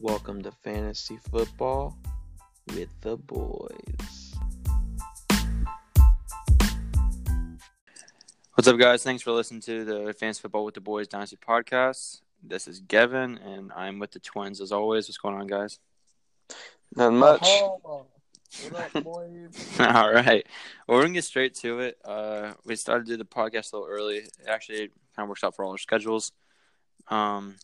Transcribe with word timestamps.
Welcome 0.00 0.42
to 0.42 0.50
Fantasy 0.50 1.18
Football 1.30 1.96
with 2.74 2.90
the 3.00 3.16
boys. 3.16 4.34
What's 8.52 8.68
up, 8.68 8.78
guys? 8.78 9.02
Thanks 9.02 9.22
for 9.22 9.32
listening 9.32 9.62
to 9.62 9.86
the 9.86 10.12
Fantasy 10.12 10.42
Football 10.42 10.66
with 10.66 10.74
the 10.74 10.82
Boys 10.82 11.08
Dynasty 11.08 11.38
podcast. 11.38 12.20
This 12.42 12.68
is 12.68 12.80
Gavin, 12.80 13.38
and 13.38 13.72
I'm 13.74 13.98
with 13.98 14.10
the 14.12 14.20
twins 14.20 14.60
as 14.60 14.70
always. 14.70 15.08
What's 15.08 15.16
going 15.16 15.34
on, 15.34 15.46
guys? 15.46 15.78
Not 16.94 17.14
much. 17.14 17.40
Oh, 17.44 18.06
what 18.70 18.96
up, 18.96 19.02
boys? 19.04 19.76
All 19.80 20.12
right. 20.12 20.46
Well, 20.86 20.98
we're 20.98 21.04
going 21.04 21.14
to 21.14 21.18
get 21.18 21.24
straight 21.24 21.54
to 21.56 21.80
it. 21.80 21.96
Uh, 22.04 22.52
we 22.66 22.76
started 22.76 23.06
to 23.06 23.12
do 23.12 23.16
the 23.16 23.24
podcast 23.24 23.72
a 23.72 23.76
little 23.78 23.90
early. 23.90 24.18
It 24.18 24.30
actually 24.46 24.90
kind 25.16 25.24
of 25.24 25.28
works 25.28 25.42
out 25.42 25.56
for 25.56 25.64
all 25.64 25.70
our 25.72 25.78
schedules. 25.78 26.32
Um, 27.08 27.56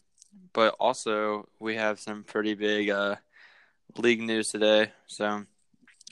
but 0.53 0.75
also, 0.79 1.49
we 1.59 1.77
have 1.77 1.99
some 2.01 2.25
pretty 2.25 2.55
big 2.55 2.91
uh, 2.91 3.17
league 3.97 4.21
news 4.21 4.49
today. 4.49 4.93
So 5.07 5.45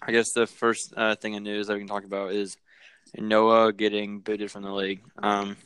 I 0.03 0.13
guess 0.13 0.33
the 0.33 0.47
first 0.47 0.95
uh, 0.97 1.15
thing 1.17 1.37
of 1.37 1.43
news 1.43 1.67
that 1.67 1.75
we 1.75 1.81
can 1.81 1.89
talk 1.89 2.05
about 2.05 2.33
is 2.33 2.57
Noah 3.17 3.73
getting 3.73 4.21
booted 4.21 4.51
from 4.51 4.63
the 4.63 4.73
league. 4.73 5.01
Um, 5.19 5.57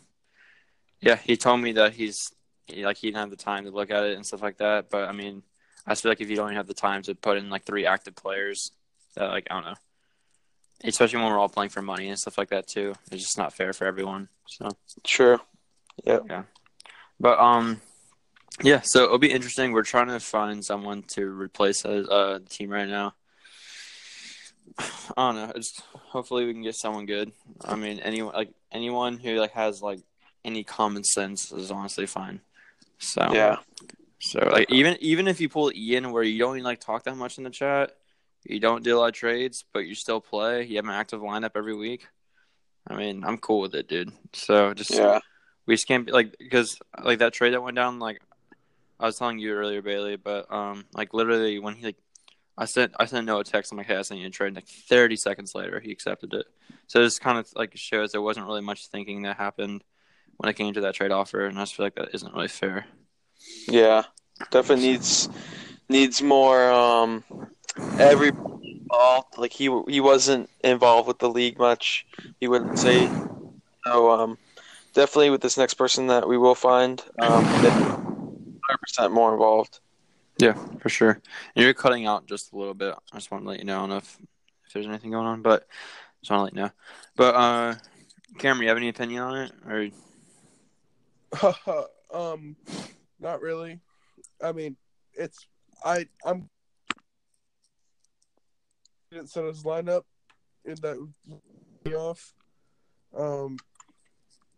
yeah, 1.01 1.17
he 1.17 1.37
told 1.37 1.61
me 1.61 1.73
that 1.73 1.93
he's 1.93 2.33
like 2.75 2.97
he 2.97 3.09
didn't 3.09 3.19
have 3.19 3.31
the 3.31 3.37
time 3.37 3.65
to 3.65 3.71
look 3.71 3.91
at 3.91 4.05
it 4.05 4.17
and 4.17 4.25
stuff 4.27 4.43
like 4.43 4.59
that. 4.59 4.91
But 4.91 5.09
I 5.09 5.13
mean, 5.13 5.43
I 5.87 5.95
feel 5.95 6.11
like 6.11 6.21
if 6.21 6.31
you 6.31 6.37
don't 6.37 6.55
have 6.55 6.67
the 6.67 6.75
time 6.75 7.03
to 7.03 7.15
put 7.15 7.37
in 7.37 7.51
like 7.51 7.65
three 7.65 7.87
active 7.87 8.17
players, 8.17 8.73
that 9.15 9.29
like 9.29 9.47
I 9.51 9.55
don't 9.55 9.65
know, 9.65 9.75
especially 10.85 11.21
when 11.21 11.31
we're 11.31 11.39
all 11.39 11.49
playing 11.49 11.71
for 11.71 11.83
money 11.83 12.09
and 12.09 12.19
stuff 12.19 12.39
like 12.39 12.51
that 12.51 12.67
too, 12.67 12.95
it's 13.13 13.23
just 13.23 13.39
not 13.39 13.53
fair 13.53 13.73
for 13.73 13.87
everyone. 13.87 14.29
So, 14.47 14.69
Sure. 15.05 15.41
Yeah. 16.05 16.43
but 17.21 17.39
um, 17.39 17.81
yeah. 18.63 18.81
So 18.81 19.05
it'll 19.05 19.19
be 19.19 19.33
interesting. 19.33 19.73
We're 19.73 19.83
trying 19.83 20.09
to 20.09 20.21
find 20.21 20.65
someone 20.65 21.03
to 21.09 21.27
replace 21.27 21.85
uh, 21.85 22.05
uh 22.11 22.39
the 22.39 22.49
team 22.49 22.71
right 22.71 22.89
now. 22.89 23.15
I 24.79 24.83
don't 25.17 25.37
know. 25.37 25.53
It's 25.55 25.81
hopefully 25.93 26.47
we 26.47 26.53
can 26.53 26.63
get 26.63 26.75
someone 26.75 27.07
good. 27.07 27.33
I 27.65 27.77
mean, 27.77 28.01
anyone 28.01 28.35
like 28.35 28.51
anyone 28.73 29.19
who 29.19 29.39
like 29.39 29.53
has 29.53 29.83
like 29.83 30.01
any 30.45 30.65
common 30.65 31.05
sense 31.05 31.53
is 31.53 31.71
honestly 31.71 32.07
fine. 32.07 32.41
So 32.99 33.29
Yeah. 33.33 33.59
So 34.21 34.41
like 34.51 34.71
even 34.71 34.97
even 35.01 35.29
if 35.29 35.41
you 35.41 35.49
pull 35.49 35.71
Ian 35.75 36.13
where 36.13 36.23
you 36.23 36.39
don't 36.39 36.57
even 36.57 36.65
like 36.65 36.81
talk 36.81 37.05
that 37.05 37.17
much 37.17 37.39
in 37.39 37.45
the 37.45 37.51
chat, 37.51 37.95
you 38.45 38.59
don't 38.59 38.83
do 38.83 38.97
a 38.97 38.99
lot 38.99 39.09
of 39.09 39.15
trades, 39.15 39.65
but 39.73 39.81
you 39.81 39.95
still 39.95 40.21
play. 40.21 40.65
You 40.65 40.77
have 40.77 40.87
an 40.87 40.93
active 40.93 41.21
lineup 41.21 41.53
every 41.55 41.75
week. 41.75 42.07
I 42.87 42.97
mean, 42.97 43.25
I'm 43.25 43.39
cool 43.39 43.61
with 43.61 43.75
it, 43.75 43.89
dude. 43.89 44.13
So 44.33 44.75
just 44.75 44.91
Yeah. 44.91 45.21
we 45.67 45.75
just 45.75 45.87
can't 45.87 46.07
be 46.07 46.13
like 46.13 46.37
because 46.39 46.79
like 47.03 47.19
that 47.19 47.33
trade 47.33 47.55
that 47.55 47.63
went 47.63 47.77
down. 47.77 47.99
Like 47.99 48.23
I 49.05 49.09
was 49.09 49.19
telling 49.19 49.39
you 49.39 49.53
earlier, 49.53 49.83
Bailey, 49.83 50.17
but 50.17 50.51
um, 50.51 50.87
like 50.95 51.13
literally 51.13 51.59
when 51.59 51.75
he 51.75 51.85
like 51.85 51.99
I 52.57 52.65
sent 52.65 52.95
I 52.99 53.05
sent 53.05 53.27
Noah 53.27 53.41
a 53.41 53.45
text. 53.45 53.71
I'm 53.71 53.77
like, 53.77 53.87
hey, 53.87 53.97
I 53.97 54.01
sent 54.01 54.19
you 54.19 54.27
a 54.27 54.31
trade. 54.31 54.47
And, 54.47 54.57
like 54.57 54.67
30 54.67 55.17
seconds 55.17 55.55
later, 55.55 55.79
he 55.79 55.93
accepted 55.93 56.33
it. 56.33 56.47
So 56.87 57.03
this 57.03 57.19
kind 57.19 57.37
of 57.37 57.47
like 57.55 57.77
shows 57.77 58.13
there 58.13 58.23
wasn't 58.23 58.47
really 58.47 58.63
much 58.63 58.87
thinking 58.87 59.21
that 59.23 59.37
happened 59.37 59.85
when 60.39 60.49
it 60.49 60.55
came 60.55 60.73
to 60.73 60.81
that 60.81 60.95
trade 60.95 61.11
offer, 61.11 61.45
and 61.45 61.59
I 61.59 61.63
just 61.63 61.75
feel 61.75 61.85
like 61.85 61.97
that 61.97 62.15
isn't 62.15 62.33
really 62.33 62.49
fair. 62.49 62.87
Yeah. 63.69 64.05
Definitely 64.51 64.87
needs 64.87 65.29
needs 65.91 66.23
more 66.23 66.71
um 66.71 67.25
every 67.99 68.29
involved. 68.29 69.37
Like 69.37 69.53
he 69.53 69.65
he 69.87 70.01
wasn't 70.01 70.49
involved 70.63 71.09
with 71.09 71.19
the 71.19 71.29
league 71.29 71.59
much. 71.59 72.07
He 72.41 72.49
wouldn't 72.49 72.79
say 72.79 73.07
so 73.87 74.13
um 74.13 74.39
definitely 74.95 75.29
with 75.29 75.43
this 75.43 75.59
next 75.59 75.75
person 75.75 76.07
that 76.07 76.27
we 76.27 76.39
will 76.39 76.55
find 76.55 77.03
um 77.19 78.04
100% 78.99 79.13
more 79.13 79.33
involved. 79.33 79.81
Yeah, 80.39 80.55
for 80.81 80.89
sure. 80.89 81.21
And 81.55 81.65
you're 81.65 81.75
cutting 81.75 82.07
out 82.07 82.27
just 82.27 82.53
a 82.53 82.57
little 82.57 82.75
bit. 82.75 82.95
I 83.13 83.17
just 83.17 83.31
want 83.31 83.45
to 83.45 83.49
let 83.49 83.59
you 83.59 83.65
know. 83.65 83.77
I 83.77 83.81
don't 83.81 83.89
know 83.91 83.97
if, 83.97 84.19
if 84.67 84.73
there's 84.73 84.87
anything 84.87 85.13
going 85.13 85.27
on, 85.27 85.43
but 85.43 85.67
just 86.21 86.31
want 86.31 86.41
to 86.41 86.45
let 86.45 86.55
you 86.55 86.63
know. 86.63 86.71
But 87.17 87.35
uh, 87.35 87.75
Cameron, 88.39 88.63
you 88.63 88.69
have 88.69 88.77
any 88.77 88.89
opinion 88.89 89.23
on 89.23 89.37
it? 89.37 89.53
Or 89.67 89.89
um, 92.15 92.57
not 93.21 93.41
really. 93.41 93.81
I 94.43 94.53
mean, 94.53 94.77
it's 95.15 95.47
I 95.85 96.07
I'm 96.25 96.49
didn't 99.11 99.31
set 99.31 99.45
his 99.45 99.63
lineup 99.63 100.03
in 100.65 100.75
that 100.83 100.99
would 100.99 101.95
off. 101.95 102.33
Um, 103.17 103.59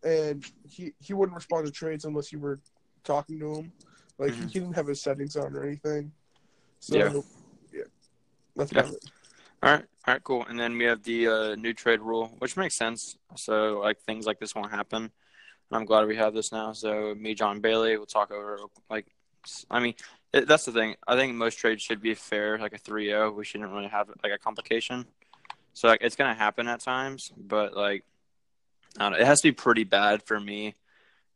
and 0.02 0.44
he 0.68 0.94
he 0.98 1.12
wouldn't 1.12 1.36
respond 1.36 1.66
to 1.66 1.72
trades 1.72 2.04
unless 2.04 2.32
you 2.32 2.38
were 2.38 2.60
talking 3.04 3.38
to 3.40 3.54
him. 3.54 3.72
Like 4.18 4.32
Mhm. 4.32 4.40
he 4.40 4.46
didn't 4.60 4.72
have 4.74 4.86
his 4.86 5.02
settings 5.02 5.36
on 5.36 5.54
or 5.54 5.64
anything. 5.64 6.12
So 6.80 6.96
Yeah. 6.96 7.12
yeah, 7.72 7.82
Yeah. 8.72 8.90
it. 8.90 9.04
all 9.62 9.70
right, 9.72 9.84
all 10.06 10.14
right, 10.14 10.24
cool. 10.24 10.44
And 10.46 10.58
then 10.58 10.76
we 10.78 10.84
have 10.84 11.02
the 11.02 11.28
uh, 11.28 11.54
new 11.56 11.72
trade 11.72 12.00
rule, 12.00 12.28
which 12.38 12.56
makes 12.56 12.76
sense. 12.76 13.16
So 13.36 13.80
like 13.80 14.00
things 14.00 14.26
like 14.26 14.38
this 14.38 14.54
won't 14.54 14.70
happen. 14.70 15.02
And 15.02 15.76
I'm 15.76 15.84
glad 15.84 16.06
we 16.06 16.16
have 16.16 16.32
this 16.34 16.52
now. 16.52 16.72
So 16.72 17.14
me, 17.14 17.34
John 17.34 17.60
Bailey, 17.60 17.96
we'll 17.96 18.06
talk 18.06 18.30
over 18.30 18.58
like. 18.88 19.06
I 19.70 19.78
mean, 19.78 19.94
it, 20.32 20.48
that's 20.48 20.64
the 20.64 20.72
thing. 20.72 20.96
I 21.06 21.14
think 21.14 21.34
most 21.34 21.58
trades 21.58 21.80
should 21.80 22.00
be 22.02 22.14
fair, 22.14 22.58
like 22.58 22.72
a 22.72 22.78
3-0. 22.80 23.32
We 23.32 23.44
shouldn't 23.44 23.70
really 23.70 23.86
have 23.86 24.10
like 24.24 24.32
a 24.32 24.38
complication. 24.38 25.06
So 25.72 25.86
like 25.88 26.00
it's 26.02 26.16
gonna 26.16 26.34
happen 26.34 26.66
at 26.66 26.80
times, 26.80 27.32
but 27.36 27.76
like 27.76 28.02
I 28.98 29.02
don't 29.04 29.12
know, 29.12 29.18
it 29.18 29.26
has 29.26 29.40
to 29.42 29.48
be 29.48 29.52
pretty 29.52 29.84
bad 29.84 30.22
for 30.24 30.40
me 30.40 30.74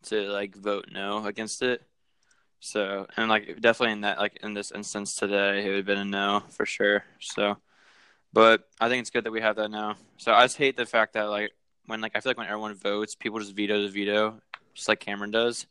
to 0.05 0.23
like 0.31 0.57
vote 0.57 0.87
no 0.91 1.25
against 1.27 1.62
it. 1.62 1.83
So 2.60 3.06
and 3.16 3.28
like 3.28 3.60
definitely 3.60 3.93
in 3.93 4.03
that 4.03 4.19
like 4.19 4.38
in 4.43 4.54
this 4.54 4.71
instance 4.71 5.15
today, 5.16 5.65
it 5.65 5.69
would 5.69 5.76
have 5.76 5.87
been 5.87 5.98
a 5.98 6.04
no 6.04 6.43
for 6.50 6.66
sure. 6.66 7.04
So, 7.21 7.56
but 8.32 8.69
I 8.81 8.88
think 8.88 9.00
it's 9.00 9.10
good 9.10 9.25
that 9.25 9.32
we 9.32 9.41
have 9.41 9.56
that 9.56 9.71
now. 9.71 9.97
So 10.19 10.32
I 10.32 10.43
just 10.44 10.59
hate 10.59 10.76
the 10.76 10.87
fact 10.87 11.15
that 11.15 11.25
like 11.25 11.53
when 11.87 12.00
like 12.00 12.12
I 12.15 12.20
feel 12.20 12.31
like 12.31 12.38
when 12.38 12.47
everyone 12.47 12.75
votes, 12.75 13.15
people 13.15 13.41
just 13.41 13.56
veto 13.56 13.82
the 13.82 13.88
veto, 13.88 14.41
just 14.75 14.88
like 14.88 15.00
Cameron 15.00 15.31
does. 15.31 15.66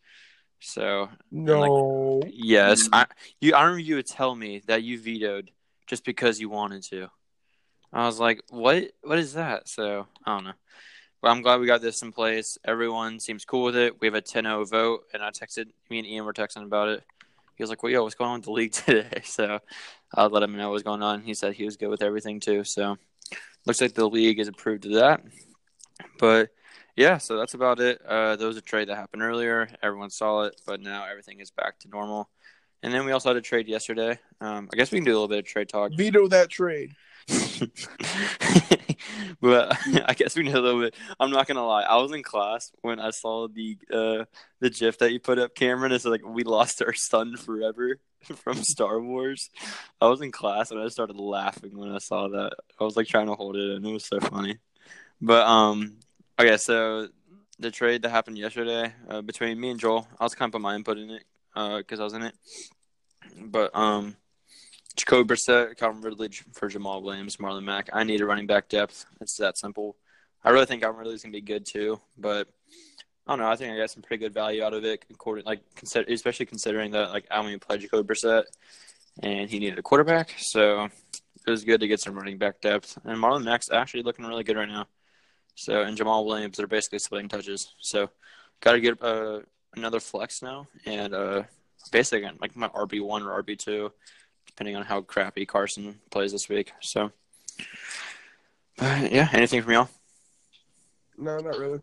So 0.60 1.10
No, 1.32 2.22
Yes, 2.28 2.90
I 2.92 3.06
you. 3.40 3.54
I 3.54 3.62
remember 3.64 3.80
you 3.80 3.96
would 3.96 4.08
tell 4.08 4.36
me 4.36 4.62
that 4.68 4.84
you 4.84 5.00
vetoed 5.00 5.52
just 5.88 6.04
because 6.04 6.40
you 6.40 6.50
wanted 6.50 6.84
to. 6.84 7.08
I 7.94 8.06
was 8.06 8.20
like, 8.20 8.42
"What? 8.50 8.92
What 9.02 9.20
is 9.20 9.34
that?" 9.34 9.68
So 9.68 10.08
I 10.26 10.36
don't 10.36 10.44
know, 10.44 10.54
but 11.22 11.30
I'm 11.30 11.42
glad 11.42 11.60
we 11.60 11.68
got 11.68 11.82
this 11.82 12.02
in 12.02 12.12
place. 12.12 12.58
Everyone 12.66 13.20
seems 13.20 13.46
cool 13.46 13.64
with 13.64 13.76
it. 13.76 14.00
We 14.00 14.08
have 14.08 14.16
a 14.16 14.22
10-0 14.22 14.70
vote, 14.70 15.06
and 15.14 15.22
I 15.22 15.30
texted 15.32 15.68
me 15.90 16.00
and 16.00 16.08
Ian 16.08 16.26
were 16.26 16.34
texting 16.34 16.64
about 16.64 16.90
it. 16.90 17.04
He 17.56 17.64
was 17.64 17.70
like, 17.70 17.84
"Well, 17.84 17.92
yo, 17.92 18.04
what's 18.04 18.16
going 18.16 18.30
on 18.30 18.40
with 18.40 18.46
the 18.46 18.52
league 18.52 18.72
today?" 18.86 19.22
So 19.26 19.60
I 20.14 20.26
let 20.28 20.44
him 20.44 20.56
know 20.56 20.70
what 20.70 20.74
was 20.74 20.84
going 20.84 21.04
on. 21.04 21.22
He 21.22 21.34
said 21.34 21.54
he 21.54 21.66
was 21.66 21.76
good 21.76 21.90
with 21.90 22.02
everything 22.02 22.40
too. 22.40 22.64
So 22.64 22.98
looks 23.66 23.82
like 23.82 23.94
the 23.94 24.08
league 24.08 24.40
is 24.40 24.48
approved 24.48 24.86
of 24.86 24.94
that. 24.94 25.22
But 26.18 26.52
yeah, 26.96 27.18
so 27.18 27.38
that's 27.38 27.54
about 27.54 27.80
it. 27.80 28.02
Uh, 28.06 28.36
there 28.36 28.48
was 28.48 28.58
a 28.58 28.62
trade 28.62 28.90
that 28.90 28.96
happened 28.96 29.22
earlier. 29.24 29.70
Everyone 29.84 30.10
saw 30.10 30.44
it, 30.44 30.60
but 30.66 30.82
now 30.82 31.06
everything 31.06 31.40
is 31.40 31.52
back 31.52 31.80
to 31.80 31.90
normal. 31.90 32.30
And 32.82 32.94
then 32.94 33.06
we 33.06 33.12
also 33.12 33.30
had 33.30 33.38
a 33.38 33.42
trade 33.42 33.68
yesterday. 33.68 34.18
Um, 34.40 34.70
I 34.72 34.78
guess 34.78 34.92
we 34.92 34.98
can 35.00 35.06
do 35.06 35.12
a 35.12 35.14
little 35.14 35.28
bit 35.28 35.40
of 35.40 35.46
trade 35.46 35.70
talk. 35.70 35.92
veto 35.94 36.28
that 36.30 36.50
trade. 36.50 36.94
but 39.42 39.78
I 40.08 40.14
guess 40.14 40.36
we 40.36 40.44
need 40.44 40.56
a 40.56 40.62
little 40.62 40.82
bit. 40.82 40.96
I'm 41.20 41.32
not 41.32 41.48
gonna 41.48 41.66
lie. 41.66 41.84
I 41.84 41.98
was 41.98 42.12
in 42.12 42.24
class 42.24 42.72
when 42.82 43.00
I 43.00 43.12
saw 43.12 43.48
the 43.48 43.78
uh, 43.92 44.26
the 44.60 44.70
GIF 44.70 44.98
that 45.00 45.12
you 45.12 45.20
put 45.20 45.40
up, 45.40 45.56
Cameron. 45.56 45.92
It's 45.92 46.06
like 46.06 46.26
we 46.26 46.44
lost 46.44 46.82
our 46.82 46.94
son 46.94 47.38
forever 47.38 48.00
from 48.36 48.64
Star 48.64 49.00
Wars. 49.00 49.50
I 50.02 50.08
was 50.08 50.22
in 50.22 50.32
class 50.32 50.72
and 50.72 50.82
I 50.82 50.88
started 50.90 51.18
laughing 51.18 51.78
when 51.78 51.92
I 51.92 52.00
saw 52.00 52.28
that. 52.30 52.54
I 52.80 52.84
was 52.84 52.98
like 52.98 53.08
trying 53.08 53.28
to 53.28 53.36
hold 53.36 53.56
it, 53.56 53.76
and 53.76 53.86
it 53.86 53.92
was 53.92 54.06
so 54.06 54.20
funny. 54.20 54.58
But 55.22 55.46
um, 55.46 55.98
okay, 56.40 56.58
so 56.58 57.08
the 57.60 57.72
trade 57.72 58.04
that 58.04 58.10
happened 58.10 58.38
yesterday 58.38 58.94
uh, 59.10 59.22
between 59.22 59.60
me 59.60 59.72
and 59.72 59.80
Joel, 59.80 60.08
I 60.20 60.24
was 60.24 60.36
kind 60.36 60.50
of 60.50 60.54
put 60.54 60.62
my 60.62 60.76
input 60.76 60.98
in 60.98 61.12
it 61.12 61.24
because 61.54 62.00
I 62.00 62.04
was 62.04 62.14
in 62.14 62.24
it. 62.24 62.36
But 63.38 63.76
um, 63.76 64.16
Jacoby 65.00 65.34
Brissett, 65.34 65.78
Calvin 65.78 66.02
Ridley 66.02 66.30
for 66.52 66.70
Jamaal 66.70 67.02
Williams, 67.02 67.38
Marlon 67.38 67.64
Mack. 67.64 67.90
I 67.94 68.04
need 68.04 68.22
a 68.22 68.26
running 68.26 68.48
back 68.48 68.68
depth. 68.68 69.06
It's 69.22 69.38
that 69.38 69.58
simple. 69.58 69.96
I 70.44 70.50
really 70.50 70.66
think 70.66 70.82
Calvin 70.82 71.00
Ridley's 71.00 71.24
gonna 71.24 71.32
be 71.32 71.42
good 71.42 71.66
too, 71.66 72.00
but 72.18 72.48
I 73.26 73.32
don't 73.32 73.40
know. 73.40 73.50
I 73.50 73.56
think 73.56 73.74
I 73.74 73.78
got 73.78 73.92
some 73.92 74.04
pretty 74.04 74.24
good 74.24 74.34
value 74.34 74.64
out 74.64 74.74
of 74.74 74.84
it, 74.84 75.06
according 75.10 75.46
like 75.46 75.62
consider, 75.76 76.12
especially 76.12 76.48
considering 76.48 76.92
that 76.92 77.12
like 77.12 77.26
I 77.32 77.40
only 77.40 77.58
played 77.58 77.82
Jacoby 77.82 78.14
Brissett 78.14 78.44
and 79.24 79.50
he 79.50 79.60
needed 79.60 79.80
a 79.80 79.84
quarterback, 79.84 80.36
so 80.38 80.90
it 81.48 81.50
was 81.50 81.64
good 81.64 81.80
to 81.80 81.88
get 81.88 82.02
some 82.02 82.16
running 82.16 82.38
back 82.38 82.60
depth. 82.60 82.98
And 83.06 83.18
Marlon 83.18 83.44
Mack's 83.44 83.72
actually 83.72 84.04
looking 84.04 84.26
really 84.26 84.44
good 84.44 84.58
right 84.58 84.68
now. 84.68 84.88
So 85.56 85.82
and 85.82 85.98
Jamaal 85.98 86.26
Williams 86.26 86.60
are 86.60 86.68
basically 86.68 87.00
splitting 87.00 87.30
touches. 87.30 87.74
So 87.80 88.10
got 88.60 88.74
to 88.74 88.82
get 88.82 89.02
uh, 89.02 89.40
another 89.76 90.00
flex 90.00 90.42
now, 90.42 90.68
and 90.86 91.14
uh, 91.14 91.44
basically 91.92 92.20
again 92.20 92.38
like 92.42 92.56
my 92.56 92.68
RB 92.70 93.02
one 93.02 93.24
or 93.24 93.42
RB 93.42 93.58
two, 93.58 93.92
depending 94.60 94.76
on 94.76 94.84
how 94.84 95.00
crappy 95.00 95.46
Carson 95.46 95.98
plays 96.12 96.34
this 96.34 96.50
week. 96.50 96.74
So, 96.82 97.14
but 98.76 99.10
yeah, 99.10 99.30
anything 99.32 99.62
from 99.62 99.72
y'all? 99.72 99.90
No, 101.18 101.38
not 101.38 101.58
really. 101.58 101.80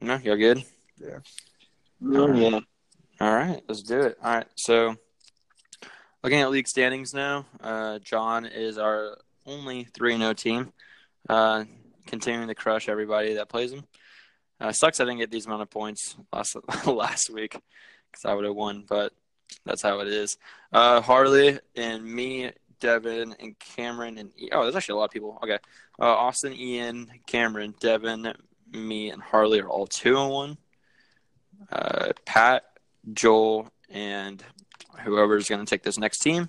No, 0.00 0.14
y'all 0.14 0.36
good? 0.36 0.62
Yeah. 0.96 1.18
Yeah. 2.00 2.60
All 3.20 3.34
right, 3.34 3.60
let's 3.66 3.82
do 3.82 4.02
it. 4.02 4.16
All 4.22 4.32
right, 4.32 4.46
so 4.54 4.94
looking 6.22 6.38
at 6.38 6.52
league 6.52 6.68
standings 6.68 7.12
now, 7.12 7.46
uh, 7.64 7.98
John 7.98 8.46
is 8.46 8.78
our 8.78 9.18
only 9.44 9.88
3 9.92 10.16
0 10.16 10.32
team, 10.34 10.72
uh, 11.28 11.64
continuing 12.06 12.46
to 12.46 12.54
crush 12.54 12.88
everybody 12.88 13.34
that 13.34 13.48
plays 13.48 13.72
him. 13.72 13.82
Uh, 14.60 14.70
sucks 14.70 15.00
I 15.00 15.04
didn't 15.04 15.18
get 15.18 15.32
these 15.32 15.46
amount 15.46 15.62
of 15.62 15.70
points 15.70 16.14
last 16.32 16.56
last 16.86 17.28
week 17.28 17.56
because 18.12 18.24
I 18.24 18.34
would 18.34 18.44
have 18.44 18.54
won, 18.54 18.84
but 18.88 19.12
that's 19.64 19.82
how 19.82 20.00
it 20.00 20.08
is. 20.08 20.38
Uh, 20.72 21.00
Harley 21.00 21.58
and 21.76 22.04
me, 22.04 22.52
Devin 22.80 23.34
and 23.38 23.58
Cameron 23.58 24.18
and 24.18 24.30
oh, 24.52 24.62
there's 24.62 24.76
actually 24.76 24.94
a 24.94 24.96
lot 24.96 25.04
of 25.04 25.10
people. 25.10 25.38
Okay, 25.42 25.58
uh, 26.00 26.04
Austin, 26.04 26.52
Ian, 26.54 27.10
Cameron, 27.26 27.74
Devin, 27.80 28.32
me, 28.72 29.10
and 29.10 29.22
Harley 29.22 29.60
are 29.60 29.68
all 29.68 29.86
two 29.86 30.16
and 30.16 30.30
one. 30.30 30.58
Uh, 31.70 32.12
Pat, 32.24 32.64
Joel, 33.12 33.70
and 33.90 34.42
whoever's 35.04 35.48
going 35.48 35.64
to 35.64 35.68
take 35.68 35.82
this 35.82 35.98
next 35.98 36.18
team, 36.20 36.48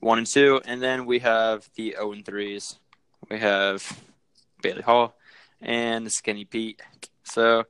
one 0.00 0.18
and 0.18 0.26
two, 0.26 0.60
and 0.66 0.82
then 0.82 1.06
we 1.06 1.20
have 1.20 1.68
the 1.76 1.92
zero 1.92 2.12
and 2.12 2.24
threes. 2.24 2.78
We 3.30 3.38
have 3.38 4.00
Bailey 4.62 4.82
Hall 4.82 5.16
and 5.60 6.10
Skinny 6.10 6.44
Pete. 6.44 6.82
So, 7.22 7.64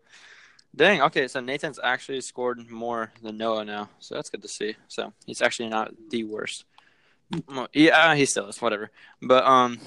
dang. 0.75 1.03
Okay, 1.03 1.29
so 1.29 1.41
Nathan's 1.41 1.81
actually 1.83 2.21
scored 2.21 2.71
more 2.71 3.13
than 3.23 3.37
Noah 3.37 3.65
now, 3.65 3.89
so 3.99 4.15
that's 4.15 4.31
good 4.31 4.43
to 4.43 4.49
see. 4.49 4.77
So 4.89 5.13
he's 5.27 5.43
actually 5.43 5.69
not 5.69 5.93
the 6.11 6.25
worst. 6.25 6.65
Yeah, 7.73 8.15
he 8.15 8.27
still 8.27 8.49
is. 8.49 8.61
Whatever. 8.61 8.91
But 9.23 9.45
um, 9.45 9.79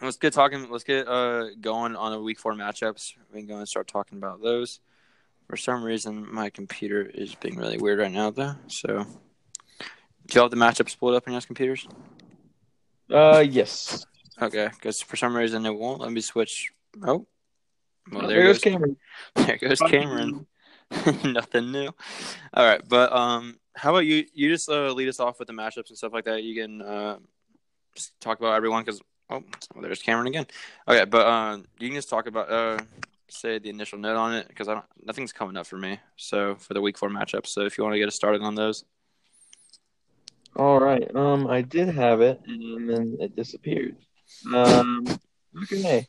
let's 0.00 0.16
get 0.16 0.32
talking. 0.32 0.70
Let's 0.70 0.84
get 0.84 1.08
uh 1.08 1.54
going 1.60 1.96
on 1.96 2.12
the 2.12 2.20
week 2.20 2.38
four 2.38 2.54
matchups. 2.54 3.14
We 3.32 3.40
can 3.40 3.48
go 3.48 3.58
and 3.58 3.68
start 3.68 3.88
talking 3.88 4.18
about 4.18 4.42
those. 4.42 4.80
For 5.48 5.56
some 5.56 5.82
reason, 5.82 6.32
my 6.32 6.50
computer 6.50 7.02
is 7.02 7.34
being 7.34 7.56
really 7.56 7.78
weird 7.78 7.98
right 7.98 8.12
now, 8.12 8.30
though. 8.30 8.54
So, 8.68 9.04
do 10.26 10.34
you 10.34 10.40
have 10.40 10.50
the 10.50 10.56
matchups 10.56 10.98
pulled 10.98 11.14
up 11.14 11.24
on 11.26 11.32
your 11.32 11.42
computers? 11.42 11.86
Uh, 13.10 13.44
yes. 13.46 14.06
Okay, 14.40 14.68
because 14.72 15.00
for 15.02 15.16
some 15.16 15.36
reason 15.36 15.66
it 15.66 15.74
won't 15.74 16.00
let 16.00 16.10
me 16.10 16.20
switch. 16.20 16.72
Oh, 17.06 17.26
well, 18.10 18.26
there, 18.28 18.42
goes 18.42 18.58
Cameron. 18.58 18.96
There 19.34 19.58
goes 19.58 19.80
Cameron. 19.80 20.46
Nothing 21.24 21.72
new. 21.72 21.88
All 22.54 22.66
right, 22.66 22.82
but 22.88 23.12
um, 23.12 23.58
how 23.74 23.90
about 23.90 24.06
you? 24.06 24.24
You 24.34 24.48
just 24.50 24.68
uh, 24.68 24.92
lead 24.92 25.08
us 25.08 25.20
off 25.20 25.38
with 25.38 25.48
the 25.48 25.54
matchups 25.54 25.88
and 25.88 25.96
stuff 25.98 26.12
like 26.12 26.24
that. 26.24 26.42
You 26.42 26.60
can 26.60 26.82
uh, 26.82 27.18
just 27.94 28.18
talk 28.20 28.38
about 28.38 28.54
everyone 28.54 28.84
because 28.84 29.00
oh, 29.30 29.42
well, 29.74 29.82
there's 29.82 30.02
Cameron 30.02 30.26
again. 30.26 30.46
Okay, 30.88 31.04
but 31.04 31.26
uh, 31.26 31.58
you 31.78 31.88
can 31.88 31.96
just 31.96 32.10
talk 32.10 32.26
about 32.26 32.50
uh, 32.50 32.78
say 33.28 33.58
the 33.58 33.70
initial 33.70 33.98
note 33.98 34.16
on 34.16 34.34
it 34.34 34.48
because 34.48 34.68
I 34.68 34.74
don't 34.74 34.84
nothing's 35.02 35.32
coming 35.32 35.56
up 35.56 35.66
for 35.66 35.78
me. 35.78 35.98
So 36.16 36.56
for 36.56 36.74
the 36.74 36.80
week 36.80 36.98
four 36.98 37.08
matchups, 37.08 37.48
so 37.48 37.62
if 37.62 37.78
you 37.78 37.84
want 37.84 37.94
to 37.94 37.98
get 37.98 38.08
us 38.08 38.14
started 38.14 38.42
on 38.42 38.54
those. 38.54 38.84
All 40.54 40.78
right. 40.78 41.14
Um, 41.14 41.46
I 41.46 41.62
did 41.62 41.88
have 41.88 42.20
it, 42.20 42.40
and 42.46 42.88
then 42.88 43.16
it 43.20 43.34
disappeared. 43.34 43.96
Um, 44.54 45.06
okay. 45.62 46.06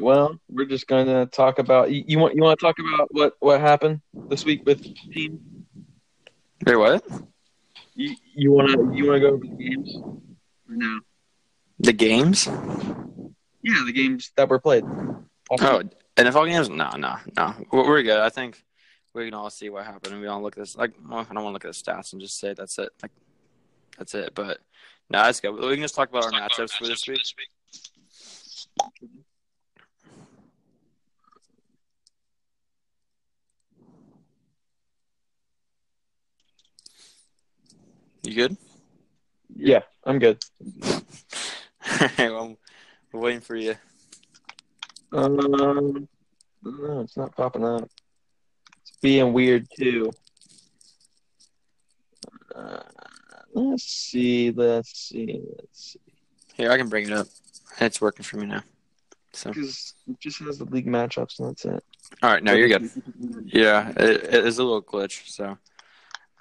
Well, 0.00 0.38
we're 0.48 0.66
just 0.66 0.86
gonna 0.86 1.26
talk 1.26 1.58
about. 1.58 1.90
You, 1.90 2.04
you 2.06 2.18
want 2.18 2.34
you 2.34 2.42
want 2.42 2.58
to 2.58 2.64
talk 2.64 2.76
about 2.78 3.08
what 3.12 3.34
what 3.40 3.60
happened 3.60 4.00
this 4.28 4.44
week 4.44 4.64
with 4.64 4.82
team? 5.12 5.40
Wait, 6.66 6.76
what? 6.76 7.04
You 7.94 8.16
you 8.34 8.52
want 8.52 8.70
to 8.70 8.96
you 8.96 9.06
want 9.06 9.16
to 9.16 9.20
go 9.20 9.28
over 9.34 9.44
the 9.44 9.56
games? 9.56 9.96
Or 9.96 10.20
no. 10.68 11.00
The 11.80 11.92
games? 11.92 12.46
Yeah, 13.62 13.82
the 13.84 13.92
games 13.92 14.32
that 14.36 14.48
were 14.48 14.58
played. 14.58 14.84
Oh, 15.50 15.82
NFL 16.16 16.48
games? 16.48 16.68
No, 16.68 16.90
no, 16.96 17.16
no. 17.36 17.54
We're 17.70 18.02
good. 18.02 18.18
I 18.18 18.30
think 18.30 18.62
we 19.14 19.26
can 19.26 19.34
all 19.34 19.50
see 19.50 19.68
what 19.68 19.84
happened, 19.84 20.14
and 20.14 20.20
we 20.20 20.28
all 20.28 20.42
look 20.42 20.56
at 20.56 20.60
this. 20.60 20.76
Like, 20.76 20.92
well, 21.08 21.20
I 21.20 21.34
don't 21.34 21.44
want 21.44 21.48
to 21.48 21.52
look 21.52 21.64
at 21.64 21.72
the 21.72 21.92
stats 21.92 22.12
and 22.12 22.20
just 22.20 22.38
say 22.38 22.54
that's 22.54 22.78
it. 22.78 22.90
Like, 23.02 23.12
that's 23.96 24.14
it. 24.14 24.34
But 24.34 24.58
no, 25.10 25.22
that's 25.22 25.40
good. 25.40 25.54
We 25.54 25.74
can 25.74 25.82
just 25.82 25.94
talk 25.94 26.08
about 26.08 26.24
our 26.24 26.32
matchups 26.32 26.72
for 26.72 26.86
this 26.86 27.06
week. 27.06 27.20
You 38.28 38.34
good? 38.34 38.56
Yeah, 39.56 39.80
I'm 40.04 40.18
good. 40.18 40.44
well, 42.18 42.58
we're 43.10 43.20
waiting 43.20 43.40
for 43.40 43.56
you. 43.56 43.74
Um, 45.12 46.06
no, 46.62 47.00
it's 47.00 47.16
not 47.16 47.34
popping 47.34 47.64
up. 47.64 47.88
It's 48.82 48.92
being 49.00 49.32
weird 49.32 49.66
too. 49.74 50.10
Uh, 52.54 52.80
let's 53.54 53.84
see. 53.84 54.50
Let's 54.50 55.08
see. 55.08 55.40
Let's 55.58 55.92
see. 55.92 56.00
Here, 56.52 56.70
I 56.70 56.76
can 56.76 56.90
bring 56.90 57.06
it 57.06 57.12
up. 57.12 57.28
It's 57.80 57.98
working 58.02 58.24
for 58.24 58.36
me 58.36 58.44
now. 58.44 58.62
So, 59.32 59.52
Because 59.52 59.94
it 60.06 60.20
just 60.20 60.40
has 60.40 60.58
the 60.58 60.66
league 60.66 60.86
matchups, 60.86 61.38
and 61.38 61.48
that's 61.48 61.64
it. 61.64 61.82
all 62.22 62.30
right, 62.30 62.42
no, 62.44 62.52
you're 62.52 62.68
good. 62.68 62.90
Yeah, 63.46 63.88
it, 63.96 64.24
it 64.34 64.46
is 64.46 64.58
a 64.58 64.64
little 64.64 64.82
glitch. 64.82 65.26
So, 65.30 65.56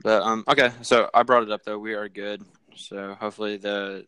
but 0.03 0.23
um, 0.23 0.43
okay. 0.47 0.71
So 0.81 1.09
I 1.13 1.23
brought 1.23 1.43
it 1.43 1.51
up 1.51 1.63
though. 1.63 1.79
We 1.79 1.93
are 1.93 2.09
good. 2.09 2.43
So 2.75 3.15
hopefully 3.19 3.57
the 3.57 4.05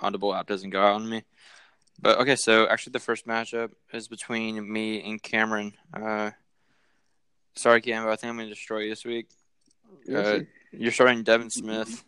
Audible 0.00 0.34
app 0.34 0.46
doesn't 0.46 0.70
go 0.70 0.80
out 0.80 0.94
on 0.94 1.08
me. 1.08 1.24
But 2.00 2.18
okay, 2.20 2.36
so 2.36 2.68
actually 2.68 2.92
the 2.92 3.00
first 3.00 3.26
matchup 3.26 3.70
is 3.92 4.08
between 4.08 4.70
me 4.70 5.02
and 5.08 5.22
Cameron. 5.22 5.72
Uh, 5.92 6.30
sorry, 7.54 7.80
Cam, 7.80 8.04
but 8.04 8.10
I 8.10 8.16
think 8.16 8.30
I'm 8.30 8.36
gonna 8.36 8.50
destroy 8.50 8.80
you 8.80 8.90
this 8.90 9.04
week. 9.04 9.28
Uh, 10.12 10.40
you're 10.72 10.92
starting 10.92 11.22
Devin 11.22 11.50
Smith. 11.50 12.04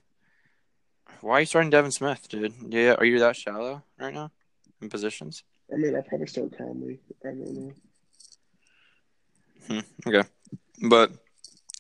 Why 1.20 1.38
are 1.38 1.40
you 1.40 1.46
starting 1.46 1.70
Devin 1.70 1.90
Smith, 1.90 2.28
dude? 2.28 2.54
Yeah, 2.68 2.94
are 2.94 3.04
you 3.04 3.18
that 3.20 3.36
shallow 3.36 3.82
right 3.98 4.12
now 4.12 4.30
in 4.82 4.88
positions? 4.88 5.42
I 5.72 5.76
mean, 5.76 5.96
I'll 5.96 6.02
probably 6.02 6.26
start 6.26 6.56
Conley. 6.56 7.00
I 7.24 7.28
don't 7.28 7.54
know. 7.54 7.72
Hmm, 9.68 9.80
okay, 10.06 10.28
but 10.82 11.12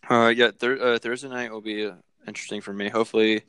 uh, 0.08 0.28
yeah, 0.28 0.50
uh, 0.62 0.98
Thursday 0.98 1.28
night 1.28 1.50
will 1.50 1.60
be 1.60 1.86
uh, 1.86 1.94
interesting 2.26 2.60
for 2.60 2.72
me. 2.72 2.88
Hopefully, 2.88 3.42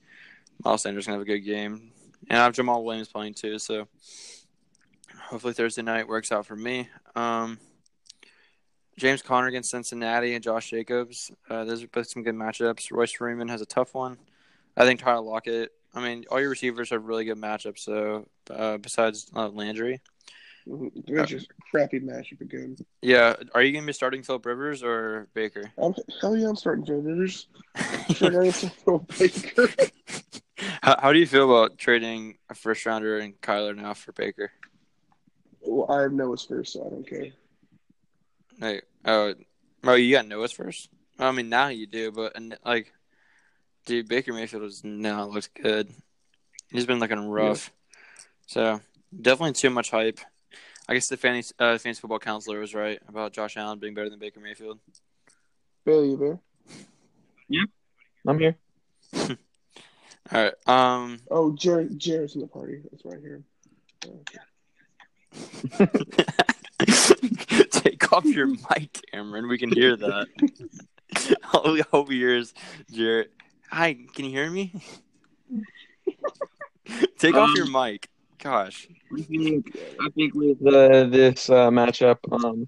Miles 0.63 0.83
Sanders 0.83 1.05
gonna 1.05 1.17
have 1.17 1.21
a 1.21 1.25
good 1.25 1.39
game, 1.39 1.91
and 2.29 2.39
I 2.39 2.43
have 2.43 2.53
Jamaal 2.53 2.83
Williams 2.83 3.07
playing 3.07 3.33
too. 3.33 3.59
So 3.59 3.87
hopefully 5.29 5.53
Thursday 5.53 5.81
night 5.81 6.07
works 6.07 6.31
out 6.31 6.45
for 6.45 6.55
me. 6.55 6.89
Um, 7.15 7.59
James 8.97 9.21
Conner 9.21 9.47
against 9.47 9.69
Cincinnati 9.69 10.33
and 10.33 10.43
Josh 10.43 10.69
Jacobs. 10.69 11.31
Uh, 11.49 11.63
those 11.63 11.83
are 11.83 11.87
both 11.87 12.09
some 12.09 12.23
good 12.23 12.35
matchups. 12.35 12.91
Royce 12.91 13.13
Freeman 13.13 13.47
has 13.47 13.61
a 13.61 13.65
tough 13.65 13.93
one. 13.93 14.17
I 14.75 14.85
think 14.85 14.99
Tyler 14.99 15.21
Lockett. 15.21 15.71
I 15.93 16.01
mean, 16.01 16.25
all 16.29 16.39
your 16.39 16.49
receivers 16.49 16.89
have 16.89 17.05
really 17.05 17.25
good 17.25 17.37
matchups. 17.37 17.79
So 17.79 18.27
uh, 18.49 18.77
besides 18.77 19.31
uh, 19.35 19.47
Landry, 19.49 20.01
Just 21.25 21.47
a 21.47 21.53
crappy 21.71 21.99
matchup 21.99 22.41
again. 22.41 22.77
yeah, 23.01 23.35
are 23.55 23.63
you 23.63 23.73
gonna 23.73 23.85
be 23.85 23.93
starting 23.93 24.23
Philip 24.23 24.45
Rivers 24.45 24.83
or 24.83 25.27
Baker? 25.33 25.71
I'm, 25.77 25.95
hell 26.21 26.37
yeah, 26.37 26.49
I'm 26.49 26.55
starting 26.55 26.85
Joe 26.85 26.95
Rivers. 26.95 27.47
Should 28.13 28.35
I 28.35 28.45
get 28.45 28.55
Phil 28.55 28.99
Baker? 29.17 29.67
how, 30.83 30.99
how 31.01 31.13
do 31.13 31.19
you 31.19 31.25
feel 31.25 31.45
about 31.45 31.77
trading 31.77 32.37
a 32.49 32.55
first 32.55 32.85
rounder 32.85 33.17
and 33.17 33.39
Kyler 33.41 33.75
now 33.75 33.93
for 33.93 34.11
Baker? 34.11 34.51
well, 35.61 35.89
I 35.89 36.01
have 36.03 36.13
Noah's 36.13 36.43
first, 36.43 36.73
so 36.73 36.85
I 36.85 36.89
don't 36.89 37.07
care. 37.07 37.27
Hey, 38.59 38.81
oh, 39.05 39.33
oh, 39.83 39.95
you 39.95 40.15
got 40.15 40.27
Noah's 40.27 40.51
first. 40.51 40.89
I 41.17 41.31
mean, 41.31 41.49
now 41.49 41.67
you 41.67 41.85
do, 41.87 42.11
but 42.11 42.35
and, 42.35 42.57
like, 42.65 42.93
dude, 43.85 44.07
Baker 44.07 44.33
Mayfield 44.33 44.63
has 44.63 44.83
not 44.83 45.29
looked 45.29 45.53
good. 45.61 45.89
He's 46.71 46.85
been 46.85 46.99
looking 46.99 47.27
rough. 47.27 47.71
So 48.47 48.81
definitely 49.19 49.53
too 49.53 49.69
much 49.69 49.91
hype. 49.91 50.19
I 50.89 50.93
guess 50.95 51.07
the 51.07 51.17
fantasy, 51.17 51.53
uh, 51.59 51.77
fantasy 51.77 52.01
football 52.01 52.17
counselor 52.17 52.59
was 52.59 52.73
right 52.73 52.99
about 53.07 53.31
Josh 53.31 53.57
Allen 53.57 53.77
being 53.77 53.93
better 53.93 54.09
than 54.09 54.17
Baker 54.17 54.39
Mayfield. 54.39 54.79
Bailey, 55.85 56.09
you 56.09 56.17
there? 56.17 56.39
Yeah, 57.47 57.65
I'm 58.27 58.39
here. 58.39 58.55
All 59.13 59.35
right. 60.31 60.53
Um. 60.65 61.19
Oh, 61.29 61.51
Jared, 61.53 61.99
Jared's 61.99 62.33
in 62.33 62.41
the 62.41 62.47
party. 62.47 62.81
That's 62.91 63.05
right 63.05 63.19
here. 63.21 63.43
Take 67.71 68.11
off 68.11 68.25
your 68.25 68.47
mic, 68.47 68.99
Cameron. 69.11 69.47
We 69.47 69.59
can 69.59 69.71
hear 69.71 69.95
that. 69.95 70.27
All 71.53 71.71
we 71.73 71.81
hope 71.91 72.09
hears, 72.09 72.55
Jared. 72.91 73.29
Hi, 73.69 73.93
can 74.15 74.25
you 74.25 74.31
hear 74.31 74.49
me? 74.49 74.73
Take 77.19 77.35
off 77.35 77.49
Um, 77.49 77.55
your 77.55 77.69
mic. 77.69 78.09
Gosh. 78.41 78.87
I 79.17 79.21
think 79.21 79.77
I 80.01 80.09
think 80.11 80.33
with 80.33 80.65
uh, 80.65 81.05
this 81.05 81.49
uh, 81.49 81.69
matchup, 81.69 82.17
um, 82.31 82.67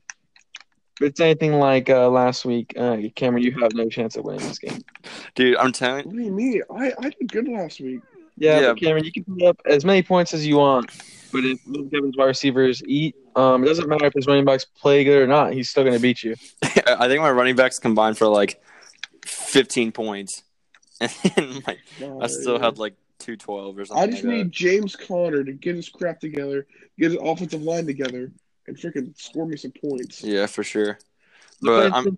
if 0.99 1.07
it's 1.07 1.19
anything 1.19 1.53
like 1.53 1.89
uh, 1.89 2.09
last 2.09 2.45
week, 2.45 2.73
uh, 2.77 2.97
Cameron, 3.15 3.43
you 3.43 3.51
have 3.59 3.73
no 3.73 3.89
chance 3.89 4.17
of 4.17 4.25
winning 4.25 4.47
this 4.47 4.59
game. 4.59 4.81
Dude, 5.35 5.57
I'm 5.57 5.71
telling 5.71 6.05
What 6.05 6.15
do 6.15 6.21
you 6.21 6.31
mean? 6.31 6.61
I, 6.75 6.93
I 6.99 7.09
did 7.09 7.31
good 7.31 7.47
last 7.47 7.79
week. 7.79 8.01
Yeah, 8.37 8.59
Yeah. 8.59 8.73
Cameron, 8.73 9.05
you 9.05 9.11
can 9.11 9.23
put 9.23 9.43
up 9.43 9.61
as 9.65 9.85
many 9.85 10.03
points 10.03 10.33
as 10.33 10.45
you 10.45 10.57
want, 10.57 10.91
but 11.31 11.45
if 11.45 11.59
Will 11.67 11.89
Kevin's 11.89 12.17
wide 12.17 12.25
receivers 12.25 12.83
eat, 12.85 13.15
um, 13.35 13.63
it 13.63 13.67
doesn't 13.67 13.87
matter 13.87 14.05
if 14.07 14.13
his 14.13 14.27
running 14.27 14.45
backs 14.45 14.65
play 14.65 15.03
good 15.03 15.21
or 15.21 15.27
not. 15.27 15.53
He's 15.53 15.69
still 15.69 15.83
going 15.83 15.95
to 15.95 16.01
beat 16.01 16.23
you. 16.23 16.35
I 16.63 17.07
think 17.07 17.21
my 17.21 17.31
running 17.31 17.55
backs 17.55 17.79
combined 17.79 18.17
for 18.17 18.27
like 18.27 18.61
15 19.25 19.91
points. 19.91 20.43
and 21.35 21.65
like 21.65 21.79
I 22.21 22.27
still 22.27 22.59
had 22.59 22.77
like 22.77 22.93
two 23.21 23.37
twelve 23.37 23.77
or 23.77 23.85
something. 23.85 24.03
I 24.03 24.11
just 24.11 24.23
like 24.23 24.35
need 24.35 24.45
that. 24.47 24.51
James 24.51 24.95
Conner 24.95 25.43
to 25.43 25.53
get 25.53 25.75
his 25.75 25.89
crap 25.89 26.19
together, 26.19 26.67
get 26.99 27.11
his 27.11 27.19
offensive 27.21 27.61
line 27.61 27.85
together, 27.85 28.31
and 28.67 28.77
freaking 28.77 29.17
score 29.17 29.45
me 29.45 29.57
some 29.57 29.71
points. 29.71 30.23
Yeah, 30.23 30.47
for 30.47 30.63
sure. 30.63 30.99
But 31.61 31.93
I'm, 31.93 32.17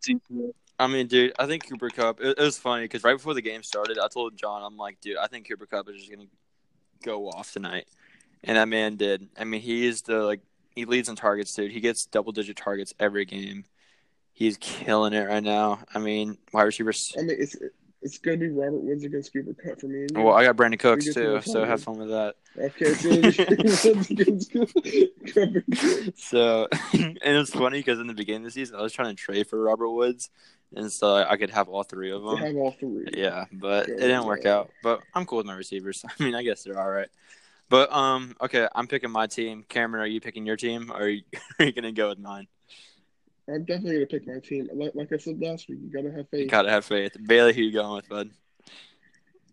I 0.79 0.87
mean, 0.87 1.07
dude, 1.07 1.33
I 1.37 1.45
think 1.45 1.69
Cooper 1.69 1.89
Kupp. 1.89 2.21
It, 2.21 2.37
it 2.37 2.41
was 2.41 2.57
funny 2.57 2.85
because 2.85 3.03
right 3.03 3.15
before 3.15 3.33
the 3.33 3.41
game 3.41 3.61
started, 3.63 3.99
I 3.99 4.07
told 4.07 4.37
John, 4.37 4.63
I'm 4.63 4.77
like, 4.77 4.99
dude, 5.01 5.17
I 5.17 5.27
think 5.27 5.47
Cooper 5.47 5.65
Kupp 5.65 5.89
is 5.89 5.97
just 5.97 6.11
gonna 6.11 6.27
go 7.03 7.29
off 7.29 7.51
tonight, 7.51 7.85
and 8.43 8.57
that 8.57 8.67
man 8.67 8.95
did. 8.95 9.27
I 9.37 9.43
mean, 9.43 9.61
he 9.61 9.85
is 9.85 10.01
the 10.01 10.23
like 10.23 10.41
he 10.75 10.85
leads 10.85 11.09
in 11.09 11.15
targets, 11.15 11.53
dude. 11.53 11.71
He 11.71 11.79
gets 11.81 12.05
double 12.05 12.31
digit 12.31 12.57
targets 12.57 12.93
every 12.99 13.25
game. 13.25 13.65
He's 14.31 14.57
killing 14.57 15.13
it 15.13 15.27
right 15.27 15.43
now. 15.43 15.79
I 15.93 15.99
mean, 15.99 16.37
wide 16.51 16.63
receivers. 16.63 17.13
I 17.17 17.21
mean, 17.21 17.35
it's 17.37 17.55
it's 18.03 18.17
gonna 18.17 18.37
be 18.37 18.49
Robert 18.49 18.81
Woods 18.83 19.03
against 19.03 19.33
Cooper 19.33 19.53
Kupp 19.53 19.79
for 19.79 19.87
me. 19.87 20.07
Well, 20.13 20.33
I 20.33 20.43
got 20.43 20.55
Brandin 20.55 20.79
Cooks 20.79 21.13
too, 21.13 21.41
so 21.41 21.65
have 21.65 21.81
fun 21.81 21.97
with 21.97 22.09
that. 22.09 22.35
okay, 22.57 22.93
so 23.75 23.93
Woods 23.93 24.11
against 24.11 24.51
Cooper 24.51 24.81
and 27.23 27.37
it's 27.37 27.51
funny 27.51 27.79
because 27.79 27.99
in 27.99 28.07
the 28.07 28.13
beginning 28.13 28.41
of 28.41 28.45
the 28.45 28.51
season, 28.51 28.75
I 28.75 28.81
was 28.81 28.93
trying 28.93 29.09
to 29.09 29.15
trade 29.15 29.47
for 29.47 29.61
Robert 29.61 29.89
Woods, 29.89 30.29
and 30.75 30.91
so 30.91 31.15
I 31.15 31.37
could 31.37 31.49
have 31.51 31.69
all 31.69 31.83
three 31.83 32.11
of 32.11 32.23
them. 32.23 32.37
have 32.37 32.55
all 32.55 32.71
three. 32.71 33.07
Yeah, 33.13 33.45
but 33.51 33.89
it 33.89 33.99
didn't 33.99 34.25
work 34.25 34.45
out. 34.45 34.69
But 34.81 35.01
I'm 35.13 35.25
cool 35.25 35.37
with 35.37 35.47
my 35.47 35.55
receivers. 35.55 36.03
I 36.19 36.23
mean, 36.23 36.35
I 36.35 36.43
guess 36.43 36.63
they're 36.63 36.79
all 36.79 36.89
right. 36.89 37.09
But 37.69 37.91
um, 37.91 38.35
okay, 38.41 38.67
I'm 38.75 38.87
picking 38.87 39.11
my 39.11 39.27
team. 39.27 39.65
Cameron, 39.67 40.03
are 40.03 40.07
you 40.07 40.21
picking 40.21 40.45
your 40.45 40.57
team, 40.57 40.91
or 40.91 41.03
are 41.03 41.09
you, 41.09 41.23
are 41.59 41.65
you 41.65 41.71
gonna 41.71 41.91
go 41.91 42.09
with 42.09 42.19
mine? 42.19 42.47
I'm 43.49 43.65
definitely 43.65 43.95
gonna 43.95 44.05
pick 44.05 44.27
my 44.27 44.39
team. 44.39 44.69
Like, 44.73 44.95
like 44.95 45.11
I 45.11 45.17
said 45.17 45.41
last 45.41 45.67
week, 45.67 45.79
you 45.83 45.89
gotta 45.91 46.09
have 46.15 46.27
You 46.31 46.39
faith. 46.39 46.51
gotta 46.51 46.69
have 46.69 46.85
faith. 46.85 47.15
Bailey, 47.25 47.53
who 47.53 47.61
you 47.61 47.71
going 47.73 47.95
with, 47.95 48.07
bud? 48.09 48.29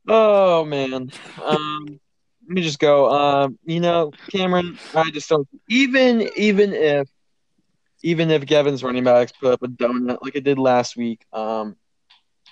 Oh 0.08 0.64
man. 0.64 1.10
Um, 1.44 2.00
let 2.46 2.54
me 2.54 2.62
just 2.62 2.78
go. 2.78 3.10
Um, 3.10 3.58
you 3.64 3.80
know, 3.80 4.12
Cameron, 4.30 4.78
I 4.94 5.10
just 5.10 5.28
don't. 5.28 5.46
Even 5.68 6.28
even 6.36 6.72
if 6.72 7.08
even 8.02 8.30
if 8.30 8.46
Gavin's 8.46 8.82
running 8.82 9.04
backs 9.04 9.32
put 9.32 9.52
up 9.52 9.62
a 9.62 9.68
donut 9.68 10.18
like 10.22 10.36
it 10.36 10.44
did 10.44 10.58
last 10.58 10.96
week, 10.96 11.24
um, 11.32 11.76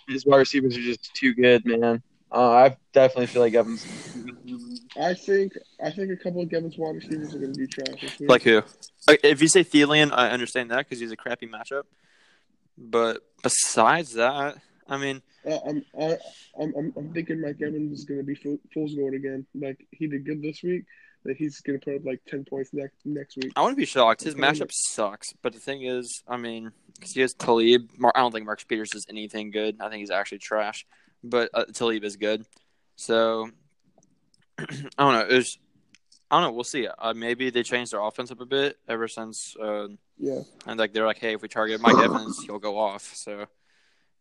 his 0.08 0.26
wide 0.26 0.38
receivers 0.38 0.76
are 0.76 0.82
just 0.82 1.14
too 1.14 1.34
good, 1.34 1.64
man. 1.64 2.02
Uh, 2.30 2.50
I 2.50 2.76
definitely 2.92 3.26
feel 3.26 3.42
like 3.42 3.52
Gavin's. 3.52 3.86
I 5.00 5.14
think 5.14 5.52
I 5.82 5.90
think 5.90 6.10
a 6.10 6.16
couple 6.16 6.42
of 6.42 6.48
Gavin's 6.48 6.76
wide 6.76 6.96
receivers 6.96 7.34
are 7.34 7.38
gonna 7.38 7.52
be 7.52 7.66
trash. 7.66 8.20
Like 8.20 8.42
who? 8.42 8.62
If 9.08 9.40
you 9.40 9.48
say 9.48 9.64
Thielen, 9.64 10.10
I 10.12 10.30
understand 10.30 10.70
that 10.70 10.78
because 10.78 10.98
he's 10.98 11.12
a 11.12 11.16
crappy 11.16 11.46
matchup. 11.46 11.84
But 12.76 13.22
besides 13.42 14.14
that, 14.14 14.56
I 14.86 14.96
mean, 14.98 15.22
Uh, 15.46 15.58
I'm, 15.66 15.84
I, 16.00 16.18
I'm, 16.60 16.74
I'm, 16.76 16.92
I'm 16.96 17.12
thinking 17.12 17.40
Mike 17.40 17.60
Evans 17.60 17.98
is 17.98 18.04
going 18.04 18.20
to 18.20 18.24
be 18.24 18.34
full, 18.34 18.58
fool's 18.72 18.94
gold 18.94 19.14
again. 19.14 19.46
Like 19.54 19.86
he 19.90 20.06
did 20.06 20.24
good 20.24 20.42
this 20.42 20.62
week, 20.62 20.84
that 21.24 21.36
he's 21.36 21.60
going 21.60 21.78
to 21.78 21.84
put 21.84 21.96
up 21.96 22.04
like 22.04 22.20
ten 22.26 22.44
points 22.44 22.70
next 22.72 22.96
next 23.04 23.36
week. 23.36 23.52
I 23.56 23.62
wouldn't 23.62 23.78
be 23.78 23.84
shocked. 23.84 24.22
His 24.22 24.34
matchup 24.34 24.70
sucks, 24.72 25.32
but 25.42 25.52
the 25.52 25.60
thing 25.60 25.82
is, 25.82 26.22
I 26.28 26.36
mean, 26.36 26.72
because 26.94 27.12
he 27.12 27.20
has 27.20 27.34
Talib. 27.34 27.90
I 28.14 28.20
don't 28.20 28.32
think 28.32 28.46
Mark 28.46 28.66
Peters 28.66 28.94
is 28.94 29.06
anything 29.08 29.50
good. 29.50 29.76
I 29.80 29.88
think 29.88 30.00
he's 30.00 30.10
actually 30.10 30.38
trash. 30.38 30.86
But 31.24 31.50
uh, 31.52 31.64
Talib 31.72 32.04
is 32.04 32.16
good. 32.16 32.46
So 32.96 33.50
I 34.98 35.04
don't 35.04 35.12
know. 35.14 35.26
It 35.28 35.36
was, 35.36 35.58
I 36.30 36.36
don't 36.40 36.50
know. 36.50 36.52
We'll 36.52 36.64
see. 36.64 36.86
Uh, 36.86 37.14
maybe 37.14 37.50
they 37.50 37.62
changed 37.62 37.92
their 37.92 38.00
offense 38.00 38.30
up 38.30 38.40
a 38.40 38.46
bit 38.46 38.78
ever 38.88 39.08
since, 39.08 39.56
uh, 39.56 39.88
Yeah, 40.18 40.40
and 40.66 40.78
like 40.78 40.92
they're 40.92 41.06
like, 41.06 41.18
hey, 41.18 41.34
if 41.34 41.42
we 41.42 41.48
target 41.48 41.80
Mike 41.80 41.98
Evans, 41.98 42.42
he'll 42.44 42.58
go 42.58 42.78
off. 42.78 43.14
So, 43.14 43.46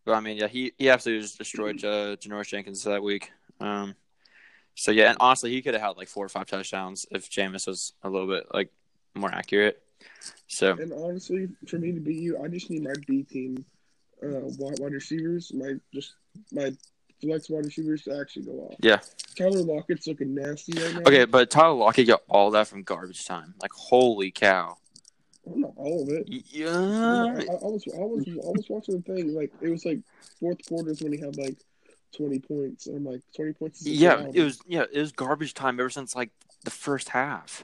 but 0.06 0.14
I 0.14 0.20
mean, 0.20 0.38
yeah, 0.38 0.48
he 0.48 0.74
he 0.78 0.90
absolutely 0.90 1.24
just 1.24 1.38
destroyed 1.38 1.84
uh, 1.84 2.16
Janoris 2.18 2.48
Jenkins 2.48 2.84
that 2.84 3.04
week. 3.04 3.32
Um, 3.60 3.96
so 4.76 4.92
yeah, 4.92 5.10
and 5.10 5.18
honestly, 5.20 5.52
he 5.52 5.62
could 5.62 5.74
have 5.74 5.82
had 5.82 5.98
like 5.98 6.08
four 6.08 6.26
or 6.26 6.30
five 6.30 6.46
touchdowns 6.46 7.06
if 7.12 7.30
Jameis 7.30 7.68
was 7.68 7.94
a 8.04 8.10
little 8.10 8.28
bit 8.28 8.46
like 8.54 8.72
more 9.16 9.34
accurate. 9.34 9.82
So 10.48 10.74
and 10.74 10.94
honestly, 10.94 11.48
for 11.68 11.80
me 11.80 11.92
to 11.92 12.00
beat 12.00 12.22
you, 12.22 12.42
I 12.44 12.48
just 12.48 12.70
need 12.70 12.84
my 12.84 12.94
B 13.08 13.24
team 13.24 13.66
uh, 14.24 14.42
wide, 14.58 14.80
wide 14.80 14.94
receivers, 14.94 15.52
my 15.54 15.74
just 15.94 16.14
my 16.52 16.72
flex 17.22 17.50
wide 17.50 17.66
receivers 17.66 18.04
to 18.04 18.20
actually 18.20 18.44
go 18.44 18.52
off. 18.52 18.76
Yeah. 18.80 19.00
Tyler 19.38 19.62
Lockett's 19.62 20.08
looking 20.08 20.36
nasty 20.36 20.74
right 20.82 20.94
now. 20.96 21.02
okay, 21.02 21.26
but 21.26 21.50
Tyler 21.50 21.74
Lockett 21.74 22.08
got 22.08 22.22
all 22.28 22.52
that 22.52 22.68
from 22.68 22.84
garbage 22.84 23.26
time. 23.26 23.54
Like 23.62 23.72
holy 23.72 24.32
cow! 24.32 24.78
Not 25.46 25.74
all 25.76 26.04
of 26.04 26.10
it. 26.10 26.28
Yeah, 26.28 26.70
I, 26.70 27.44
I 27.44 27.68
was 27.68 27.84
I 27.94 28.00
was 28.00 28.26
I 28.28 28.50
was 28.50 28.66
watching 28.70 28.96
the 28.96 29.02
thing 29.02 29.34
like 29.34 29.52
it 29.62 29.70
was 29.70 29.86
like 29.86 30.00
fourth 30.40 30.58
quarters 30.68 31.02
when 31.02 31.14
he 31.14 31.20
had 31.20 31.38
like 31.38 31.58
twenty 32.16 32.40
points. 32.40 32.88
And 32.88 32.98
I'm 32.98 33.06
like 33.06 33.22
twenty 33.36 33.54
points. 33.54 33.82
Is 33.82 33.88
a 33.88 33.90
yeah, 33.92 34.28
it 34.34 34.44
was 34.44 34.60
yeah, 34.66 34.86
it 34.92 35.00
was 35.00 35.12
garbage 35.12 35.54
time 35.54 35.80
ever 35.80 35.90
since 35.90 36.16
like 36.16 36.32
the 36.64 36.72
first 36.72 37.10
half. 37.10 37.64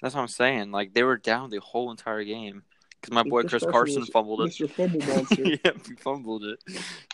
That's 0.00 0.14
what 0.14 0.22
I'm 0.22 0.28
saying. 0.28 0.70
Like 0.70 0.94
they 0.94 1.02
were 1.02 1.16
down 1.16 1.50
the 1.50 1.60
whole 1.60 1.90
entire 1.90 2.24
game 2.24 2.62
because 3.00 3.14
my 3.14 3.22
boy 3.22 3.42
Chris 3.42 3.62
Chris 3.62 3.72
Carson 3.72 3.72
Carson 3.72 4.00
was 4.00 4.08
fumbled 4.10 4.40
it. 4.40 4.52
Mr. 4.52 4.70
Fumble 4.70 5.06
Monster. 5.06 5.44
yeah, 5.44 5.72
he 5.86 5.94
fumbled 5.96 6.44
it. 6.44 6.62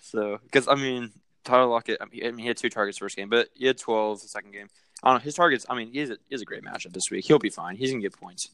So, 0.03 0.39
because 0.45 0.69
I 0.69 0.75
mean, 0.75 1.11
Tyler 1.45 1.67
Lockett, 1.67 1.99
I 2.01 2.07
mean, 2.07 2.39
he 2.39 2.47
had 2.47 2.57
two 2.57 2.71
targets 2.71 2.99
first 2.99 3.17
game, 3.17 3.29
but 3.29 3.49
he 3.55 3.67
had 3.67 3.79
12 3.79 4.23
the 4.23 4.29
second 4.29 4.53
game. 4.53 4.69
I 5.03 5.11
don't 5.11 5.19
know. 5.19 5.25
His 5.25 5.35
targets, 5.35 5.67
I 5.69 5.75
mean, 5.75 5.93
he 5.93 5.99
has 6.01 6.11
a, 6.11 6.17
he 6.29 6.35
has 6.35 6.43
a 6.43 6.47
great 6.47 6.65
matchup 6.65 6.93
this 6.93 7.11
week. 7.11 7.25
He'll 7.27 7.39
be 7.39 7.51
fine. 7.51 7.77
He's 7.77 7.91
going 7.91 8.01
to 8.03 8.09
get 8.09 8.19
points. 8.19 8.51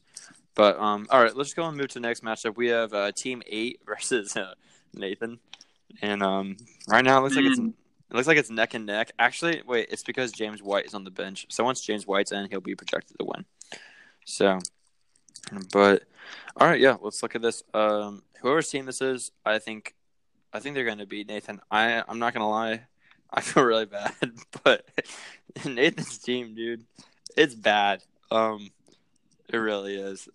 But, 0.53 0.77
um, 0.77 1.07
all 1.09 1.23
right, 1.23 1.35
let's 1.35 1.53
go 1.53 1.65
and 1.65 1.77
move 1.77 1.87
to 1.89 1.93
the 1.95 2.01
next 2.01 2.23
matchup. 2.23 2.57
We 2.57 2.67
have 2.67 2.93
uh, 2.93 3.11
Team 3.13 3.41
8 3.47 3.79
versus 3.85 4.35
uh, 4.35 4.53
Nathan. 4.93 5.39
And 6.01 6.21
um, 6.21 6.57
right 6.87 7.03
now, 7.03 7.19
it 7.19 7.21
looks 7.23 7.35
like 7.35 7.45
it's. 7.45 7.59
It 7.59 8.15
looks 8.15 8.27
like 8.27 8.37
it's 8.37 8.49
neck 8.49 8.73
and 8.73 8.85
neck. 8.85 9.13
Actually, 9.19 9.61
wait, 9.65 9.87
it's 9.89 10.03
because 10.03 10.33
James 10.33 10.61
White 10.61 10.85
is 10.85 10.93
on 10.93 11.05
the 11.05 11.11
bench. 11.11 11.45
So 11.49 11.63
once 11.63 11.79
James 11.79 12.05
White's 12.05 12.33
in, 12.33 12.49
he'll 12.49 12.59
be 12.59 12.75
projected 12.75 13.17
to 13.17 13.23
win. 13.23 13.45
So, 14.25 14.59
but 15.71 16.03
all 16.57 16.67
right, 16.67 16.79
yeah, 16.79 16.97
let's 17.01 17.23
look 17.23 17.35
at 17.35 17.41
this. 17.41 17.63
Um, 17.73 18.23
whoever's 18.41 18.69
team 18.69 18.85
this 18.85 19.01
is, 19.01 19.31
I 19.45 19.59
think, 19.59 19.95
I 20.53 20.59
think 20.59 20.75
they're 20.75 20.85
going 20.85 20.97
to 20.97 21.05
beat 21.05 21.27
Nathan. 21.27 21.61
I 21.69 22.03
I'm 22.07 22.19
not 22.19 22.33
gonna 22.33 22.49
lie, 22.49 22.81
I 23.31 23.41
feel 23.41 23.63
really 23.63 23.85
bad, 23.85 24.13
but 24.63 24.85
Nathan's 25.65 26.17
team, 26.17 26.55
dude, 26.55 26.85
it's 27.37 27.55
bad. 27.55 28.03
Um, 28.29 28.69
it 29.49 29.57
really 29.57 29.95
is. 29.95 30.27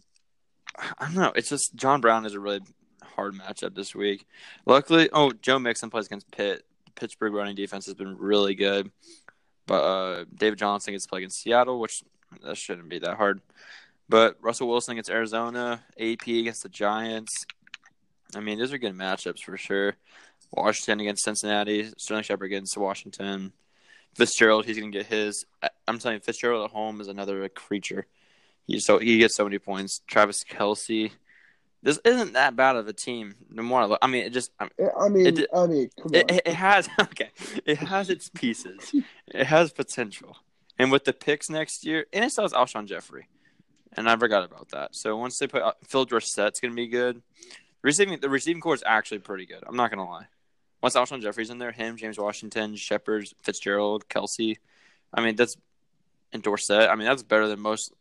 I 0.77 1.07
don't 1.07 1.15
know. 1.15 1.33
It's 1.35 1.49
just 1.49 1.75
John 1.75 2.01
Brown 2.01 2.27
is 2.27 2.35
a 2.35 2.41
really 2.41 2.61
hard 3.03 3.35
matchup 3.35 3.75
this 3.75 3.95
week. 3.95 4.27
Luckily, 4.67 5.09
oh, 5.13 5.33
Joe 5.33 5.59
Mixon 5.59 5.91
plays 5.91 6.07
against 6.07 6.31
Pitt. 6.31 6.65
Pittsburgh 6.95 7.35
running 7.35 7.57
defense 7.57 7.87
has 7.87 7.95
been 7.95 8.17
really 8.17 8.55
good, 8.55 8.91
but 9.67 9.83
uh, 9.83 10.25
David 10.35 10.59
Johnson 10.59 10.95
gets 10.95 11.05
to 11.05 11.09
play 11.11 11.21
against 11.21 11.43
Seattle, 11.43 11.79
which 11.79 12.03
that 12.43 12.57
shouldn't 12.57 12.89
be 12.89 12.99
that 13.01 13.17
hard. 13.17 13.41
But 14.09 14.37
Russell 14.41 14.69
Wilson 14.69 14.93
against 14.93 15.11
Arizona, 15.11 15.83
AP 15.99 16.27
against 16.29 16.63
the 16.63 16.69
Giants. 16.69 17.45
I 18.35 18.41
mean, 18.41 18.59
those 18.59 18.73
are 18.73 18.79
good 18.79 18.95
matchups 18.95 19.41
for 19.43 19.57
sure. 19.57 19.95
Washington 20.53 21.01
against 21.01 21.25
Cincinnati, 21.25 21.91
Sterling 21.97 22.25
Shepard 22.25 22.47
against 22.47 22.77
Washington. 22.77 23.53
Fitzgerald, 24.15 24.65
he's 24.65 24.79
gonna 24.79 24.91
get 24.91 25.07
his. 25.07 25.45
I'm 25.87 25.99
telling 25.99 26.17
you, 26.17 26.21
Fitzgerald 26.21 26.65
at 26.65 26.71
home 26.71 27.01
is 27.01 27.09
another 27.09 27.49
creature. 27.49 28.07
He 28.67 28.81
so 28.81 28.99
he 28.99 29.19
gets 29.19 29.35
so 29.35 29.45
many 29.45 29.59
points. 29.59 30.01
Travis 30.07 30.45
Kelce. 30.45 31.11
This 31.83 32.01
isn't 32.05 32.33
that 32.33 32.57
bad 32.57 32.75
of 32.77 32.89
a 32.89 32.93
team. 32.93 33.35
The 33.51 33.63
more 33.63 33.83
I 33.83 33.85
look, 33.85 33.99
I 34.03 34.07
mean, 34.09 34.25
it 34.25 34.31
just 34.31 34.51
I 34.59 34.69
I 34.99 35.09
mean, 35.09 35.27
It- 35.27 35.47
I 35.55 35.67
mean, 35.67 35.91
come 36.03 36.15
it, 36.15 36.31
it, 36.31 36.43
it 36.47 36.55
has 36.55 36.89
okay. 37.01 37.31
It 37.65 37.79
has 37.79 38.09
its 38.11 38.29
pieces. 38.29 38.93
It 39.29 39.47
has 39.47 39.73
potential. 39.73 40.37
And 40.79 40.91
with 40.91 41.05
the 41.05 41.13
picks 41.13 41.49
next 41.49 41.85
year, 41.87 42.07
and 42.13 42.25
it 42.25 42.31
still 42.33 42.45
has 42.45 42.53
Alshon 42.53 42.87
Jeffery, 42.87 43.29
and 43.93 44.09
I 44.09 44.17
forgot 44.17 44.45
about 44.45 44.71
that. 44.71 44.95
So 44.97 45.17
once 45.17 45.39
they 45.39 45.47
put 45.47 45.63
uh, 45.63 45.73
Phil 45.85 46.07
Dorsett's 46.07 46.61
going 46.61 46.73
to 46.73 46.77
be 46.77 46.87
good. 46.89 47.23
Receiving 47.87 48.19
the 48.19 48.29
receiving 48.29 48.61
core 48.61 48.75
is 48.75 48.83
actually 48.85 49.21
pretty 49.21 49.47
good. 49.47 49.63
I'm 49.65 49.77
not 49.77 49.93
going 49.93 50.05
to 50.05 50.11
lie. 50.11 50.27
Once 50.83 50.97
Alshon 50.97 51.23
Jeffery's 51.23 51.51
in 51.51 51.59
there, 51.59 51.71
him, 51.71 51.97
James 51.97 52.19
Washington, 52.19 52.75
Shepard, 52.75 53.29
Fitzgerald, 53.45 54.09
Kelce. 54.09 54.57
I 55.15 55.23
mean 55.23 55.37
that's 55.37 55.57
and 56.33 56.43
Dorsett. 56.43 56.91
I 56.91 56.97
mean 56.97 57.07
that's 57.07 57.23
better 57.23 57.47
than 57.47 57.61
most 57.61 57.93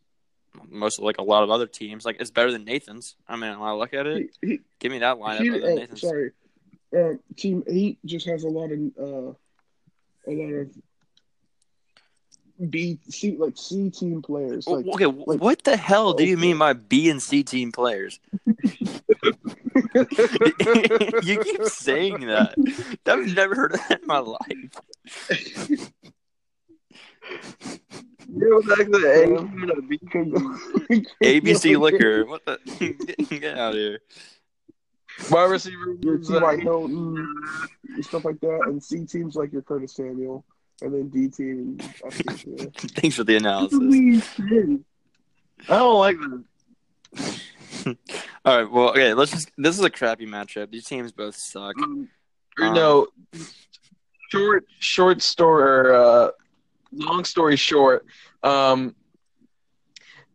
most 0.67 0.97
like 0.97 1.19
a 1.19 1.21
lot 1.21 1.43
of 1.43 1.51
other 1.51 1.67
teams. 1.67 2.03
Like 2.03 2.17
it's 2.19 2.31
better 2.31 2.51
than 2.51 2.65
Nathan's. 2.65 3.15
I 3.27 3.35
mean 3.35 3.59
when 3.59 3.69
I 3.69 3.73
look 3.73 3.93
at 3.93 4.07
it, 4.07 4.31
he, 4.41 4.47
he, 4.47 4.59
give 4.79 4.91
me 4.91 4.97
that 4.99 5.17
lineup 5.17 5.41
he, 5.41 5.51
oh, 5.51 5.75
Nathan's. 5.75 6.01
sorry. 6.01 6.31
Um, 6.97 7.19
team 7.35 7.63
eight 7.67 7.99
just 8.05 8.27
has 8.27 8.43
a 8.43 8.49
lot 8.49 8.71
of 8.71 8.79
uh, 8.99 9.33
a 10.27 10.31
lot 10.31 10.53
of 10.61 10.71
B 12.71 12.97
C 13.07 13.37
like 13.37 13.53
C 13.55 13.91
team 13.91 14.23
players. 14.23 14.65
Like 14.65 14.87
okay, 14.87 15.05
like- 15.05 15.39
what 15.39 15.63
the 15.63 15.77
hell 15.77 16.13
do 16.13 16.25
you 16.25 16.37
mean 16.37 16.57
by 16.57 16.73
B 16.73 17.11
and 17.11 17.21
C 17.21 17.43
team 17.43 17.71
players? 17.71 18.19
you 21.23 21.43
keep 21.43 21.63
saying 21.65 22.21
that. 22.27 22.55
I've 23.05 23.35
never 23.35 23.55
heard 23.55 23.73
of 23.73 23.79
that 23.89 24.01
in 24.01 24.07
my 24.07 24.19
life. 24.19 24.81
Yeah, 28.27 28.47
it 28.47 28.55
was 28.55 28.79
actually 28.79 29.05
A 29.05 29.37
and 29.37 29.71
a 29.71 29.81
B. 29.81 29.99
ABC 31.23 31.79
liquor. 31.79 32.25
What 32.25 32.45
the? 32.45 32.57
Get 33.39 33.57
out 33.57 33.73
of 33.73 33.79
here. 33.79 33.99
Wide 35.31 35.45
receiver. 35.45 35.95
Your 36.01 36.17
was, 36.17 36.27
T. 36.27 36.35
uh, 36.35 36.41
Y. 36.41 36.57
Hilton 36.57 37.43
stuff 38.01 38.25
like 38.25 38.39
that, 38.41 38.61
and 38.65 38.83
C 38.83 39.05
teams 39.05 39.35
like 39.35 39.53
your 39.53 39.61
Curtis 39.61 39.93
Samuel, 39.93 40.43
and 40.81 40.93
then 40.93 41.09
D 41.09 41.29
team 41.29 41.77
and 41.79 41.93
F 42.05 42.17
team. 42.37 42.55
Yeah. 42.57 42.65
Thanks 42.73 43.15
for 43.15 43.23
the 43.23 43.37
analysis. 43.37 43.79
I 45.69 45.77
don't 45.77 45.99
like 45.99 46.17
that. 46.17 46.43
All 47.85 47.93
right, 48.45 48.71
well, 48.71 48.89
okay, 48.89 49.13
let's 49.13 49.31
just. 49.31 49.51
This 49.57 49.77
is 49.77 49.83
a 49.83 49.89
crappy 49.89 50.25
matchup. 50.25 50.71
These 50.71 50.85
teams 50.85 51.11
both 51.11 51.35
suck. 51.35 51.75
Um, 51.81 52.09
or 52.59 52.65
Um, 52.67 52.73
no, 52.73 53.07
short, 54.31 54.65
short 54.79 55.21
story, 55.21 55.63
or, 55.63 55.93
uh, 55.93 56.29
long 56.91 57.23
story 57.25 57.55
short. 57.55 58.05
Um, 58.43 58.95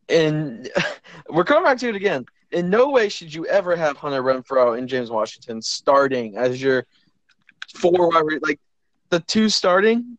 and 0.08 0.68
we're 1.30 1.44
coming 1.44 1.64
back 1.64 1.78
to 1.78 1.88
it 1.88 1.96
again. 1.96 2.26
In 2.52 2.68
no 2.68 2.90
way 2.90 3.08
should 3.08 3.32
you 3.32 3.46
ever 3.46 3.76
have 3.76 3.96
Hunter 3.96 4.22
Renfrow 4.22 4.76
and 4.76 4.88
James 4.88 5.10
Washington 5.10 5.62
starting 5.62 6.36
as 6.36 6.60
your 6.60 6.84
four 7.76 8.10
wide 8.10 8.42
like 8.42 8.58
the 9.10 9.20
two 9.20 9.48
starting. 9.48 10.18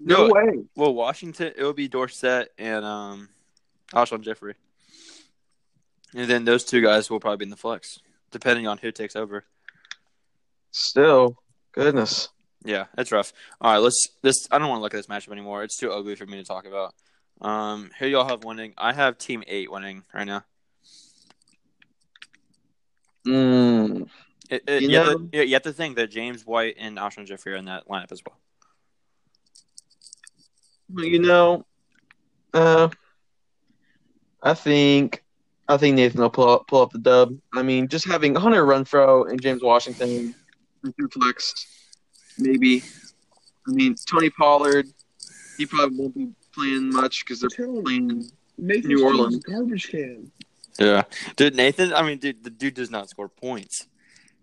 No, 0.00 0.26
No. 0.28 0.32
way. 0.32 0.64
Well, 0.74 0.94
Washington, 0.94 1.52
it 1.56 1.62
will 1.62 1.74
be 1.74 1.88
Dorsett 1.88 2.48
and 2.58 2.84
um, 2.84 3.28
Alshon 3.94 4.22
Jeffery, 4.22 4.54
and 6.14 6.28
then 6.28 6.44
those 6.44 6.64
two 6.64 6.80
guys 6.80 7.10
will 7.10 7.20
probably 7.20 7.38
be 7.38 7.44
in 7.44 7.50
the 7.50 7.56
flex, 7.56 7.98
depending 8.30 8.66
on 8.66 8.78
who 8.78 8.92
takes 8.92 9.16
over. 9.16 9.44
Still, 10.70 11.36
goodness. 11.72 12.28
Yeah, 12.64 12.86
that's 12.94 13.12
rough. 13.12 13.32
All 13.60 13.72
right, 13.72 13.78
let's. 13.78 14.08
This 14.22 14.46
I 14.50 14.58
don't 14.58 14.68
want 14.68 14.78
to 14.78 14.82
look 14.82 14.94
at 14.94 14.98
this 14.98 15.06
matchup 15.06 15.32
anymore. 15.32 15.64
It's 15.64 15.76
too 15.76 15.90
ugly 15.90 16.14
for 16.14 16.26
me 16.26 16.38
to 16.38 16.44
talk 16.44 16.66
about. 16.66 16.94
Um, 17.40 17.90
who 17.98 18.06
y'all 18.06 18.28
have 18.28 18.44
winning? 18.44 18.72
I 18.78 18.92
have 18.92 19.18
Team 19.18 19.42
Eight 19.46 19.70
winning 19.70 20.04
right 20.14 20.26
now. 20.26 20.44
Mm, 23.26 24.08
It, 24.50 24.62
it, 24.66 24.82
You 24.82 24.90
you, 24.90 24.96
have 24.96 25.30
to, 25.30 25.46
you 25.46 25.52
have 25.54 25.62
to 25.62 25.72
think 25.72 25.96
that 25.96 26.10
James 26.10 26.46
White 26.46 26.76
and 26.78 26.98
Alshon 26.98 27.26
Jeffery 27.26 27.54
are 27.54 27.56
in 27.56 27.64
that 27.66 27.88
lineup 27.88 28.12
as 28.12 28.22
well. 28.26 28.38
well, 30.88 31.04
you 31.04 31.20
know, 31.20 31.64
uh, 32.52 32.88
I 34.42 34.54
think, 34.54 35.21
I 35.74 35.76
think 35.78 35.96
Nathan 35.96 36.20
will 36.20 36.30
pull 36.30 36.48
up, 36.50 36.66
pull 36.68 36.82
up 36.82 36.92
the 36.92 36.98
dub. 36.98 37.36
I 37.54 37.62
mean, 37.62 37.88
just 37.88 38.06
having 38.06 38.34
Hunter 38.34 38.64
Renfrow 38.64 39.28
and 39.30 39.40
James 39.40 39.62
Washington 39.62 40.34
in 40.84 40.92
two 40.98 41.08
flex, 41.08 41.52
maybe. 42.38 42.82
I 43.68 43.72
mean, 43.72 43.94
Tony 44.10 44.30
Pollard, 44.30 44.86
he 45.56 45.66
probably 45.66 45.96
won't 45.98 46.14
be 46.14 46.28
playing 46.54 46.90
much 46.92 47.24
because 47.24 47.40
they're 47.40 47.48
Tell 47.50 47.76
him, 47.76 47.84
playing. 47.84 48.30
Nathan 48.58 48.88
New 48.88 49.04
Orleans. 49.04 49.38
garbage 49.44 49.88
can. 49.88 50.30
Yeah, 50.78 51.02
dude, 51.36 51.54
Nathan. 51.54 51.92
I 51.92 52.02
mean, 52.02 52.18
dude, 52.18 52.44
the 52.44 52.50
dude 52.50 52.74
does 52.74 52.90
not 52.90 53.08
score 53.08 53.28
points. 53.28 53.86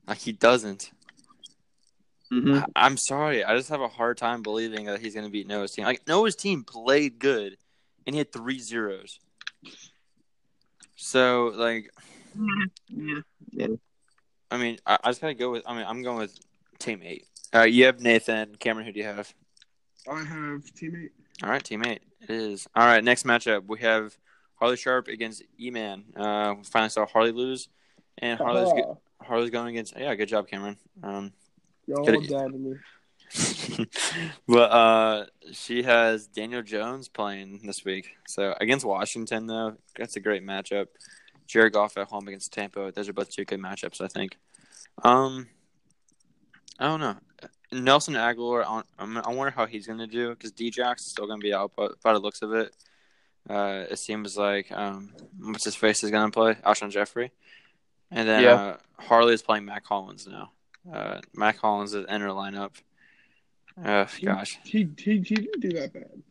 Like 0.07 0.17
he 0.19 0.31
doesn't. 0.31 0.91
Mhm. 2.31 2.61
I- 2.75 2.85
I'm 2.85 2.97
sorry. 2.97 3.43
I 3.43 3.55
just 3.57 3.69
have 3.69 3.81
a 3.81 3.87
hard 3.87 4.17
time 4.17 4.41
believing 4.43 4.85
that 4.85 4.99
he's 5.01 5.13
going 5.15 5.25
to 5.25 5.31
beat 5.31 5.47
Noah's 5.47 5.71
team. 5.71 5.85
Like 5.85 6.07
Noah's 6.07 6.35
team 6.35 6.63
played 6.63 7.17
good, 7.19 7.57
and 8.05 8.13
he 8.15 8.17
had 8.19 8.31
three 8.31 8.59
zeros. 8.59 9.19
So, 11.09 11.53
like, 11.55 11.89
Yeah. 12.89 13.19
yeah. 13.51 13.67
I 14.51 14.57
mean, 14.57 14.77
I, 14.85 14.97
I 15.03 15.09
just 15.09 15.21
gotta 15.21 15.33
go 15.33 15.51
with. 15.51 15.63
I 15.65 15.73
mean, 15.75 15.85
I'm 15.87 16.03
going 16.03 16.17
with 16.17 16.37
team 16.77 17.01
eight. 17.03 17.25
Uh, 17.55 17.63
you 17.63 17.85
have 17.85 18.01
Nathan, 18.01 18.55
Cameron. 18.59 18.85
Who 18.85 18.91
do 18.91 18.99
you 18.99 19.05
have? 19.05 19.33
I 20.11 20.19
have 20.23 20.63
teammate. 20.75 21.11
All 21.41 21.49
right, 21.49 21.63
team 21.63 21.83
eight. 21.85 22.01
It 22.21 22.29
is. 22.31 22.67
All 22.75 22.85
right, 22.85 23.03
next 23.03 23.25
matchup 23.25 23.65
we 23.67 23.79
have 23.79 24.17
Harley 24.55 24.75
Sharp 24.75 25.07
against 25.07 25.41
E-Man. 25.59 26.03
Uh, 26.17 26.55
we 26.57 26.63
finally 26.63 26.89
saw 26.89 27.05
Harley 27.05 27.31
lose, 27.31 27.69
and 28.17 28.37
Harley's 28.37 28.73
go- 28.73 28.99
Ah, 29.21 29.25
Harley's 29.25 29.49
going 29.51 29.69
against. 29.69 29.97
Yeah, 29.97 30.13
good 30.15 30.27
job, 30.27 30.47
Cameron. 30.47 30.77
Um, 31.01 31.31
y'all 31.87 32.03
Coulda- 32.05 32.27
doubted 32.27 32.59
me. 32.59 32.73
but 34.47 34.71
uh, 34.71 35.25
she 35.51 35.83
has 35.83 36.27
Daniel 36.27 36.61
Jones 36.61 37.07
playing 37.07 37.61
this 37.63 37.85
week. 37.85 38.09
So 38.27 38.55
against 38.59 38.85
Washington, 38.85 39.47
though, 39.47 39.75
that's 39.97 40.15
a 40.15 40.19
great 40.19 40.45
matchup. 40.45 40.87
Jared 41.47 41.73
Goff 41.73 41.97
at 41.97 42.07
home 42.07 42.27
against 42.27 42.53
Tampa. 42.53 42.91
Those 42.91 43.09
are 43.09 43.13
both 43.13 43.29
two 43.31 43.45
good 43.45 43.59
matchups, 43.59 44.01
I 44.01 44.07
think. 44.07 44.37
Um, 45.03 45.47
I 46.77 46.85
don't 46.85 46.99
know. 46.99 47.15
Nelson 47.71 48.15
Agholor, 48.15 48.63
I, 48.97 49.31
wonder 49.31 49.51
how 49.51 49.65
he's 49.65 49.85
going 49.85 49.99
to 49.99 50.07
do 50.07 50.29
because 50.29 50.51
Djax 50.51 51.01
is 51.01 51.05
still 51.11 51.27
going 51.27 51.39
to 51.39 51.43
be 51.43 51.53
out, 51.53 51.71
but 51.75 52.01
by 52.01 52.13
the 52.13 52.19
looks 52.19 52.41
of 52.41 52.53
it, 52.53 52.75
uh, 53.49 53.85
it 53.89 53.97
seems 53.99 54.35
like 54.37 54.71
um, 54.71 55.13
what's 55.39 55.65
his 55.65 55.75
face 55.75 56.03
is 56.03 56.11
going 56.11 56.29
to 56.29 56.33
play 56.33 56.55
Alshon 56.65 56.89
Jeffery, 56.89 57.31
and 58.11 58.27
then 58.27 58.43
Yeah. 58.43 58.53
uh, 58.53 58.77
Harley 58.99 59.33
is 59.33 59.41
playing 59.41 59.65
Mack 59.65 59.85
Hollins 59.85 60.27
now. 60.27 60.51
Uh, 60.91 61.21
Mack 61.35 61.57
Hollins 61.57 61.93
is 61.93 62.05
in 62.09 62.21
her 62.21 62.29
lineup. 62.29 62.71
Uh, 63.83 64.05
gosh, 64.23 64.59
He, 64.63 64.89
he, 64.97 65.17
he 65.19 65.35
didn't 65.35 65.59
do 65.61 65.69
that 65.73 65.93
bad. 65.93 66.21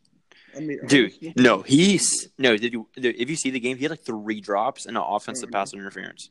I 0.55 0.59
mean, 0.61 0.79
dude, 0.87 1.11
honestly. 1.11 1.33
no, 1.37 1.61
he's 1.61 2.27
no. 2.37 2.57
Did 2.57 2.73
you? 2.73 2.87
If 2.95 3.29
you 3.29 3.35
see 3.35 3.49
the 3.51 3.59
game, 3.59 3.77
he 3.77 3.83
had 3.83 3.91
like 3.91 4.03
three 4.03 4.41
drops 4.41 4.85
and 4.87 4.97
an 4.97 5.03
offensive 5.05 5.49
Oh, 5.51 5.53
pass 5.53 5.73
interference. 5.73 6.29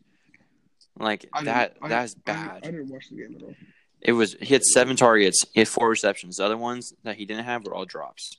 Like 0.98 1.26
I 1.32 1.38
didn't- 1.38 1.54
that. 1.54 1.76
I- 1.80 1.88
That's 1.88 2.14
I, 2.14 2.20
bad. 2.32 2.50
I 2.64 2.70
didn't 2.70 2.88
watch 2.88 3.08
the 3.10 3.16
game 3.16 3.36
at 3.36 3.42
all. 3.44 3.54
It 4.00 4.12
was. 4.12 4.34
He 4.40 4.52
had 4.54 4.64
seven 4.64 4.96
targets. 4.96 5.44
He 5.52 5.60
had 5.60 5.68
four 5.68 5.88
receptions. 5.88 6.36
The 6.36 6.44
other 6.44 6.56
ones 6.56 6.92
that 7.04 7.16
he 7.16 7.24
didn't 7.26 7.44
have 7.44 7.64
were 7.64 7.74
all 7.74 7.84
drops. 7.84 8.36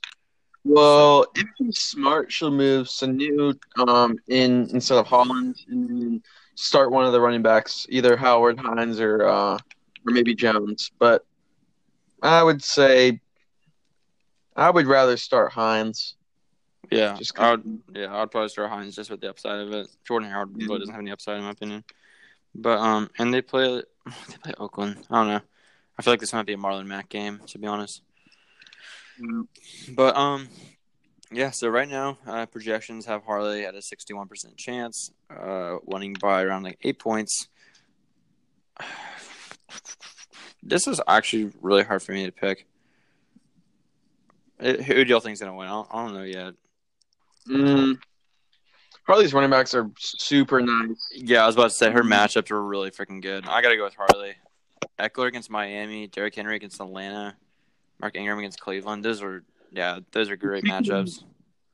Well, 0.64 1.26
if 1.34 1.46
he's 1.56 1.78
smart, 1.78 2.30
she'll 2.30 2.50
move 2.50 2.86
Sanu 2.86 3.58
um 3.78 4.18
in 4.28 4.68
instead 4.72 4.98
of 4.98 5.06
Holland 5.06 5.56
and 5.68 5.88
then 5.88 6.22
start 6.54 6.90
one 6.90 7.06
of 7.06 7.12
the 7.12 7.20
running 7.20 7.40
backs, 7.42 7.86
either 7.88 8.16
Howard, 8.16 8.58
Hines, 8.58 9.00
or 9.00 9.26
uh, 9.26 9.54
or 9.54 9.58
maybe 10.12 10.34
Jones. 10.34 10.90
But 10.98 11.24
I 12.22 12.42
would 12.42 12.62
say 12.62 13.20
I 14.56 14.70
would 14.70 14.86
rather 14.86 15.16
start 15.16 15.52
Hines. 15.52 16.16
Yeah, 16.90 17.14
Just 17.16 17.38
I 17.38 17.52
would. 17.52 17.82
Yeah, 17.94 18.14
I 18.14 18.20
would 18.20 18.30
probably 18.30 18.48
start 18.48 18.70
Hines 18.70 18.96
just 18.96 19.10
with 19.10 19.20
the 19.20 19.30
upside 19.30 19.60
of 19.60 19.72
it. 19.72 19.88
Jordan 20.06 20.28
Howard 20.28 20.56
really 20.56 20.80
doesn't 20.80 20.92
have 20.92 21.00
any 21.00 21.12
upside 21.12 21.38
in 21.38 21.44
my 21.44 21.50
opinion. 21.50 21.84
But 22.54 22.78
um, 22.78 23.10
and 23.18 23.32
they 23.32 23.42
play 23.42 23.82
they 24.06 24.36
play 24.42 24.54
Oakland. 24.58 25.06
I 25.10 25.16
don't 25.16 25.28
know. 25.28 25.40
I 25.98 26.02
feel 26.02 26.12
like 26.12 26.20
this 26.20 26.32
might 26.32 26.46
be 26.46 26.54
a 26.54 26.58
Marlon 26.58 26.86
Mack 26.86 27.08
game 27.08 27.40
to 27.46 27.58
be 27.58 27.66
honest. 27.66 28.02
But 29.94 30.16
um, 30.16 30.48
yeah. 31.30 31.50
So 31.50 31.68
right 31.68 31.88
now, 31.88 32.18
uh, 32.26 32.46
projections 32.46 33.06
have 33.06 33.22
Harley 33.24 33.64
at 33.66 33.74
a 33.74 33.82
sixty-one 33.82 34.26
percent 34.26 34.56
chance, 34.56 35.12
uh, 35.30 35.76
winning 35.84 36.16
by 36.20 36.42
around 36.42 36.64
like 36.64 36.78
eight 36.82 36.98
points. 36.98 37.48
This 40.62 40.86
is 40.86 41.00
actually 41.06 41.52
really 41.60 41.82
hard 41.82 42.02
for 42.02 42.12
me 42.12 42.26
to 42.26 42.32
pick. 42.32 42.66
Uh, 44.60 44.74
Who 44.74 45.04
do 45.04 45.10
y'all 45.10 45.20
think's 45.20 45.40
gonna 45.40 45.54
win? 45.54 45.68
I 45.68 45.70
don't, 45.70 45.88
I 45.90 46.04
don't 46.04 46.14
know 46.14 46.22
yet. 46.22 46.54
Mm. 47.48 47.98
Harley's 49.06 49.32
running 49.32 49.50
backs 49.50 49.74
are 49.74 49.90
super 49.98 50.60
nice. 50.60 51.08
Yeah, 51.12 51.42
I 51.42 51.46
was 51.46 51.56
about 51.56 51.70
to 51.70 51.74
say 51.74 51.90
her 51.90 52.02
matchups 52.02 52.50
are 52.50 52.62
really 52.62 52.90
freaking 52.90 53.22
good. 53.22 53.46
I 53.48 53.62
gotta 53.62 53.76
go 53.76 53.84
with 53.84 53.94
Harley. 53.94 54.34
Ekeler 54.98 55.28
against 55.28 55.50
Miami, 55.50 56.06
Derrick 56.06 56.34
Henry 56.34 56.56
against 56.56 56.80
Atlanta, 56.80 57.34
Mark 58.00 58.16
Ingram 58.16 58.38
against 58.38 58.60
Cleveland. 58.60 59.04
Those 59.04 59.22
are 59.22 59.42
yeah, 59.72 60.00
those 60.12 60.30
are 60.30 60.36
great 60.36 60.64
matchups. 60.64 61.24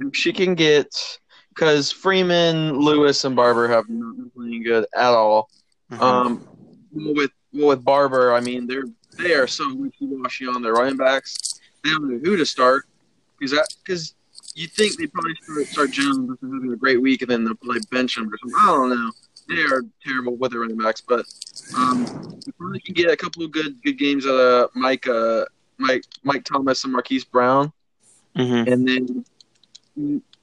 If 0.00 0.14
she 0.14 0.32
can 0.32 0.54
get 0.54 1.18
because 1.50 1.90
Freeman, 1.90 2.78
Lewis, 2.78 3.24
and 3.24 3.34
Barber 3.34 3.66
have 3.68 3.88
not 3.88 4.16
been 4.16 4.30
playing 4.30 4.62
good 4.62 4.86
at 4.94 5.12
all. 5.12 5.50
Mhm. 5.90 6.00
Um, 6.00 6.48
with 6.92 7.30
with 7.52 7.84
Barber, 7.84 8.32
I 8.34 8.40
mean 8.40 8.66
they're 8.66 8.84
they 9.18 9.32
are 9.34 9.46
so 9.46 9.74
wishy-washy 9.74 10.46
on 10.46 10.62
their 10.62 10.74
running 10.74 10.96
backs. 10.96 11.60
They 11.82 11.90
don't 11.90 12.08
know 12.10 12.18
who 12.22 12.36
to 12.36 12.44
start 12.46 12.86
because 13.38 13.58
because 13.82 14.14
you 14.54 14.66
think 14.68 14.96
they 14.98 15.06
probably 15.06 15.34
start, 15.42 15.66
start 15.66 15.90
Jones 15.90 16.30
if 16.30 16.40
they're 16.40 16.52
having 16.54 16.72
a 16.72 16.76
great 16.76 17.00
week 17.00 17.22
and 17.22 17.30
then 17.30 17.44
they'll 17.44 17.54
probably 17.54 17.80
bench 17.90 18.16
him 18.16 18.24
or 18.32 18.36
something. 18.38 18.58
I 18.58 18.66
don't 18.66 18.90
know. 18.90 19.10
They 19.48 19.62
are 19.62 19.82
terrible 20.04 20.36
with 20.36 20.50
their 20.52 20.60
running 20.62 20.76
backs, 20.78 21.00
but 21.00 21.24
um, 21.76 22.04
you 22.44 22.52
probably 22.58 22.80
can 22.80 22.94
get 22.94 23.10
a 23.10 23.16
couple 23.16 23.44
of 23.44 23.52
good 23.52 23.80
good 23.82 23.98
games 23.98 24.26
out 24.26 24.34
of 24.34 24.70
Mike 24.74 25.06
uh, 25.06 25.44
Mike 25.78 26.04
Mike 26.24 26.44
Thomas 26.44 26.84
and 26.84 26.92
Marquise 26.92 27.24
Brown, 27.24 27.72
Mhm. 28.36 28.70
and 28.72 28.88
then 28.88 29.24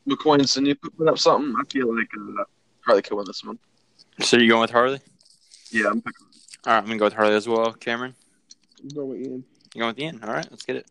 McCoy 0.07 0.35
and 0.35 0.43
Sanu 0.43 0.75
put 0.97 1.07
up 1.07 1.17
something. 1.19 1.53
I 1.59 1.63
feel 1.71 1.95
like 1.95 2.07
uh, 2.39 2.43
Harley 2.85 3.01
could 3.01 3.15
win 3.15 3.25
this 3.27 3.43
one. 3.43 3.59
So 4.21 4.37
you 4.37 4.47
going 4.49 4.61
with 4.61 4.71
Harley? 4.71 4.99
Yeah, 5.71 5.87
I'm 5.89 6.01
picking. 6.01 6.27
All 6.65 6.73
right, 6.73 6.79
I'm 6.79 6.85
gonna 6.85 6.97
go 6.97 7.05
with 7.05 7.13
Harley 7.13 7.35
as 7.35 7.47
well. 7.47 7.73
Cameron, 7.73 8.15
Go 8.95 9.05
with 9.05 9.19
Ian. 9.21 9.43
you 9.73 9.79
going 9.79 9.89
with 9.89 9.99
Ian? 9.99 10.23
All 10.23 10.33
right, 10.33 10.47
let's 10.49 10.63
get 10.63 10.77
it. 10.77 10.85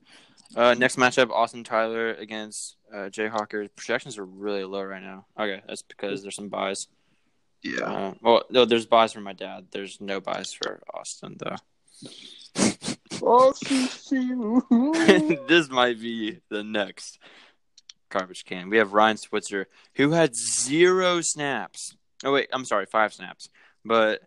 Uh, 0.54 0.74
next 0.74 0.96
matchup: 0.96 1.30
Austin 1.30 1.64
Tyler 1.64 2.10
against 2.14 2.76
uh, 2.92 3.08
Jay 3.08 3.26
Hawker. 3.28 3.68
Projections 3.68 4.18
are 4.18 4.24
really 4.24 4.64
low 4.64 4.82
right 4.82 5.02
now. 5.02 5.24
Okay, 5.38 5.62
that's 5.66 5.82
because 5.82 6.22
there's 6.22 6.36
some 6.36 6.48
buys. 6.48 6.88
Yeah. 7.62 7.84
Uh, 7.84 8.14
well, 8.20 8.42
no, 8.50 8.64
there's 8.64 8.86
buys 8.86 9.12
for 9.12 9.20
my 9.20 9.32
dad. 9.32 9.68
There's 9.70 10.00
no 10.00 10.20
buys 10.20 10.52
for 10.52 10.82
Austin 10.92 11.36
though. 11.38 11.56
This 15.48 15.68
might 15.70 16.00
be 16.00 16.40
the 16.48 16.64
next 16.64 17.18
garbage 18.10 18.44
can. 18.44 18.68
We 18.68 18.78
have 18.78 18.92
Ryan 18.92 19.16
Switzer, 19.16 19.68
who 19.94 20.10
had 20.10 20.34
zero 20.34 21.20
snaps. 21.20 21.96
Oh 22.24 22.32
wait, 22.32 22.48
I'm 22.52 22.64
sorry, 22.64 22.86
five 22.86 23.12
snaps. 23.12 23.48
But 23.84 24.22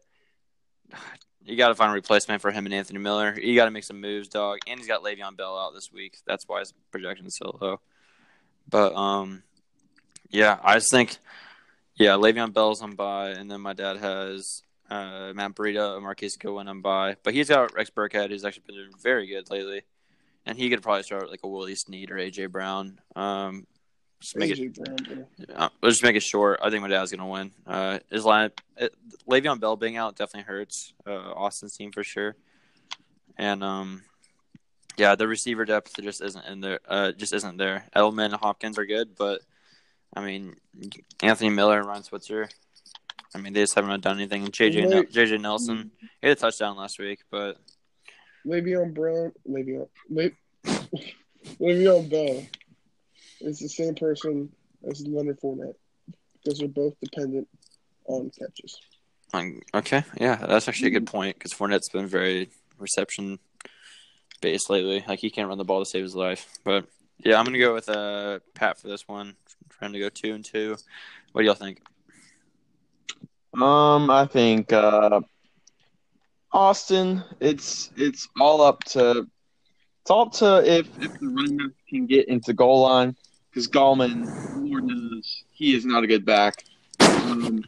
you 1.46 1.56
got 1.56 1.70
to 1.70 1.76
find 1.76 1.92
a 1.92 1.94
replacement 1.94 2.42
for 2.42 2.52
him 2.52 2.66
and 2.66 2.74
Anthony 2.74 3.00
Miller. 3.00 3.38
You 3.40 3.56
got 3.56 3.66
to 3.66 3.72
make 3.72 3.84
some 3.84 4.02
moves, 4.02 4.28
dog. 4.28 4.60
And 4.68 4.80
he's 4.80 4.88
got 4.88 5.04
Le'Veon 5.04 5.38
Bell 5.38 5.58
out 5.58 5.74
this 5.74 5.92
week. 5.92 6.18
That's 6.26 6.48
why 6.48 6.60
his 6.60 6.74
projection 6.92 7.28
is 7.28 7.38
so 7.38 7.58
low. 7.62 7.80
But 8.68 8.96
um, 8.96 9.44
yeah, 10.30 10.58
I 10.64 10.76
just 10.76 10.90
think, 10.90 11.18
yeah, 11.96 12.12
Le'Veon 12.12 12.52
Bell's 12.52 12.82
on 12.82 12.94
by, 12.94 13.30
and 13.30 13.50
then 13.50 13.62
my 13.62 13.74
dad 13.74 13.98
has 13.98 14.64
uh, 14.90 15.34
Matt 15.36 15.56
Breida, 15.56 16.02
Marquise 16.02 16.38
Goodwin 16.38 16.68
on 16.68 16.82
by, 16.82 17.16
but 17.24 17.34
he's 17.34 17.50
got 17.50 17.74
Rex 17.76 17.90
Burkhead, 17.90 18.30
who's 18.30 18.44
actually 18.44 18.64
been 18.68 18.76
doing 18.76 18.92
very 19.02 19.28
good 19.28 19.50
lately, 19.50 19.84
and 20.46 20.58
he 20.58 20.70
could 20.70 20.82
probably 20.82 21.04
start 21.04 21.30
like 21.30 21.42
a 21.44 21.48
Willie 21.48 21.76
Snead 21.76 22.12
or 22.12 22.16
AJ 22.16 22.52
Brown. 22.52 23.00
Um, 23.16 23.68
just 24.26 24.38
make 24.38 24.52
it 24.52 24.60
AJ 24.60 24.84
Brown, 24.84 25.28
bro. 25.48 25.70
let's 25.82 25.96
just 25.96 26.04
make 26.04 26.16
it 26.16 26.24
short. 26.24 26.60
I 26.62 26.70
think 26.70 26.82
my 26.82 26.88
dad's 26.88 27.12
gonna 27.12 27.28
win. 27.28 27.52
Uh, 27.66 28.00
his 28.10 28.26
line, 28.26 28.52
it, 28.78 28.94
Le'Veon 29.30 29.60
Bell 29.60 29.76
being 29.76 29.98
out 29.98 30.16
definitely 30.16 30.48
hurts 30.48 30.94
uh, 31.06 31.12
Austin's 31.12 31.76
team 31.78 31.92
for 31.92 32.04
sure, 32.04 32.36
and 33.38 33.64
um, 33.64 34.02
yeah, 34.98 35.16
the 35.16 35.28
receiver 35.28 35.66
depth 35.66 35.94
just 36.02 36.22
isn't 36.22 36.46
in 36.46 36.62
there. 36.62 36.80
Uh, 36.88 37.12
just 37.12 37.34
isn't 37.34 37.58
there. 37.58 37.86
Edelman 37.96 38.26
and 38.26 38.34
Hopkins 38.36 38.78
are 38.80 38.86
good, 38.86 39.16
but 39.18 39.42
I 40.16 40.24
mean, 40.24 40.56
Anthony 41.22 41.50
Miller 41.50 41.80
and 41.80 41.88
Ryan 41.88 42.04
Switzer. 42.04 42.50
I 43.34 43.38
mean, 43.38 43.54
they 43.54 43.62
just 43.62 43.76
haven't 43.76 44.02
done 44.02 44.18
anything. 44.18 44.44
And 44.46 44.54
JJ 44.54 44.90
Nel- 44.90 45.04
JJ 45.04 45.42
Nelson 45.42 45.92
he 46.22 46.28
had 46.30 46.38
a 46.38 46.40
touchdown 46.40 46.78
last 46.78 46.98
week, 47.00 47.20
but 47.30 47.58
Le'Veon 48.46 48.94
Brown, 48.94 49.34
Le'Veon, 49.50 49.88
Le- 50.10 50.32
Le'Veon 51.60 52.10
Bell 52.10 52.44
is 53.42 53.60
the 53.60 53.70
same 53.70 53.96
person 53.96 54.50
as 54.90 55.06
Leonard 55.06 55.40
Fournette 55.40 55.76
because 56.44 56.60
they're 56.60 56.68
both 56.68 56.94
dependent 57.02 57.48
on 58.06 58.32
catches. 58.32 58.80
okay, 59.74 60.04
yeah, 60.20 60.36
that's 60.36 60.68
actually 60.68 60.90
a 60.90 61.00
good 61.00 61.08
point 61.08 61.38
because 61.38 61.54
Fournette's 61.54 61.90
been 61.90 62.08
very 62.08 62.50
reception 62.78 63.40
based 64.42 64.70
lately. 64.70 65.04
Like 65.08 65.20
he 65.20 65.30
can't 65.30 65.48
run 65.48 65.58
the 65.58 65.64
ball 65.64 65.80
to 65.80 65.86
save 65.86 66.04
his 66.04 66.16
life. 66.16 66.48
But 66.64 66.86
yeah, 67.18 67.38
I'm 67.38 67.46
gonna 67.46 67.60
go 67.60 67.74
with 67.74 67.90
uh 67.90 68.40
Pat 68.54 68.80
for 68.80 68.88
this 68.88 69.08
one. 69.08 69.36
Trying 69.70 69.94
to 69.94 70.00
go 70.00 70.10
two 70.10 70.34
and 70.34 70.46
two. 70.46 70.78
What 71.32 71.42
do 71.42 71.48
y'all 71.48 71.56
think? 71.56 71.82
Um, 73.62 74.10
I 74.10 74.26
think 74.26 74.74
uh, 74.74 75.22
Austin. 76.52 77.24
It's 77.40 77.92
it's 77.98 78.28
all 78.40 78.62
up 78.62 78.84
to 78.86 79.28
up 80.12 80.32
to 80.34 80.64
if 80.66 80.88
if 81.02 81.20
the 81.20 81.28
running 81.28 81.58
back 81.58 81.72
can 81.90 82.06
get 82.06 82.28
into 82.28 82.54
goal 82.54 82.82
line 82.82 83.16
because 83.50 83.68
Gallman, 83.70 84.26
Lord 84.70 84.84
knows, 84.84 85.44
he 85.52 85.76
is 85.76 85.86
not 85.86 86.04
a 86.04 86.08
good 86.08 86.26
back. 86.26 86.64
Um, 87.00 87.64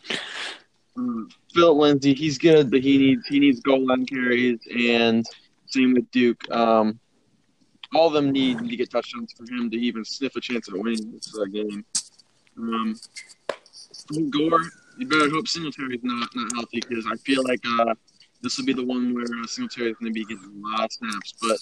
uh, 1.00 1.34
Philip 1.54 1.78
Lindsay, 1.78 2.14
he's 2.14 2.38
good, 2.38 2.70
but 2.70 2.82
he 2.82 2.98
needs 2.98 3.26
he 3.28 3.40
needs 3.40 3.62
goal 3.62 3.86
line 3.88 4.06
carries, 4.06 4.60
and 4.78 5.26
same 5.68 5.94
with 5.94 6.10
Duke. 6.12 6.44
Um, 6.52 7.00
all 7.96 8.08
of 8.08 8.14
them 8.14 8.32
need 8.32 8.60
to 8.60 8.76
get 8.76 8.92
touchdowns 8.92 9.34
for 9.34 9.44
him 9.44 9.70
to 9.72 9.78
even 9.78 10.04
sniff 10.04 10.36
a 10.36 10.42
chance 10.42 10.68
at 10.68 10.78
winning 10.78 11.12
this 11.14 11.34
uh, 11.40 11.46
game. 11.46 11.86
Um, 12.58 13.00
Gore, 14.30 14.62
you 14.98 15.08
better 15.08 15.30
hope 15.30 15.48
Singletary's 15.48 16.04
not 16.04 16.30
not 16.36 16.52
healthy 16.54 16.82
because 16.88 17.06
I 17.10 17.16
feel 17.18 17.44
like 17.44 17.62
uh, 17.66 17.94
this 18.42 18.58
will 18.58 18.66
be 18.66 18.74
the 18.74 18.86
one 18.86 19.14
where 19.14 19.24
uh, 19.24 19.48
Singletary's 19.48 19.96
going 19.98 20.12
to 20.12 20.14
be 20.14 20.26
getting 20.26 20.44
a 20.44 20.68
lot 20.68 20.86
of 20.86 20.92
snaps. 20.92 21.34
But 21.42 21.58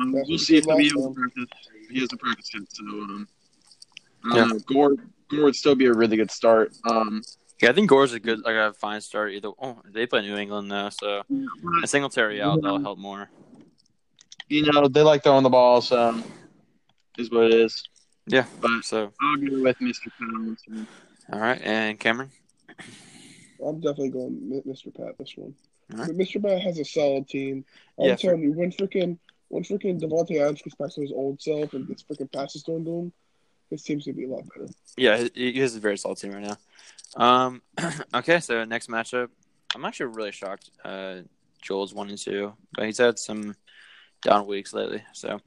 um, 0.00 0.12
we'll 0.12 0.38
see 0.38 0.56
if 0.56 0.64
he 0.64 0.72
he 0.82 0.88
did 0.88 0.96
last 0.96 1.06
has 1.06 1.14
practice. 1.14 1.46
He 1.90 2.00
hasn't 2.00 2.20
practiced 2.20 2.54
yet, 2.54 2.62
so 2.68 2.84
um, 2.84 3.28
I 4.24 4.36
Yeah. 4.36 4.44
know. 4.46 4.58
Gore 4.60 4.94
Gore 5.30 5.44
would 5.44 5.56
still 5.56 5.74
be 5.74 5.86
a 5.86 5.92
really 5.92 6.16
good 6.16 6.30
start. 6.30 6.72
Um, 6.84 7.22
Yeah, 7.62 7.70
I 7.70 7.72
think 7.72 7.88
Gore's 7.90 8.12
a 8.12 8.20
good 8.20 8.40
like 8.40 8.54
a 8.54 8.72
fine 8.74 9.00
start. 9.00 9.32
Either 9.32 9.50
oh, 9.60 9.78
they 9.84 10.06
play 10.06 10.22
New 10.22 10.36
England 10.36 10.70
though, 10.70 10.88
so 10.90 11.22
a 11.82 11.86
Singletary 11.86 12.40
out 12.40 12.62
that'll 12.62 12.80
help 12.80 12.98
more. 12.98 13.30
you 14.48 14.62
know 14.72 14.88
they 14.88 15.02
like 15.02 15.22
throwing 15.22 15.42
the 15.44 15.50
ball, 15.50 15.80
so 15.80 16.22
is 17.18 17.30
what 17.30 17.44
it 17.46 17.54
is. 17.54 17.84
Yeah, 18.26 18.46
But 18.60 18.82
so 18.82 19.12
I'll 19.20 19.36
go 19.36 19.60
with 19.62 19.78
Mr. 19.80 20.08
Pounds. 20.18 20.62
all 21.32 21.38
right, 21.40 21.60
and 21.62 21.98
Cameron. 21.98 22.30
I'm 23.64 23.76
definitely 23.80 24.10
going 24.10 24.62
Mr. 24.66 24.94
Pat 24.94 25.18
this 25.18 25.34
one. 25.36 25.54
All 25.92 25.98
right. 25.98 26.06
But 26.06 26.16
Mr. 26.16 26.42
Pat 26.42 26.60
has 26.62 26.78
a 26.78 26.84
solid 26.84 27.28
team. 27.28 27.64
I'm 27.98 28.06
Yeah, 28.08 28.16
telling 28.16 28.42
you, 28.42 28.52
when 28.52 28.72
freaking 28.72 29.18
when 29.50 29.64
freaking 29.64 30.00
Davante 30.00 30.40
Adams 30.40 30.62
gets 30.62 30.76
back 30.76 30.92
to 30.94 31.00
his 31.02 31.12
old 31.12 31.42
self 31.42 31.74
and 31.74 31.86
gets 31.86 32.04
freaking 32.04 32.32
passes 32.32 32.62
thrown 32.62 32.84
to 32.84 32.90
him, 32.90 33.12
this 33.68 33.82
team's 33.82 34.06
gonna 34.06 34.16
be 34.16 34.24
a 34.24 34.28
lot 34.28 34.44
better. 34.48 34.70
Yeah, 34.96 35.26
he, 35.34 35.52
he 35.52 35.58
has 35.58 35.74
a 35.74 35.80
very 35.80 35.98
solid 35.98 36.18
team 36.18 36.32
right 36.32 36.46
now. 36.46 36.56
Um, 37.16 37.62
okay, 38.14 38.38
so 38.38 38.64
next 38.64 38.88
matchup, 38.88 39.28
I'm 39.74 39.84
actually 39.84 40.06
really 40.06 40.30
shocked. 40.30 40.70
Uh, 40.84 41.22
Joel's 41.60 41.92
one 41.92 42.08
and 42.08 42.16
two, 42.16 42.54
but 42.72 42.86
he's 42.86 42.98
had 42.98 43.18
some 43.18 43.56
down 44.22 44.46
weeks 44.46 44.72
lately. 44.72 45.02
So, 45.12 45.40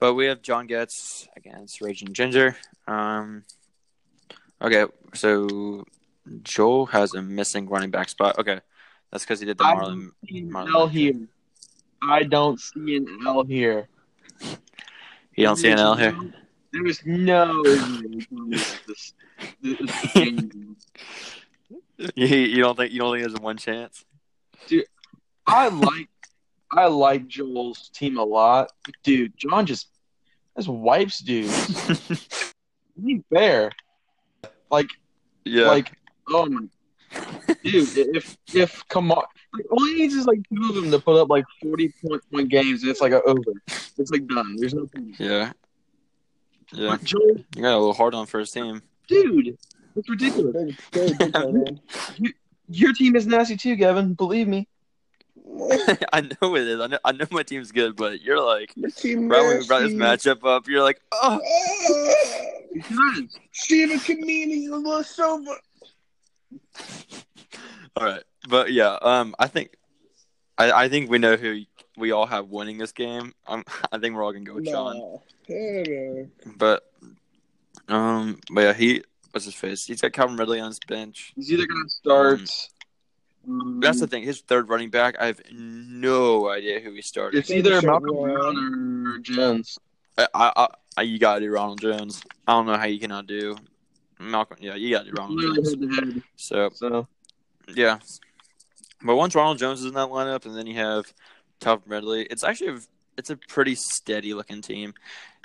but 0.00 0.14
we 0.14 0.26
have 0.26 0.42
John 0.42 0.66
Getz 0.66 1.28
against 1.36 1.80
Raging 1.80 2.12
Ginger. 2.12 2.56
Um, 2.88 3.44
okay, 4.60 4.84
so 5.14 5.84
Joel 6.42 6.86
has 6.86 7.14
a 7.14 7.22
missing 7.22 7.68
running 7.68 7.90
back 7.90 8.08
spot. 8.08 8.36
Okay, 8.40 8.60
that's 9.12 9.24
because 9.24 9.38
he 9.38 9.46
did 9.46 9.58
the 9.58 9.64
I 9.64 9.76
Marlon. 9.76 10.10
don't 10.72 10.92
see 10.92 11.26
I 12.08 12.22
don't 12.22 12.60
see 12.60 12.96
an 12.96 13.06
L 13.26 13.44
here. 13.44 13.88
You 15.36 15.46
don't 15.46 15.56
see 15.56 15.70
an 15.70 15.78
L 15.78 15.96
here. 15.96 16.16
There 16.72 16.86
is 16.86 17.00
no 17.04 17.62
this, 17.62 18.80
this, 18.86 19.12
this 19.62 20.12
game. 20.12 20.76
You, 22.14 22.26
you 22.26 22.62
don't 22.62 22.76
think 22.76 22.92
you 22.92 22.98
don't 22.98 23.14
think 23.14 23.26
there's 23.26 23.40
one 23.40 23.56
chance? 23.56 24.04
Dude, 24.66 24.84
I 25.46 25.68
like 25.68 26.08
I 26.72 26.86
like 26.86 27.28
Joel's 27.28 27.88
team 27.90 28.18
a 28.18 28.24
lot. 28.24 28.72
But 28.84 28.94
dude, 29.02 29.36
John 29.36 29.66
just 29.66 29.88
just 30.56 30.68
wipes 30.68 31.20
dudes. 31.20 32.52
Be 33.04 33.22
fair. 33.32 33.70
Like 34.70 34.88
yeah, 35.44 35.66
like 35.66 35.92
oh 36.28 36.46
my 36.46 36.66
dude, 37.62 37.96
if 38.16 38.36
if 38.52 38.86
come 38.88 39.12
on 39.12 39.24
like 39.54 39.66
all 39.70 39.84
he 39.86 39.94
needs 39.94 40.14
is 40.14 40.26
like 40.26 40.40
two 40.48 40.68
of 40.68 40.74
them 40.74 40.90
to 40.90 40.98
put 40.98 41.20
up 41.20 41.28
like 41.30 41.44
forty 41.62 41.92
point 42.04 42.22
point 42.32 42.48
games 42.48 42.82
and 42.82 42.90
it's 42.90 43.00
like 43.00 43.12
a 43.12 43.22
over. 43.22 43.52
It's 43.98 44.10
like 44.10 44.26
done. 44.26 44.56
There's 44.58 44.74
no 44.74 44.86
point. 44.86 45.14
yeah, 45.18 45.52
yeah. 46.72 46.90
But 46.90 47.04
Joel 47.04 47.36
You 47.56 47.62
got 47.62 47.74
a 47.74 47.78
little 47.78 47.94
hard 47.94 48.14
on 48.14 48.26
first 48.26 48.52
team. 48.54 48.82
dude, 49.08 49.56
it's 49.96 50.08
ridiculous. 50.08 50.74
Very, 50.92 51.12
very 51.12 51.32
big. 51.62 52.34
Your 52.68 52.92
team 52.94 53.14
is 53.14 53.26
nasty 53.26 53.56
too, 53.56 53.76
Gavin. 53.76 54.14
Believe 54.14 54.48
me. 54.48 54.66
I 56.12 56.22
know 56.22 56.56
it 56.56 56.66
is. 56.66 56.80
I 56.80 56.86
know, 56.86 56.98
I 57.04 57.12
know 57.12 57.26
my 57.30 57.42
team's 57.42 57.70
good, 57.70 57.94
but 57.96 58.22
you're 58.22 58.40
like, 58.40 58.72
Your 58.74 58.90
team 58.90 59.28
right 59.28 59.42
when 59.42 59.58
we 59.58 59.66
brought 59.66 59.82
this 59.82 59.92
matchup 59.92 60.44
up, 60.44 60.66
you're 60.66 60.82
like, 60.82 61.00
oh! 61.12 61.38
Steven 63.52 63.98
Kamini, 63.98 64.68
a 64.68 64.74
little 64.76 65.04
sober. 65.04 65.52
all 67.96 68.04
right. 68.06 68.22
But 68.48 68.72
yeah, 68.72 68.98
um, 69.00 69.34
I 69.38 69.46
think, 69.46 69.76
I, 70.58 70.72
I 70.72 70.88
think 70.88 71.10
we 71.10 71.18
know 71.18 71.36
who 71.36 71.62
we 71.96 72.12
all 72.12 72.26
have 72.26 72.48
winning 72.48 72.78
this 72.78 72.92
game. 72.92 73.32
Um, 73.46 73.64
I 73.92 73.98
think 73.98 74.14
we're 74.14 74.24
all 74.24 74.32
gonna 74.32 74.44
go 74.44 74.54
with 74.54 74.66
John. 74.66 74.98
No. 74.98 76.28
But, 76.56 76.90
um, 77.88 78.40
but 78.50 78.60
yeah, 78.60 78.72
he 78.72 79.02
what's 79.30 79.44
his 79.44 79.54
face? 79.54 79.84
He's 79.84 80.00
got 80.00 80.12
Calvin 80.12 80.36
Ridley 80.36 80.60
on 80.60 80.68
his 80.68 80.80
bench. 80.86 81.32
he's 81.34 81.52
either 81.52 81.66
gonna 81.66 81.88
start. 81.88 82.40
um, 83.48 83.80
That's 83.80 84.00
the 84.00 84.06
thing. 84.06 84.22
His 84.22 84.40
third 84.40 84.68
running 84.68 84.90
back, 84.90 85.16
I 85.18 85.26
have 85.26 85.40
no 85.50 86.48
idea 86.48 86.80
who 86.80 86.92
he 86.92 87.02
started. 87.02 87.38
It's 87.38 87.50
either 87.50 87.82
Malcolm 87.82 88.14
well, 88.14 88.52
Brown 88.52 89.06
or 89.06 89.18
Jones. 89.18 89.78
I, 90.16 90.28
I, 90.34 90.68
I, 90.96 91.02
you 91.02 91.18
gotta 91.18 91.40
do 91.40 91.50
Ronald 91.50 91.80
Jones. 91.80 92.22
I 92.46 92.52
don't 92.52 92.66
know 92.66 92.76
how 92.76 92.86
you 92.86 93.00
cannot 93.00 93.26
do 93.26 93.56
Malcolm. 94.20 94.58
Yeah, 94.60 94.76
you 94.76 94.94
gotta 94.94 95.10
do 95.10 95.14
Ronald 95.18 95.40
Jones. 95.40 95.70
head 95.70 95.80
to 95.80 95.88
head. 95.88 96.22
So 96.36 96.70
So 96.72 97.08
yeah, 97.74 97.98
but 99.04 99.16
once 99.16 99.34
Ronald 99.34 99.58
Jones 99.58 99.80
is 99.80 99.86
in 99.86 99.94
that 99.94 100.08
lineup, 100.08 100.46
and 100.46 100.56
then 100.56 100.66
you 100.66 100.76
have 100.76 101.12
Calvin 101.60 101.90
Ridley, 101.90 102.26
it's 102.30 102.44
actually 102.44 102.70
a, 102.70 102.78
it's 103.16 103.30
a 103.30 103.36
pretty 103.36 103.74
steady 103.74 104.34
looking 104.34 104.62
team. 104.62 104.94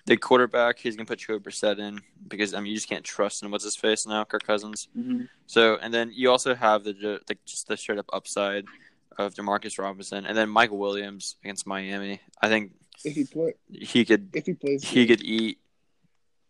The 0.06 0.18
quarterback, 0.18 0.80
he's 0.80 0.96
gonna 0.96 1.06
put 1.06 1.20
Joe 1.20 1.40
Brissett 1.40 1.78
in 1.78 2.00
because 2.28 2.54
I 2.54 2.62
mean 2.62 2.72
you 2.72 2.78
just 2.78 2.90
can't 2.90 3.04
trust 3.04 3.44
him. 3.44 3.52
What's 3.52 3.66
his 3.66 3.76
face 3.76 4.08
now, 4.08 4.24
Kirk 4.24 4.44
Cousins. 4.44 4.88
Mm-hmm. 4.98 5.26
So 5.46 5.78
and 5.82 5.94
then 5.94 6.12
you 6.14 6.32
also 6.32 6.56
have 6.56 6.84
the, 6.84 6.94
the 7.28 7.38
just 7.46 7.68
the 7.68 7.78
straight 7.78 8.00
up 8.00 8.10
upside 8.12 8.66
of 9.20 9.34
Demarcus 9.34 9.78
Robinson, 9.78 10.26
and 10.26 10.36
then 10.36 10.50
Michael 10.50 10.78
Williams 10.78 11.36
against 11.44 11.68
Miami. 11.68 12.22
I 12.42 12.48
think 12.48 12.72
If 13.04 13.16
he 13.16 13.26
play, 13.26 13.54
he 13.70 14.06
could 14.06 14.30
if 14.34 14.46
he 14.46 14.54
plays, 14.54 14.84
he 14.84 15.06
could 15.06 15.22
eat. 15.22 15.60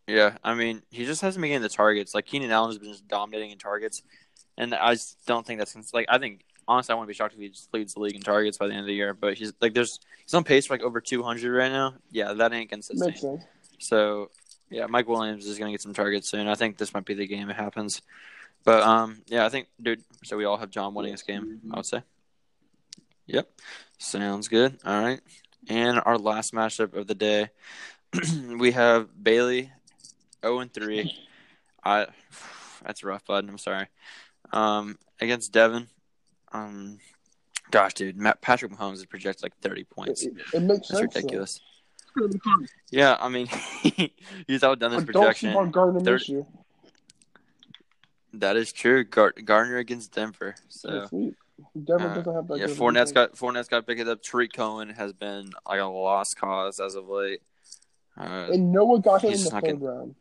Yeah, 0.08 0.38
I 0.43 0.54
mean, 0.54 0.82
he 0.89 1.06
just 1.06 1.22
hasn't 1.22 1.41
been 1.41 1.50
getting 1.50 1.62
the 1.62 1.69
targets. 1.69 2.13
Like 2.15 2.26
Keenan 2.26 2.52
Allen 2.52 2.69
has 2.69 2.78
been 2.78 2.91
just 2.91 3.08
dominating 3.08 3.52
in 3.52 3.58
targets, 3.58 4.04
and 4.58 4.74
I 4.74 4.93
just 4.93 5.26
don't 5.26 5.45
think 5.45 5.60
that's 5.60 5.76
like. 5.93 6.06
I 6.10 6.17
think 6.17 6.45
honestly, 6.69 6.93
I 6.93 6.95
wouldn't 6.95 7.10
be 7.10 7.13
shocked 7.15 7.34
if 7.34 7.39
he 7.39 7.49
just 7.49 7.73
leads 7.73 7.95
the 7.95 7.99
league 7.99 8.15
in 8.15 8.21
targets 8.21 8.58
by 8.58 8.67
the 8.67 8.73
end 8.73 8.82
of 8.82 8.86
the 8.86 8.93
year. 8.93 9.13
But 9.13 9.34
he's 9.34 9.51
like, 9.60 9.73
there's 9.73 9.99
he's 10.23 10.34
on 10.34 10.43
pace 10.43 10.67
for 10.67 10.75
like 10.75 10.84
over 10.84 11.01
200 11.01 11.51
right 11.51 11.71
now. 11.71 11.95
Yeah, 12.12 12.34
that 12.34 12.53
ain't 12.53 12.69
consistent. 12.69 13.10
makes 13.10 13.21
sense. 13.21 13.43
So 13.79 14.29
yeah, 14.69 14.86
Mike 14.86 15.08
Williams 15.08 15.47
is 15.47 15.58
gonna 15.58 15.71
get 15.71 15.82
some 15.82 15.93
targets 15.93 16.29
soon. 16.29 16.47
I 16.47 16.55
think 16.55 16.77
this 16.77 16.93
might 16.93 17.05
be 17.05 17.15
the 17.15 17.27
game 17.27 17.49
it 17.49 17.55
happens. 17.55 18.01
But 18.63 18.84
um, 18.84 19.21
yeah, 19.27 19.45
I 19.45 19.49
think 19.49 19.67
dude. 19.82 20.03
So 20.23 20.38
we 20.38 20.45
all 20.45 20.58
have 20.58 20.69
John 20.69 20.93
winning 20.93 21.12
this 21.12 21.23
game. 21.23 21.60
I 21.71 21.77
would 21.77 21.86
say. 21.86 22.03
Yep. 23.25 23.49
Sounds 23.97 24.47
good. 24.47 24.77
All 24.86 25.01
right. 25.01 25.21
And 25.67 26.01
our 26.03 26.17
last 26.17 26.53
matchup 26.53 26.95
of 26.95 27.08
the 27.08 27.15
day, 27.15 27.49
we 28.58 28.71
have 28.71 29.08
Bailey, 29.21 29.71
zero 30.41 30.60
and 30.60 30.73
three. 30.73 31.13
I 31.84 32.08
that's 32.84 33.03
a 33.03 33.08
rough, 33.08 33.25
bud. 33.25 33.47
I'm 33.47 33.58
sorry. 33.58 33.88
Um, 34.51 34.97
against 35.19 35.51
Devin. 35.51 35.88
Um, 36.53 36.99
gosh, 37.71 37.93
dude, 37.93 38.17
Matt, 38.17 38.41
Patrick 38.41 38.71
Mahomes 38.71 38.95
is 38.95 39.05
projected 39.05 39.43
like 39.43 39.57
30 39.62 39.83
points. 39.85 40.23
it, 40.23 40.33
it 40.53 40.62
makes 40.62 40.88
That's 40.88 40.99
sense. 40.99 41.15
ridiculous. 41.15 41.62
It's 42.01 42.12
gonna 42.17 42.27
be 42.29 42.39
fun. 42.39 42.67
Yeah, 42.91 43.17
I 43.19 43.29
mean, 43.29 43.47
he's 44.47 44.63
outdone 44.63 44.91
his 44.93 45.03
But 45.03 45.13
don't 45.13 45.35
sleep 45.38 45.55
on 45.55 45.71
projection. 45.71 45.71
Gardner 45.71 45.99
Third- 46.01 46.21
Minshew. 46.21 46.45
That 48.33 48.57
is 48.57 48.71
true. 48.71 49.03
Gar- 49.03 49.33
Gardner 49.43 49.77
against 49.77 50.13
Denver. 50.13 50.55
So 50.69 51.07
Don't. 51.12 51.35
Denver 51.83 52.09
Uh, 52.09 52.13
doesn't 52.15 52.35
have 52.35 52.47
that 52.47 52.57
yeah, 52.59 52.65
good 52.67 52.71
of 52.71 52.77
a 52.77 53.13
got 53.13 53.33
Fournette's 53.33 53.67
got 53.67 53.85
picked 53.88 54.07
up. 54.07 54.21
Tarik 54.23 54.53
Cohen 54.53 54.89
has 54.89 55.13
been 55.13 55.51
like 55.67 55.79
a 55.79 55.85
lost 55.85 56.38
cause 56.38 56.79
as 56.79 56.95
of 56.95 57.07
late. 57.07 57.41
Uh, 58.17 58.49
And 58.53 58.71
Noah 58.71 58.99
got 59.01 59.23
him 59.23 59.33
in 59.33 59.43
the 59.43 59.49
not 59.49 59.63
third 59.63 59.79
gonna- 59.79 59.91
round. 59.93 60.15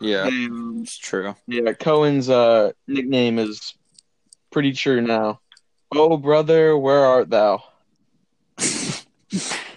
yeah, 0.00 0.22
Um, 0.22 0.80
it's 0.82 0.96
true. 0.96 1.34
yeah, 1.46 1.72
Cohen's 1.74 2.28
uh, 2.30 2.72
nickname 2.86 3.38
is 3.38 3.74
pretty 4.50 4.72
true 4.72 5.00
now. 5.00 5.40
Oh, 5.92 6.16
brother, 6.16 6.76
where 6.76 7.04
art 7.04 7.30
thou? 7.30 7.62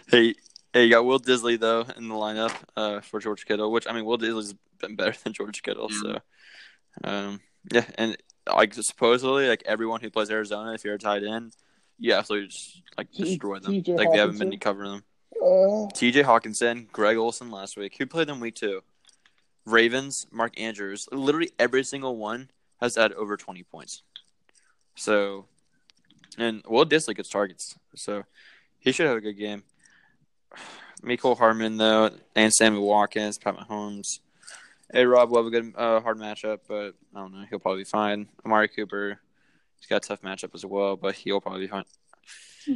Hey, 0.08 0.36
hey, 0.74 0.86
you 0.86 0.92
got 0.92 1.06
Will 1.06 1.20
Dissly 1.20 1.60
though 1.60 1.86
in 1.98 2.08
the 2.08 2.14
lineup 2.14 2.54
uh, 2.76 3.02
for 3.02 3.20
George 3.20 3.48
Kittle, 3.48 3.72
which 3.72 3.88
I 3.88 3.94
mean, 3.94 4.06
Will 4.06 4.20
Dissly's 4.20 4.54
been 4.80 4.96
better 4.96 5.16
than 5.24 5.34
George 5.34 5.64
Kittle. 5.64 5.90
So, 5.90 6.20
um, 7.04 7.40
yeah, 7.72 7.86
and 7.96 8.16
like 8.56 8.76
supposedly, 8.76 9.48
like 9.48 9.64
everyone 9.66 10.02
who 10.02 10.12
plays 10.12 10.30
Arizona, 10.30 10.74
if 10.74 10.84
you're 10.86 10.94
a 10.94 11.00
tight 11.00 11.24
end, 11.24 11.56
you 11.98 12.14
absolutely 12.14 12.50
just 12.50 12.82
like 12.96 13.12
destroy 13.12 13.58
them. 13.58 13.74
TJ 13.74 13.98
Like 13.98 14.12
they 14.12 14.20
haven't 14.20 14.38
been 14.38 14.52
Hockenson? 14.52 14.62
covering 14.62 14.92
them. 14.92 15.04
Uh, 15.44 15.90
T.J. 15.96 16.22
Hockenson, 16.24 16.92
Greg 16.92 17.18
Olsen 17.18 17.50
last 17.50 17.76
week. 17.76 17.96
Who 17.98 18.06
played 18.06 18.28
them 18.28 18.40
week 18.40 18.54
two? 18.56 18.82
Ravens, 19.66 20.28
Mark 20.32 20.60
Andrews. 20.60 21.08
Literally 21.12 21.52
every 21.58 21.84
single 21.84 22.18
one 22.18 22.52
has 22.82 22.96
had 22.96 23.14
over 23.14 23.36
20 23.36 23.64
points. 23.64 24.04
So, 24.96 25.46
and 26.38 26.64
Will 26.68 26.86
Dissly 26.86 27.16
gets 27.16 27.30
targets. 27.30 27.78
So, 27.96 28.24
he 28.80 28.92
should 28.92 29.08
have 29.08 29.18
a 29.18 29.22
good 29.22 29.38
game. 29.38 29.64
Mecole 31.04 31.38
Hardman, 31.38 31.78
though, 31.78 32.12
and 32.36 32.54
Sammy 32.54 32.80
Watkins, 32.80 33.38
Pat 33.38 33.58
Mahomes. 33.58 34.20
Hey, 34.92 35.06
Rob 35.06 35.30
will 35.30 35.38
have 35.38 35.48
a 35.48 35.50
good, 35.50 35.74
uh, 35.76 36.00
hard 36.00 36.18
matchup, 36.18 36.60
but 36.68 36.94
I 37.14 37.20
don't 37.20 37.34
know. 37.34 37.46
He'll 37.50 37.60
probably 37.60 37.82
be 37.82 37.90
fine. 37.90 38.30
Amari 38.46 38.70
Cooper, 38.70 39.20
he's 39.78 39.88
got 39.88 40.06
a 40.06 40.08
tough 40.08 40.22
matchup 40.22 40.54
as 40.54 40.66
well, 40.66 40.96
but 40.96 41.16
he'll 41.16 41.42
probably 41.42 41.62
be 41.62 41.68
fine. 41.68 41.84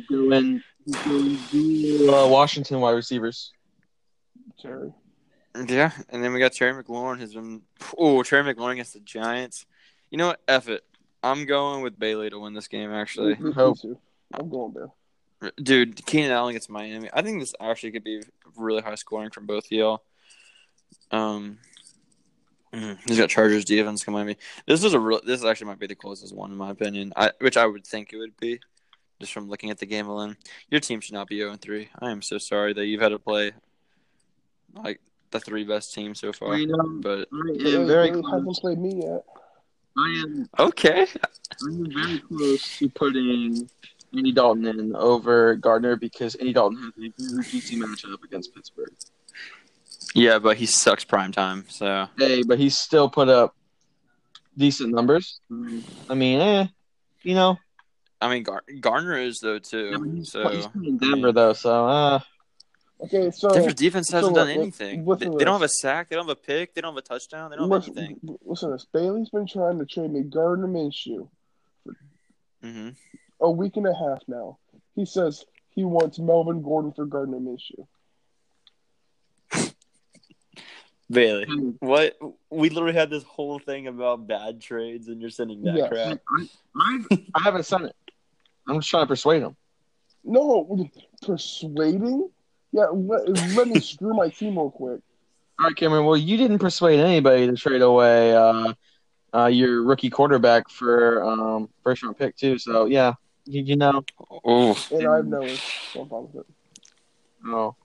Going, 0.10 0.62
uh, 0.94 2.28
Washington 2.30 2.82
wide 2.82 2.92
receivers. 2.92 3.54
Terry. 4.62 4.92
Yeah, 5.68 5.92
and 6.10 6.24
then 6.24 6.34
we 6.34 6.40
got 6.40 6.54
Terry 6.54 6.84
McLaurin 6.84 7.20
who's 7.20 7.34
been 7.34 7.62
oh 7.98 8.22
Terry 8.24 8.54
McLaurin 8.54 8.74
against 8.74 8.94
the 8.94 9.00
Giants. 9.00 9.66
You 10.12 10.18
know 10.18 10.28
what? 10.28 10.42
F 10.48 10.70
it. 10.70 10.84
I'm 11.24 11.46
going 11.46 11.82
with 11.84 11.98
Bailey 12.00 12.30
to 12.30 12.40
win 12.40 12.54
this 12.54 12.68
game. 12.68 12.92
Actually, 12.92 13.36
Me- 13.36 13.46
me 13.50 13.52
hope. 13.54 13.78
I'm 14.34 14.50
going 14.50 14.74
there. 14.74 15.52
dude, 15.62 16.06
Keenan 16.06 16.32
Allen 16.32 16.52
against 16.52 16.70
Miami. 16.70 17.10
I 17.14 17.22
think 17.22 17.40
this 17.40 17.54
actually 17.60 17.92
could 17.92 18.04
be 18.04 18.22
really 18.56 18.82
high 18.82 18.96
scoring 18.96 19.30
from 19.32 19.46
both 19.46 19.66
of 19.66 19.72
y'all. 19.72 20.04
Um, 21.12 21.58
mm, 22.74 22.98
he's 23.08 23.18
got 23.18 23.30
Chargers 23.30 23.66
defense 23.66 24.04
coming 24.04 24.22
at 24.22 24.28
me. 24.28 24.38
This 24.66 24.84
is 24.84 24.94
a 24.94 25.00
real. 25.00 25.22
This 25.26 25.44
actually 25.44 25.68
might 25.68 25.80
be 25.80 25.88
the 25.88 25.96
closest 25.96 26.36
one 26.36 26.52
in 26.52 26.58
my 26.58 26.72
opinion. 26.72 27.14
I 27.16 27.32
which 27.40 27.58
I 27.58 27.66
would 27.66 27.86
think 27.86 28.14
it 28.14 28.18
would 28.18 28.36
be, 28.38 28.60
just 29.20 29.32
from 29.34 29.50
looking 29.50 29.70
at 29.70 29.78
the 29.80 29.86
game 29.86 30.08
alone. 30.08 30.38
Your 30.70 30.80
team 30.82 31.00
should 31.02 31.14
not 31.14 31.28
be 31.28 31.38
0 31.40 31.56
3. 31.56 31.90
I 32.00 32.12
am 32.12 32.22
so 32.22 32.38
sorry 32.38 32.74
that 32.74 32.86
you've 32.86 33.02
had 33.02 33.10
to 33.10 33.20
play 33.20 33.52
like 34.74 35.00
the 35.32 35.40
three 35.40 35.64
best 35.64 35.94
teams 35.94 36.20
so 36.20 36.32
far. 36.34 36.54
I 36.54 36.66
know. 36.66 37.00
But 37.02 37.28
I 37.34 37.58
Bailey, 37.58 37.76
am 37.76 37.88
very 37.88 38.10
Bailey 38.12 38.22
close. 38.22 38.34
hasn't 38.34 38.58
played 38.58 38.78
me 38.80 39.02
yet. 39.04 39.24
I 39.98 40.24
am, 40.24 40.50
okay, 40.60 41.08
I 41.64 41.66
am 41.66 41.92
very 41.92 42.20
close 42.20 42.78
to 42.80 42.90
putting 42.90 43.70
Andy 44.16 44.32
Dalton 44.32 44.66
in 44.68 44.96
over 44.96 45.56
Gardner 45.56 45.96
because 45.96 46.36
Andy 46.36 46.54
Dalton 46.54 46.78
has 46.82 46.94
a 46.98 47.12
very 47.18 47.44
juicy 47.44 47.78
matchup 47.78 48.24
against 48.24 48.54
Pittsburgh. 48.54 48.94
yeah, 50.14 50.40
but 50.40 50.58
he 50.58 50.66
sucks 50.66 51.04
prime 51.04 51.32
time. 51.32 51.66
So 51.70 52.08
Hey, 52.18 52.44
but 52.44 52.60
he's 52.60 52.78
still 52.78 53.10
put 53.10 53.28
up 53.30 53.56
decent 54.58 54.94
numbers. 54.94 55.40
I 56.10 56.14
mean, 56.14 56.40
eh, 56.40 56.68
you 57.24 57.36
know. 57.36 57.58
I 58.20 58.30
mean, 58.30 58.44
Gar- 58.44 58.64
Garner 58.80 59.18
is 59.18 59.40
though 59.40 59.60
too. 59.60 59.92
Yeah, 59.92 60.16
he's, 60.16 60.32
so 60.32 60.50
he's 60.50 60.68
playing 60.68 60.98
Denver 60.98 61.32
though, 61.32 61.54
so 61.54 61.88
uh, 61.88 62.20
Okay, 63.00 63.30
so 63.30 63.54
Denver's 63.54 63.76
defense 63.76 64.10
hasn't 64.10 64.32
so 64.32 64.36
done 64.36 64.48
let- 64.48 64.58
anything. 64.58 65.06
They, 65.06 65.16
they 65.16 65.44
don't 65.46 65.54
have 65.54 65.62
a 65.62 65.70
sack. 65.70 66.10
They 66.10 66.16
don't 66.16 66.28
have 66.28 66.36
a 66.38 66.42
pick. 66.42 66.74
They 66.74 66.82
don't 66.82 66.94
have 66.94 66.98
a 66.98 67.02
touchdown. 67.08 67.52
They 67.52 67.58
don't 67.58 67.70
have 67.72 67.88
listen, 67.88 67.98
anything. 67.98 68.38
listen 68.44 68.70
to 68.70 68.76
this. 68.76 68.88
Bailey's 68.92 69.30
been 69.30 69.46
trying 69.48 69.78
to 69.80 69.86
trade 69.86 70.12
me 70.12 70.24
Gardner 70.24 70.68
Minshew 70.68 71.30
hmm 72.64 72.90
a 73.40 73.52
week 73.52 73.78
and 73.78 73.86
a 73.86 73.94
half 73.94 74.24
now. 74.28 74.58
He 74.96 75.06
says 75.06 75.46
he 75.70 75.84
wants 75.86 76.18
Melvin 76.18 76.64
Gordon 76.64 76.92
for 76.92 77.06
Gardner 77.06 77.38
Minshew. 77.38 77.86
Bailey, 81.12 81.46
what? 81.80 82.18
We 82.50 82.70
literally 82.70 82.94
had 82.98 83.10
this 83.12 83.24
whole 83.24 83.60
thing 83.60 83.86
about 83.88 84.28
bad 84.28 84.60
trades, 84.60 85.08
and 85.08 85.22
you're 85.22 85.30
sending 85.30 85.62
that 85.62 85.76
Yes. 85.76 85.88
crap. 85.90 86.20
I, 86.76 87.00
I 87.36 87.42
haven't 87.44 87.64
sent 87.64 87.86
it. 87.86 87.96
I'm 88.68 88.80
just 88.80 88.90
trying 88.90 89.04
to 89.04 89.08
persuade 89.08 89.44
him. 89.44 89.56
No, 90.26 90.90
persuading? 91.22 92.30
Yeah, 92.72 92.86
let, 92.94 93.28
let 93.56 93.68
me 93.68 93.80
screw 93.80 94.14
my 94.14 94.30
team 94.30 94.58
real 94.58 94.70
quick. 94.70 95.00
All 95.60 95.66
right, 95.66 95.76
Cameron. 95.76 96.06
Well, 96.06 96.18
you 96.18 96.38
didn't 96.38 96.60
persuade 96.60 97.00
anybody 97.00 97.48
to 97.48 97.56
trade 97.56 97.82
away 97.82 98.36
uh, 98.36 98.74
uh, 99.34 99.46
your 99.48 99.84
rookie 99.84 100.10
quarterback 100.10 100.70
for 100.70 101.24
um, 101.24 101.70
first 101.84 102.04
round 102.04 102.18
pick 102.18 102.36
too. 102.36 102.58
So 102.60 102.86
yeah, 102.86 103.14
you, 103.46 103.64
you 103.64 103.76
know. 103.76 104.04
Oh, 104.46 104.78
And 104.92 105.08
I 105.08 105.16
have 105.18 105.26
no 105.26 105.48
so 105.48 106.02
I'm 106.02 106.10
fine 106.10 106.28
with 106.32 106.46
it. 106.48 106.54
Oh, 107.46 107.52
all 107.54 107.76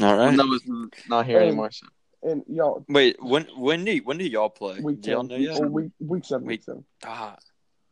well, 0.00 0.18
right. 0.18 0.36
Noah's 0.36 0.62
not, 0.66 0.88
not 1.08 1.26
here 1.26 1.40
Hey. 1.40 1.48
anymore. 1.48 1.70
So. 1.72 1.86
And 2.22 2.42
y'all, 2.48 2.84
Wait, 2.88 3.16
when 3.22 3.44
when 3.56 3.84
do 3.84 3.96
when 4.04 4.18
do 4.18 4.24
y'all 4.26 4.48
play? 4.50 4.78
week 4.80 5.00
do 5.00 5.10
y'all 5.10 5.26
ten, 5.26 5.42
know 5.42 5.50
yet? 5.52 5.60
or 5.60 5.66
week 5.68 5.90
week 5.98 6.24
seven, 6.24 6.46
week 6.46 6.60
Week- 6.60 6.64
seven. 6.64 6.84
Ah, 7.04 7.36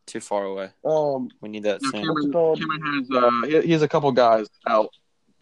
too 0.07 0.19
far 0.21 0.45
away. 0.45 0.69
Um, 0.85 1.29
We 1.41 1.49
need 1.49 1.63
that 1.63 1.81
No, 1.81 1.91
Cameron. 1.91 2.31
Cameron 2.31 2.81
has 2.81 3.11
uh, 3.11 3.41
he, 3.47 3.67
he 3.67 3.71
has 3.73 3.81
a 3.81 3.87
couple 3.87 4.11
guys 4.13 4.47
out. 4.67 4.89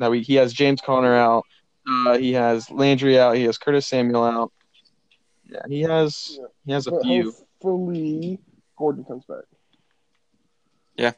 That 0.01 0.11
we 0.11 0.21
he 0.21 0.35
has 0.35 0.51
James 0.51 0.81
Conner 0.81 1.15
out. 1.15 1.45
Uh, 1.87 2.17
he 2.17 2.33
has 2.33 2.69
Landry 2.69 3.17
out. 3.19 3.35
He 3.37 3.43
has 3.43 3.57
Curtis 3.57 3.87
Samuel 3.87 4.23
out. 4.23 4.51
Yeah, 5.45 5.61
he 5.67 5.81
has 5.81 6.37
Yeah. 6.39 6.45
he 6.65 6.71
has 6.73 6.87
a 6.87 6.91
but 6.91 7.03
few. 7.03 7.31
hopefully 7.31 8.39
Gordon 8.77 9.03
comes 9.05 9.25
back. 9.25 9.43
Yeah. 10.97 11.11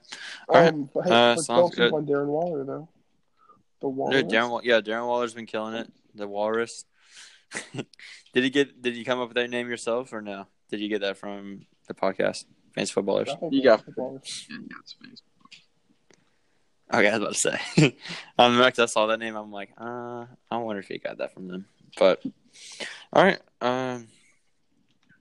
All 0.50 0.56
right. 0.62 0.74
Um, 0.74 0.90
but 0.94 1.06
hey, 1.06 1.10
Uh, 1.12 1.36
but 1.36 1.42
sounds 1.44 1.76
good. 1.76 1.92
on 1.94 2.06
Darren 2.06 2.28
Waller 2.28 2.64
though. 2.64 2.90
The 3.82 3.90
Waller. 3.90 4.22
Dude, 4.22 4.30
Darren, 4.30 4.62
yeah, 4.64 4.80
Darren 4.82 5.08
Waller's 5.08 5.34
been 5.34 5.46
killing 5.46 5.74
it. 5.76 5.92
The 6.16 6.28
Walrus. 6.28 6.86
did 8.34 8.44
he 8.44 8.50
get? 8.50 8.82
Did 8.82 8.96
you 8.98 9.06
come 9.06 9.20
up 9.20 9.30
with 9.30 9.36
that 9.36 9.50
name 9.50 9.70
yourself 9.70 10.12
or 10.14 10.22
no? 10.22 10.48
Did 10.70 10.80
you 10.80 10.90
get 10.90 11.02
that 11.02 11.18
from 11.18 11.66
the 11.88 11.94
podcast, 11.94 12.46
Fantasy 12.76 12.94
Footballers? 12.94 13.30
I 13.30 13.36
think 13.36 13.54
You 13.54 13.62
that's 13.62 13.84
got- 13.84 13.96
the 13.96 14.02
Waller. 14.02 14.22
Yeah, 14.50 14.58
yeah, 14.60 14.78
it's 14.82 14.96
amazing. 15.00 15.18
Okay, 16.94 17.08
I 17.10 17.18
was 17.18 17.22
about 17.22 17.34
to 17.34 17.40
say. 17.78 17.96
um, 18.38 18.58
next 18.58 18.80
I 18.80 18.86
saw 18.86 19.08
that 19.08 19.20
name, 19.20 19.36
I'm 19.36 19.52
like, 19.52 19.70
uh, 19.78 20.26
I 20.52 20.58
wonder 20.58 20.80
if 20.80 20.88
he 20.88 21.00
got 21.00 21.18
that 21.18 21.34
from 21.34 21.48
them. 21.48 21.66
But 21.98 22.24
all 23.12 23.24
right, 23.24 23.40
um, 23.62 24.08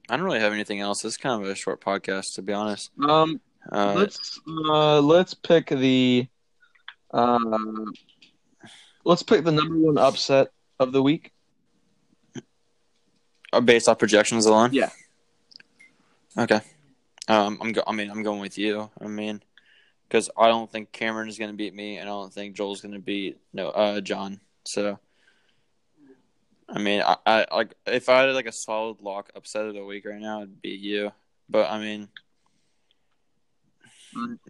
I 0.09 0.17
don't 0.17 0.27
really 0.27 0.41
have 0.41 0.53
anything 0.53 0.81
else. 0.81 1.05
It's 1.05 1.17
kind 1.17 1.43
of 1.43 1.49
a 1.49 1.55
short 1.55 1.81
podcast, 1.81 2.35
to 2.35 2.43
be 2.43 2.53
honest. 2.53 2.91
Um, 3.03 3.41
Uh, 3.71 3.95
let's 3.97 4.41
uh, 4.47 5.01
let's 5.01 5.35
pick 5.35 5.69
the 5.69 6.27
uh, 7.13 7.39
let's 9.05 9.23
pick 9.23 9.45
the 9.45 9.53
number 9.53 9.77
one 9.77 9.97
upset 9.99 10.49
of 10.81 10.93
the 10.93 11.03
week. 11.03 11.33
uh, 13.53 13.61
based 13.61 13.89
off 13.89 13.99
projections 13.99 14.47
alone. 14.47 14.71
Yeah. 14.73 14.91
Okay. 16.37 16.61
Um, 17.29 17.59
I'm. 17.63 17.73
Go- 17.73 17.85
I 17.87 17.93
mean, 17.93 18.11
I'm 18.11 18.23
going 18.23 18.41
with 18.41 18.59
you. 18.59 18.91
I 19.01 19.07
mean, 19.07 19.43
because 20.13 20.29
I 20.37 20.49
don't 20.49 20.71
think 20.71 20.93
Cameron 20.93 21.31
is 21.31 21.39
going 21.39 21.51
to 21.51 21.57
beat 21.57 21.75
me, 21.75 21.97
and 21.97 22.07
I 22.07 22.13
don't 22.13 22.33
think 22.33 22.55
Joel's 22.55 22.83
going 22.83 22.93
to 22.93 23.01
beat 23.01 23.39
no 23.55 23.71
uh 23.71 24.03
John. 24.03 24.41
So, 24.65 24.99
I 26.69 26.79
mean, 26.79 27.01
I, 27.01 27.17
I 27.25 27.47
like 27.51 27.75
if 27.87 28.11
I 28.11 28.21
had 28.21 28.35
like 28.35 28.47
a 28.47 28.53
solid 28.53 29.01
lock 29.01 29.31
upset 29.35 29.65
of 29.65 29.73
the 29.75 29.83
week 29.83 30.05
right 30.05 30.21
now, 30.21 30.43
it'd 30.43 30.61
be 30.61 30.69
you. 30.69 31.13
But 31.49 31.71
I 31.71 31.79
mean, 31.79 32.09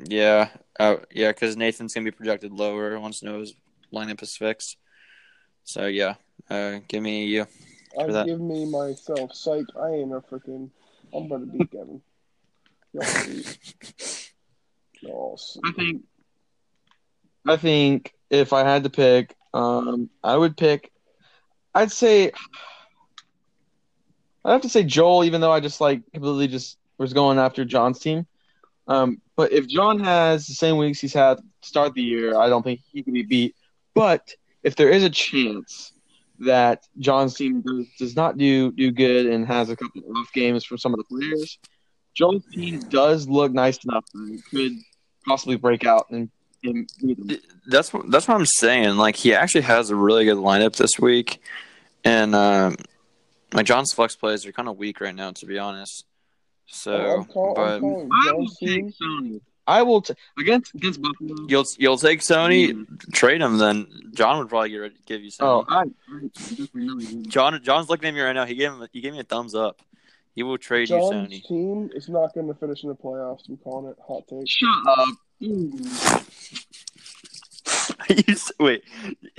yeah, 0.04 0.48
uh, 0.80 0.96
yeah, 1.12 1.28
because 1.28 1.56
Nathan's 1.56 1.94
going 1.94 2.04
to 2.04 2.10
be 2.10 2.16
projected 2.16 2.50
lower 2.50 2.98
once 2.98 3.22
Noah's 3.22 3.54
lineup 3.92 4.20
is 4.20 4.36
fixed. 4.36 4.78
So 5.62 5.86
yeah, 5.86 6.14
uh, 6.50 6.80
give 6.88 7.04
me 7.04 7.26
you. 7.26 7.46
I 7.96 8.06
that. 8.08 8.26
give 8.26 8.40
me 8.40 8.64
myself. 8.64 9.32
Psych, 9.32 9.66
I 9.80 9.90
ain't 9.90 10.12
a 10.12 10.20
freaking. 10.20 10.70
I'm 11.14 11.28
gonna 11.28 11.46
beat 11.46 11.70
Kevin. 11.70 12.02
Y'all 15.02 15.10
beat. 15.10 15.10
No, 15.10 15.32
s- 15.34 15.58
I 15.64 15.72
think. 15.72 16.02
I 17.46 17.56
think 17.56 18.14
if 18.30 18.52
I 18.52 18.60
had 18.64 18.84
to 18.84 18.90
pick, 18.90 19.34
um, 19.52 20.08
I 20.22 20.36
would 20.36 20.56
pick. 20.56 20.90
I'd 21.74 21.92
say. 21.92 22.32
I'd 24.44 24.52
have 24.52 24.62
to 24.62 24.68
say 24.68 24.82
Joel, 24.82 25.24
even 25.24 25.40
though 25.40 25.52
I 25.52 25.60
just 25.60 25.80
like 25.80 26.02
completely 26.12 26.48
just 26.48 26.78
was 26.98 27.12
going 27.12 27.38
after 27.38 27.64
John's 27.64 27.98
team. 27.98 28.26
Um, 28.88 29.20
but 29.36 29.52
if 29.52 29.68
John 29.68 30.00
has 30.00 30.46
the 30.46 30.54
same 30.54 30.76
weeks 30.76 31.00
he's 31.00 31.12
had 31.14 31.38
to 31.38 31.44
start 31.60 31.94
the 31.94 32.02
year, 32.02 32.36
I 32.36 32.48
don't 32.48 32.62
think 32.62 32.80
he 32.92 33.02
can 33.02 33.12
be 33.12 33.22
beat. 33.22 33.54
But 33.94 34.34
if 34.64 34.74
there 34.74 34.90
is 34.90 35.04
a 35.04 35.10
chance 35.10 35.92
that 36.40 36.86
John's 36.98 37.34
team 37.34 37.60
does, 37.60 37.86
does 37.98 38.16
not 38.16 38.36
do 38.36 38.72
do 38.72 38.90
good 38.90 39.26
and 39.26 39.46
has 39.46 39.70
a 39.70 39.76
couple 39.76 40.02
off 40.16 40.32
games 40.32 40.64
from 40.64 40.78
some 40.78 40.92
of 40.92 40.98
the 40.98 41.04
players, 41.04 41.58
Joel's 42.14 42.44
team 42.52 42.80
does 42.88 43.28
look 43.28 43.52
nice 43.52 43.84
enough 43.84 44.04
that 44.12 44.28
it 44.34 44.44
could 44.50 44.72
possibly 45.26 45.56
break 45.56 45.84
out 45.86 46.10
and, 46.10 46.30
and 46.64 46.88
beat 47.00 47.18
them. 47.18 47.38
That's 47.66 47.92
what 47.92 48.10
that's 48.10 48.28
what 48.28 48.36
I'm 48.36 48.46
saying. 48.46 48.96
Like 48.96 49.16
he 49.16 49.34
actually 49.34 49.62
has 49.62 49.90
a 49.90 49.96
really 49.96 50.24
good 50.24 50.36
lineup 50.36 50.76
this 50.76 50.98
week, 51.00 51.40
and 52.04 52.34
um, 52.34 52.76
like 53.52 53.66
John's 53.66 53.92
flex 53.92 54.16
plays 54.16 54.46
are 54.46 54.52
kind 54.52 54.68
of 54.68 54.76
weak 54.76 55.00
right 55.00 55.14
now, 55.14 55.30
to 55.32 55.46
be 55.46 55.58
honest. 55.58 56.04
So, 56.66 57.18
I'm, 57.18 57.24
call, 57.26 57.54
but 57.54 57.74
I'm 57.74 57.80
calling 57.80 58.08
I 58.10 58.32
will 58.32 58.48
take. 58.48 58.84
Sony. 58.98 59.40
I 59.66 59.82
will 59.82 60.02
t- 60.02 60.14
against 60.38 60.74
against 60.74 61.00
Buffalo. 61.00 61.46
you'll 61.48 61.64
you'll 61.78 61.98
take 61.98 62.20
Sony, 62.20 62.84
trade 63.12 63.40
him. 63.40 63.58
Then 63.58 63.86
John 64.12 64.38
would 64.38 64.48
probably 64.48 64.70
get, 64.70 65.06
give 65.06 65.22
you 65.22 65.30
Oh, 65.38 65.64
Sony. 65.68 65.70
I, 65.70 65.80
I 65.80 66.56
definitely. 66.56 67.22
John 67.26 67.62
John's 67.62 67.88
looking 67.88 68.08
at 68.08 68.14
me 68.14 68.20
right 68.20 68.32
now. 68.32 68.44
He 68.44 68.56
gave 68.56 68.72
him 68.72 68.86
he 68.92 69.00
gave 69.00 69.12
me 69.12 69.20
a 69.20 69.24
thumbs 69.24 69.54
up. 69.54 69.80
He 70.34 70.42
will 70.42 70.58
trade 70.58 70.88
you 70.88 70.98
John's 70.98 71.30
Sony. 71.30 71.44
team 71.46 71.90
is 71.94 72.08
not 72.08 72.34
going 72.34 72.48
to 72.48 72.54
finish 72.54 72.82
in 72.82 72.88
the 72.88 72.94
playoffs. 72.94 73.48
I'm 73.48 73.58
calling 73.58 73.90
it. 73.90 73.96
Hot 74.06 74.26
take. 74.28 74.48
Shut 74.48 74.68
up. 74.86 75.08
Are 78.08 78.14
you, 78.14 78.34
wait, 78.58 78.84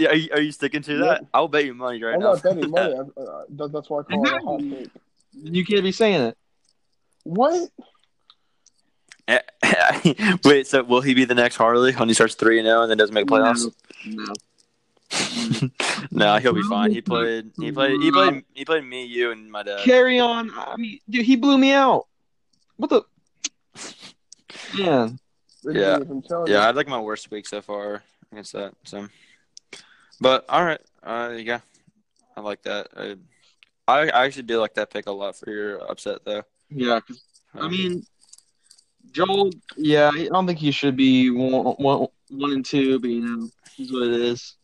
are 0.08 0.16
you, 0.16 0.30
are 0.32 0.42
you 0.42 0.52
sticking 0.52 0.82
to 0.84 0.98
that? 1.00 1.22
Yeah. 1.22 1.28
I'll 1.34 1.48
bet 1.48 1.66
you 1.66 1.74
money 1.74 2.02
right 2.02 2.14
I'm 2.16 2.20
now. 2.20 2.34
not 2.34 2.44
betting 2.44 2.70
money. 2.70 2.96
I, 2.96 3.22
uh, 3.22 3.44
that, 3.50 3.72
that's 3.72 3.90
why 3.90 4.00
I 4.00 4.04
call 4.04 4.26
it 4.26 4.34
a 4.34 4.40
hot 4.40 4.60
take. 4.60 4.90
You 5.34 5.66
can't 5.66 5.84
be 5.84 5.92
saying 5.92 6.22
it. 6.22 6.38
What? 7.24 7.70
wait, 10.46 10.68
so 10.68 10.84
will 10.84 11.02
he 11.02 11.14
be 11.14 11.26
the 11.26 11.36
next 11.36 11.56
Harley 11.56 11.94
when 11.94 12.08
he 12.08 12.14
starts 12.14 12.36
three 12.36 12.60
and 12.60 12.66
zero 12.66 12.82
and 12.82 12.92
then 12.92 12.98
doesn't 12.98 13.14
make 13.14 13.28
playoffs? 13.28 13.66
No. 14.06 14.24
No, 14.26 14.34
he'll 16.42 16.54
be 16.54 16.62
fine. 16.64 16.92
He 16.92 17.02
played. 17.02 17.52
He 17.58 17.72
played. 17.72 18.02
He 18.02 18.12
played. 18.12 18.44
He 18.54 18.66
played 18.66 18.84
me, 18.84 19.06
you, 19.06 19.32
and 19.32 19.52
my 19.52 19.64
dad. 19.64 19.80
Carry 19.80 20.20
on. 20.20 20.52
I 20.56 20.76
mean, 20.78 21.00
dude, 21.10 21.26
he 21.26 21.36
blew 21.36 21.58
me 21.58 21.72
out. 21.72 22.08
What 22.78 22.90
the? 22.90 23.04
Man. 24.78 25.20
Yeah. 25.66 25.96
I'm 25.98 26.22
Yeah, 26.30 26.38
I 26.44 26.48
you. 26.48 26.56
had 26.56 26.76
like 26.76 26.88
my 26.88 27.00
worst 27.00 27.32
week 27.32 27.48
so 27.48 27.62
far 27.62 28.04
against 28.32 28.54
that. 28.54 28.74
So, 28.84 29.08
but 30.20 30.46
all 30.50 30.64
right, 30.64 30.82
uh, 31.04 31.34
yeah, 31.38 31.60
I 32.36 32.42
like 32.42 32.64
that. 32.64 32.88
I, 32.96 33.16
I 33.88 34.10
I 34.10 34.26
actually 34.26 34.44
do 34.44 34.60
like 34.60 34.74
that 34.76 34.92
pick 34.92 35.08
a 35.08 35.12
lot 35.12 35.36
for 35.36 35.50
your 35.50 35.90
upset 35.90 36.26
though. 36.26 36.44
Yeah, 36.70 37.00
'cause, 37.00 37.22
I 37.54 37.60
Um, 37.60 37.72
mean, 37.72 38.06
Joel. 39.12 39.52
Yeah, 39.78 40.12
I 40.14 40.28
don't 40.28 40.48
think 40.48 40.60
he 40.60 40.72
should 40.72 40.96
be 40.98 41.30
one, 41.30 41.76
one, 41.78 42.08
one 42.30 42.52
and 42.52 42.66
two, 42.66 43.00
but 43.00 43.10
you 43.10 43.22
know, 43.22 43.50
is 43.78 43.92
what 43.92 44.04
it 44.04 44.14
is. 44.22 44.56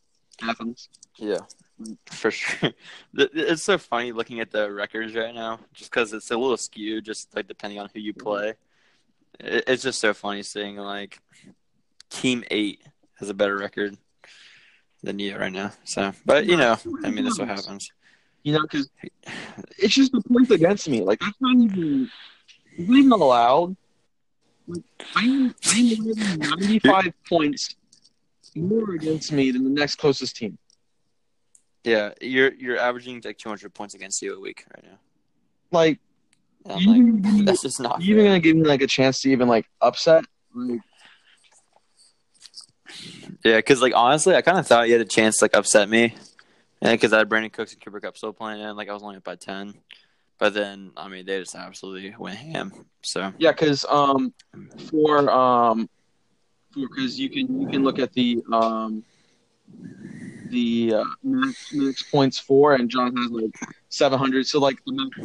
Happens. 0.41 0.89
Yeah, 1.17 1.39
for 2.05 2.31
sure. 2.31 2.71
It's 3.13 3.63
so 3.63 3.77
funny 3.77 4.11
looking 4.11 4.39
at 4.39 4.51
the 4.51 4.71
records 4.71 5.15
right 5.15 5.33
now, 5.33 5.59
just 5.73 5.91
because 5.91 6.13
it's 6.13 6.31
a 6.31 6.37
little 6.37 6.57
skewed, 6.57 7.05
just 7.05 7.35
like 7.35 7.47
depending 7.47 7.79
on 7.79 7.89
who 7.93 7.99
you 7.99 8.13
mm-hmm. 8.13 8.27
play. 8.27 8.53
It's 9.39 9.83
just 9.83 10.01
so 10.01 10.13
funny 10.13 10.43
seeing 10.43 10.77
like 10.77 11.19
Team 12.09 12.43
Eight 12.51 12.81
has 13.19 13.29
a 13.29 13.33
better 13.33 13.57
record 13.57 13.97
than 15.03 15.19
you 15.19 15.37
right 15.37 15.51
now. 15.51 15.71
So, 15.83 16.13
but 16.25 16.45
you 16.45 16.57
know, 16.57 16.77
I 17.03 17.09
mean, 17.09 17.23
that's 17.23 17.39
what 17.39 17.47
happens. 17.47 17.91
You 18.43 18.53
know, 18.53 18.61
because 18.61 18.89
it's 19.77 19.93
just 19.93 20.11
the 20.11 20.21
points 20.21 20.51
against 20.51 20.87
me. 20.89 21.01
Like 21.01 21.19
that's 21.19 21.37
not 21.39 21.55
even. 21.55 22.09
Not 22.77 22.97
even 22.97 23.11
allowed. 23.11 23.75
Like 24.67 24.83
I'm, 25.15 25.53
I'm 25.65 26.39
ninety 26.39 26.79
five 26.79 27.11
points 27.27 27.75
more 28.55 28.91
against 28.91 29.31
me 29.31 29.51
than 29.51 29.63
the 29.63 29.69
next 29.69 29.95
closest 29.95 30.35
team. 30.35 30.57
Yeah, 31.83 32.11
you're 32.21 32.53
you're 32.53 32.77
averaging 32.77 33.21
like 33.23 33.37
200 33.37 33.73
points 33.73 33.95
against 33.95 34.21
you 34.21 34.35
a 34.35 34.39
week 34.39 34.65
right 34.75 34.83
now. 34.83 34.99
Like, 35.71 35.99
you 36.77 36.87
like, 36.87 36.97
even, 36.97 37.45
that's 37.45 37.61
just 37.61 37.79
not. 37.79 38.01
even 38.01 38.25
gonna 38.25 38.39
give 38.39 38.55
me 38.55 38.63
like 38.63 38.81
a 38.81 38.87
chance 38.87 39.21
to 39.21 39.31
even 39.31 39.47
like 39.47 39.65
upset? 39.81 40.25
Like, 40.53 40.81
Yeah, 43.43 43.57
because 43.57 43.81
like 43.81 43.93
honestly, 43.95 44.35
I 44.35 44.41
kind 44.41 44.59
of 44.59 44.67
thought 44.67 44.87
you 44.87 44.93
had 44.93 45.01
a 45.01 45.05
chance 45.05 45.37
to 45.37 45.45
like 45.45 45.55
upset 45.55 45.89
me, 45.89 46.15
and 46.81 46.91
because 46.91 47.13
I 47.13 47.19
had 47.19 47.29
Brandin 47.29 47.53
Cooks 47.53 47.73
and 47.73 47.81
Cooper 47.83 47.99
Kupp 47.99 48.17
still 48.17 48.33
playing, 48.33 48.61
and 48.61 48.75
like 48.75 48.89
I 48.89 48.93
was 48.93 49.03
only 49.03 49.17
up 49.17 49.23
by 49.23 49.35
10. 49.35 49.73
But 50.37 50.53
then, 50.53 50.91
I 50.95 51.09
mean, 51.09 51.25
they 51.25 51.39
just 51.39 51.53
absolutely 51.53 52.15
went 52.17 52.37
ham. 52.37 52.71
So 53.01 53.33
Yeah, 53.37 53.51
because 53.51 53.85
um, 53.89 54.33
for 54.89 55.29
um, 55.29 55.89
because 56.75 57.19
you 57.19 57.29
can 57.29 57.61
you 57.61 57.67
can 57.67 57.83
look 57.83 57.99
at 57.99 58.13
the 58.13 58.41
um, 58.51 59.03
the 60.49 60.93
uh, 60.95 61.03
max, 61.23 61.73
max 61.73 62.03
points 62.03 62.39
for, 62.39 62.75
and 62.75 62.89
John 62.89 63.15
has 63.15 63.31
like 63.31 63.55
seven 63.89 64.19
hundred. 64.19 64.47
So 64.47 64.59
like 64.59 64.83
the 64.85 64.93
max 64.93 65.17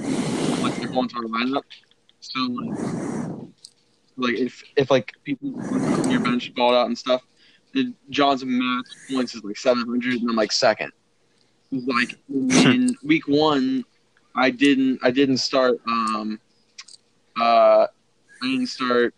like 0.62 0.80
the 0.80 0.88
whole 0.92 1.02
entire 1.02 1.22
lineup. 1.22 1.62
So 2.20 2.40
like, 2.40 3.48
like 4.16 4.34
if 4.34 4.62
if 4.76 4.90
like 4.90 5.12
people 5.24 5.54
on 5.72 6.10
your 6.10 6.20
bench 6.20 6.54
balled 6.54 6.74
out 6.74 6.86
and 6.86 6.96
stuff, 6.96 7.22
the 7.72 7.92
John's 8.10 8.44
max 8.44 8.96
points 9.10 9.34
is 9.34 9.44
like 9.44 9.56
seven 9.56 9.86
hundred, 9.86 10.20
and 10.20 10.30
I'm 10.30 10.36
like 10.36 10.52
second. 10.52 10.92
Like 11.70 12.16
in 12.28 12.96
week 13.04 13.26
one, 13.26 13.84
I 14.34 14.50
didn't 14.50 15.00
I 15.02 15.10
didn't 15.10 15.38
start 15.38 15.80
um 15.86 16.40
uh 17.38 17.86
I 18.42 18.46
didn't 18.46 18.68
start 18.68 19.14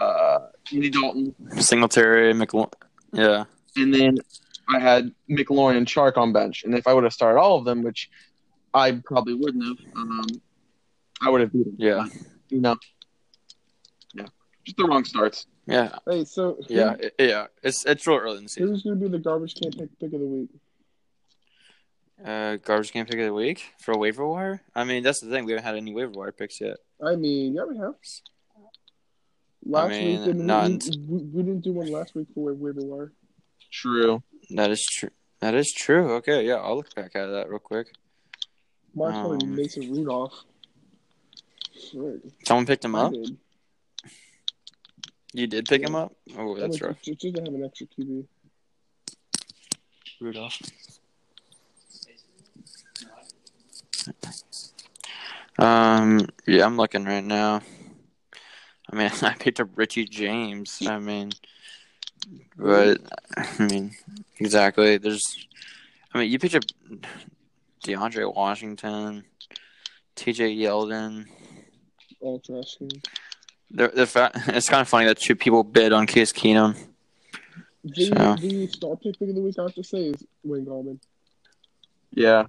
uh 0.00 0.38
Andy 0.72 0.90
Dalton 0.90 1.34
Singletary, 1.58 2.32
McLaurin, 2.34 2.72
yeah, 3.12 3.44
and 3.76 3.92
then 3.94 4.18
I 4.68 4.78
had 4.78 5.12
McLaurin 5.28 5.76
and 5.76 5.86
Chark 5.86 6.16
on 6.16 6.32
bench. 6.32 6.64
And 6.64 6.74
if 6.74 6.86
I 6.86 6.94
would 6.94 7.04
have 7.04 7.12
started 7.12 7.40
all 7.40 7.56
of 7.58 7.64
them, 7.64 7.82
which 7.82 8.08
I 8.72 8.92
probably 9.04 9.34
wouldn't 9.34 9.64
have, 9.64 9.78
um 9.96 10.26
I 11.20 11.28
would 11.30 11.40
have 11.40 11.52
beaten. 11.52 11.74
yeah, 11.78 12.06
You 12.48 12.60
know. 12.60 12.76
Yeah. 14.14 14.26
Just 14.64 14.76
the 14.76 14.84
wrong 14.84 15.04
starts. 15.04 15.46
yeah, 15.66 15.98
Hey, 16.08 16.24
so 16.24 16.56
who- 16.68 16.74
yeah, 16.74 16.94
it- 16.98 17.14
yeah. 17.18 17.46
It's 17.62 17.84
it's 17.84 18.06
real 18.06 18.18
early 18.18 18.38
in 18.38 18.44
the 18.44 18.48
season. 18.48 18.68
who's 18.68 18.82
going 18.84 18.98
to 18.98 19.04
be 19.08 19.10
the 19.10 19.18
garbage 19.22 19.54
can 19.56 19.70
pick, 19.72 19.90
pick 19.98 20.12
of 20.12 20.20
the 20.20 20.26
week? 20.26 20.48
Uh, 22.24 22.56
garbage 22.56 22.92
can 22.92 23.06
pick 23.06 23.18
of 23.18 23.24
the 23.26 23.32
week 23.34 23.62
for 23.80 23.96
waiver 23.98 24.26
wire. 24.26 24.62
I 24.74 24.84
mean, 24.84 25.02
that's 25.02 25.20
the 25.20 25.30
thing. 25.30 25.46
We 25.46 25.52
haven't 25.52 25.64
had 25.64 25.76
any 25.76 25.92
waiver 25.94 26.12
wire 26.12 26.32
picks 26.32 26.60
yet. 26.60 26.76
I 27.04 27.16
mean, 27.16 27.54
yeah, 27.54 27.64
we 27.64 27.78
have. 27.78 27.94
Last 29.64 29.90
mean, 29.90 30.24
week, 30.24 30.36
not 30.36 30.70
we, 30.70 30.96
we, 31.06 31.22
we 31.22 31.42
didn't 31.42 31.60
do 31.60 31.72
one 31.72 31.90
last 31.92 32.14
week 32.14 32.28
for 32.34 32.52
waiver 32.54 32.80
wire. 32.82 33.12
True. 33.70 34.22
That 34.50 34.70
is 34.70 34.84
true. 34.84 35.10
That 35.40 35.54
is 35.54 35.72
true. 35.72 36.12
Okay, 36.14 36.46
yeah, 36.46 36.56
I'll 36.56 36.76
look 36.76 36.94
back 36.94 37.14
at 37.14 37.26
that 37.26 37.48
real 37.48 37.58
quick. 37.58 37.88
Probably 38.94 39.46
Um, 39.46 39.54
Mason 39.54 39.90
Rudolph. 39.92 40.44
Shit, 41.78 42.24
Someone 42.44 42.66
picked 42.66 42.84
him 42.84 42.94
I 42.94 43.00
up. 43.02 43.12
did. 43.12 43.36
You 45.32 45.46
did 45.46 45.66
pick 45.68 45.82
him 45.82 45.94
up. 45.94 46.12
Oh, 46.36 46.58
that's 46.58 46.80
mean, 46.80 46.88
rough. 46.88 47.02
Just 47.02 47.20
just 47.20 47.36
to 47.36 47.42
have 47.42 47.54
an 47.54 47.64
extra 47.64 47.86
QB. 47.86 48.26
Rudolph. 50.20 50.60
Um. 55.58 56.26
Yeah, 56.46 56.64
I'm 56.64 56.76
looking 56.76 57.04
right 57.04 57.24
now. 57.24 57.60
I 58.92 58.96
mean, 58.96 59.10
I 59.22 59.34
picked 59.34 59.60
up 59.60 59.68
Richie 59.76 60.04
James. 60.06 60.82
I 60.86 60.98
mean, 60.98 61.30
but 62.56 62.98
I 63.36 63.62
mean, 63.64 63.92
exactly. 64.38 64.96
There's. 64.98 65.46
I 66.12 66.18
mean, 66.18 66.30
you 66.30 66.38
picked 66.38 66.54
up 66.56 66.64
DeAndre 67.84 68.34
Washington, 68.34 69.24
T.J. 70.16 70.56
Yeldon. 70.56 71.26
All 72.20 72.40
trash. 72.40 72.76
The 73.70 73.88
the 73.88 74.06
fa- 74.06 74.32
it's 74.48 74.68
kind 74.68 74.80
of 74.82 74.88
funny 74.88 75.06
that 75.06 75.18
two 75.18 75.36
people 75.36 75.62
bid 75.62 75.92
on 75.92 76.06
Case 76.06 76.32
Keenum. 76.32 76.76
The, 77.84 78.06
So- 78.06 78.36
the 78.36 78.66
star 78.66 78.96
pick 78.96 79.20
of 79.20 79.34
the 79.34 79.40
week, 79.40 79.54
I 79.58 79.62
have 79.62 79.74
to 79.74 79.84
say, 79.84 80.06
is 80.08 80.26
Wayne 80.42 80.66
Gallman. 80.66 80.98
Yeah. 82.10 82.46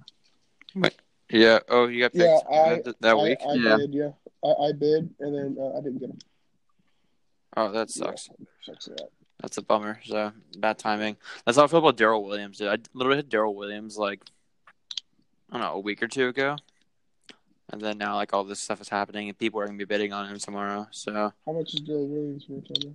Yeah. 1.30 1.60
Oh, 1.68 1.86
you 1.86 2.00
got 2.00 2.12
picked 2.12 2.24
Yeah, 2.24 2.38
I- 2.50 2.82
that, 2.84 3.00
that 3.00 3.18
week. 3.18 3.38
I, 3.46 3.50
I 3.50 3.54
Yeah. 3.54 3.76
bid, 3.76 3.94
yeah. 3.94 4.10
I, 4.44 4.48
I 4.48 4.72
bid, 4.72 5.14
and 5.20 5.34
then 5.34 5.56
uh, 5.58 5.78
I 5.78 5.80
didn't 5.80 6.00
get 6.00 6.10
him. 6.10 6.18
Oh, 7.56 7.70
that 7.72 7.90
sucks. 7.90 8.28
Yeah, 8.38 8.46
sucks. 8.60 8.88
That's 9.40 9.58
a 9.58 9.62
bummer. 9.62 10.00
So 10.04 10.32
bad 10.58 10.78
timing. 10.78 11.16
That's 11.44 11.58
how 11.58 11.64
I 11.64 11.66
feel 11.66 11.80
about 11.80 11.96
Darrel 11.96 12.24
Williams. 12.24 12.58
Dude. 12.58 12.68
I 12.68 12.78
literally 12.94 13.16
had 13.18 13.28
Darrel 13.28 13.54
Williams 13.54 13.98
like 13.98 14.22
I 15.50 15.54
don't 15.58 15.62
know 15.62 15.74
a 15.74 15.80
week 15.80 16.02
or 16.02 16.08
two 16.08 16.28
ago, 16.28 16.56
and 17.70 17.80
then 17.80 17.98
now 17.98 18.14
like 18.14 18.32
all 18.32 18.44
this 18.44 18.60
stuff 18.60 18.80
is 18.80 18.88
happening 18.88 19.28
and 19.28 19.36
people 19.38 19.60
are 19.60 19.66
gonna 19.66 19.76
be 19.78 19.84
bidding 19.84 20.12
on 20.12 20.28
him 20.28 20.38
tomorrow. 20.38 20.86
So 20.92 21.32
How 21.44 21.52
much 21.52 21.74
is 21.74 21.80
Darrel 21.80 22.06
Williams 22.06 22.44
for 22.44 22.60
Tony? 22.60 22.94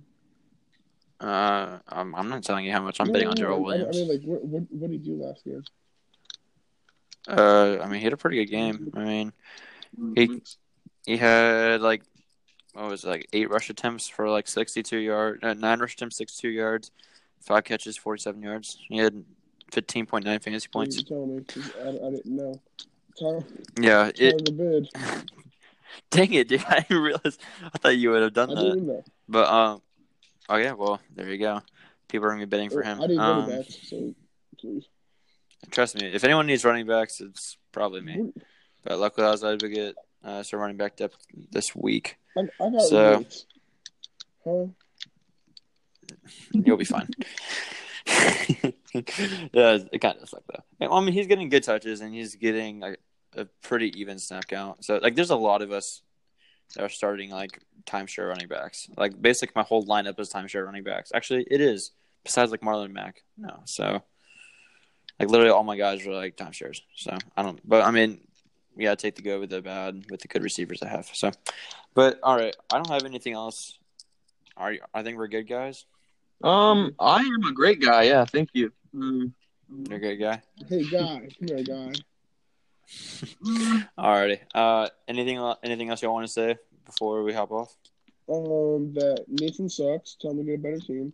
Uh, 1.20 1.78
I'm, 1.88 2.14
I'm 2.14 2.28
not 2.28 2.44
telling 2.44 2.64
you 2.64 2.70
how 2.72 2.80
much 2.82 3.00
I'm 3.00 3.10
betting 3.10 3.26
on 3.26 3.34
No, 3.36 3.42
Darrel 3.42 3.60
Williams. 3.62 3.96
I, 3.96 4.00
mean, 4.00 4.08
like, 4.08 4.22
what, 4.22 4.44
what, 4.44 4.62
what 4.70 4.90
did 4.90 5.00
he 5.00 5.10
do 5.10 5.20
last 5.20 5.44
year? 5.44 5.62
Uh, 7.28 7.78
I 7.82 7.86
mean, 7.88 7.98
he 7.98 8.04
had 8.04 8.12
a 8.12 8.16
pretty 8.16 8.36
good 8.36 8.50
game. 8.52 8.92
I 8.94 9.04
mean, 9.04 9.32
He- 10.14 10.42
he 11.04 11.16
had 11.16 11.80
like 11.80 12.02
what 12.78 12.90
was 12.90 13.04
it, 13.04 13.08
like 13.08 13.26
eight 13.32 13.50
rush 13.50 13.70
attempts 13.70 14.08
for 14.08 14.28
like 14.30 14.46
62 14.48 14.96
yards, 14.98 15.42
uh, 15.42 15.54
nine 15.54 15.80
rush 15.80 15.94
attempts, 15.94 16.16
62 16.16 16.48
yards, 16.48 16.90
five 17.40 17.64
catches, 17.64 17.96
47 17.96 18.42
yards. 18.42 18.78
He 18.88 18.98
had 18.98 19.24
15.9 19.72 20.24
fantasy 20.42 20.68
points. 20.68 20.96
You 20.96 21.02
tell 21.04 21.26
me, 21.26 21.44
I, 21.82 21.88
I 22.06 22.10
didn't 22.10 22.26
know. 22.26 22.54
Time, 23.18 23.44
Yeah, 23.80 24.04
time 24.04 24.12
it. 24.16 24.44
to. 24.46 25.24
Dang 26.10 26.32
it, 26.34 26.48
dude! 26.48 26.64
I 26.68 26.80
didn't 26.80 27.02
realize. 27.02 27.38
I 27.62 27.78
thought 27.78 27.96
you 27.96 28.10
would 28.10 28.22
have 28.22 28.32
I 28.32 28.46
done 28.46 28.54
that. 28.54 28.62
didn't 28.62 28.86
know. 28.86 29.04
But 29.28 29.48
um, 29.48 29.82
oh 30.48 30.56
yeah, 30.56 30.72
well 30.74 31.00
there 31.16 31.28
you 31.28 31.38
go. 31.38 31.62
People 32.08 32.26
are 32.26 32.30
gonna 32.30 32.46
be 32.46 32.50
betting 32.50 32.70
for 32.70 32.82
him. 32.82 33.00
I 33.00 33.06
didn't 33.06 33.20
Um, 33.20 33.48
know 33.48 33.56
that, 33.56 33.72
so 33.72 34.14
please. 34.60 34.84
trust 35.70 35.96
me, 35.96 36.06
if 36.06 36.24
anyone 36.24 36.46
needs 36.46 36.64
running 36.64 36.86
backs, 36.86 37.20
it's 37.20 37.56
probably 37.72 38.02
me. 38.02 38.32
But 38.84 38.98
luckily, 38.98 39.26
I 39.26 39.30
was 39.30 39.42
able 39.42 39.58
to 39.58 39.68
get 39.68 39.94
uh, 40.24 40.42
some 40.42 40.60
running 40.60 40.76
back 40.76 40.96
depth 40.96 41.16
this 41.50 41.74
week. 41.74 42.16
I, 42.36 42.42
I 42.60 42.78
So- 42.88 43.24
Huh? 44.44 44.66
You'll 46.52 46.76
be 46.76 46.84
fine. 46.84 47.08
yeah, 48.08 49.78
it 49.92 50.00
kind 50.00 50.18
of 50.20 50.28
sucked 50.28 50.50
though. 50.80 50.90
I 50.90 51.00
mean, 51.00 51.12
he's 51.12 51.26
getting 51.26 51.48
good 51.48 51.62
touches 51.62 52.00
and 52.00 52.14
he's 52.14 52.34
getting 52.36 52.80
like 52.80 52.98
a 53.36 53.44
pretty 53.62 53.92
even 54.00 54.18
snap 54.18 54.46
count. 54.48 54.84
So 54.84 54.98
like, 55.02 55.14
there's 55.14 55.30
a 55.30 55.36
lot 55.36 55.60
of 55.62 55.72
us 55.72 56.02
that 56.74 56.82
are 56.82 56.88
starting 56.88 57.30
like 57.30 57.60
timeshare 57.84 58.28
running 58.28 58.48
backs. 58.48 58.88
Like, 58.96 59.20
basically, 59.20 59.52
my 59.56 59.62
whole 59.62 59.84
lineup 59.84 60.18
is 60.20 60.30
timeshare 60.30 60.64
running 60.64 60.84
backs. 60.84 61.12
Actually, 61.14 61.46
it 61.50 61.60
is. 61.60 61.92
Besides 62.24 62.50
like 62.50 62.60
Marlon 62.60 62.92
Mack, 62.92 63.22
no. 63.36 63.60
So 63.64 64.02
like, 65.20 65.28
literally, 65.30 65.50
all 65.50 65.64
my 65.64 65.76
guys 65.76 66.06
are 66.06 66.12
like 66.14 66.36
timeshares. 66.36 66.80
So 66.94 67.16
I 67.36 67.42
don't. 67.42 67.60
But 67.66 67.82
I 67.84 67.90
mean, 67.90 68.20
we 68.78 68.84
gotta 68.84 68.96
take 68.96 69.16
the 69.16 69.22
good 69.22 69.40
with 69.40 69.50
the 69.50 69.60
bad 69.60 70.04
with 70.08 70.20
the 70.20 70.28
good 70.28 70.44
receivers 70.44 70.82
I 70.82 70.88
have. 70.88 71.10
So, 71.12 71.32
but 71.94 72.20
all 72.22 72.36
right, 72.36 72.56
I 72.72 72.76
don't 72.76 72.88
have 72.88 73.04
anything 73.04 73.34
else. 73.34 73.76
Are 74.56 74.72
you, 74.72 74.80
I 74.94 75.02
think 75.02 75.18
we're 75.18 75.26
good, 75.28 75.48
guys. 75.48 75.84
Um, 76.42 76.94
I 76.98 77.20
am 77.20 77.42
a 77.44 77.52
great 77.52 77.80
guy. 77.80 78.04
Yeah, 78.04 78.24
thank 78.24 78.50
you. 78.52 78.72
Um, 78.94 79.34
You're 79.88 79.98
a 79.98 80.00
good 80.00 80.16
guy. 80.16 80.42
Hey, 80.68 80.84
guy. 80.84 81.28
Come 81.38 81.48
here, 81.48 81.64
guy. 81.64 81.92
Alrighty. 83.98 84.38
Uh, 84.54 84.88
anything 85.08 85.54
anything 85.64 85.90
else 85.90 86.00
y'all 86.00 86.14
want 86.14 86.26
to 86.26 86.32
say 86.32 86.56
before 86.86 87.24
we 87.24 87.32
hop 87.32 87.50
off? 87.50 87.74
Um, 88.28 88.92
that 88.94 89.24
Nathan 89.26 89.68
sucks. 89.68 90.16
Tell 90.20 90.30
him 90.30 90.38
to 90.38 90.44
get 90.44 90.54
a 90.54 90.62
better 90.62 90.78
team. 90.78 91.12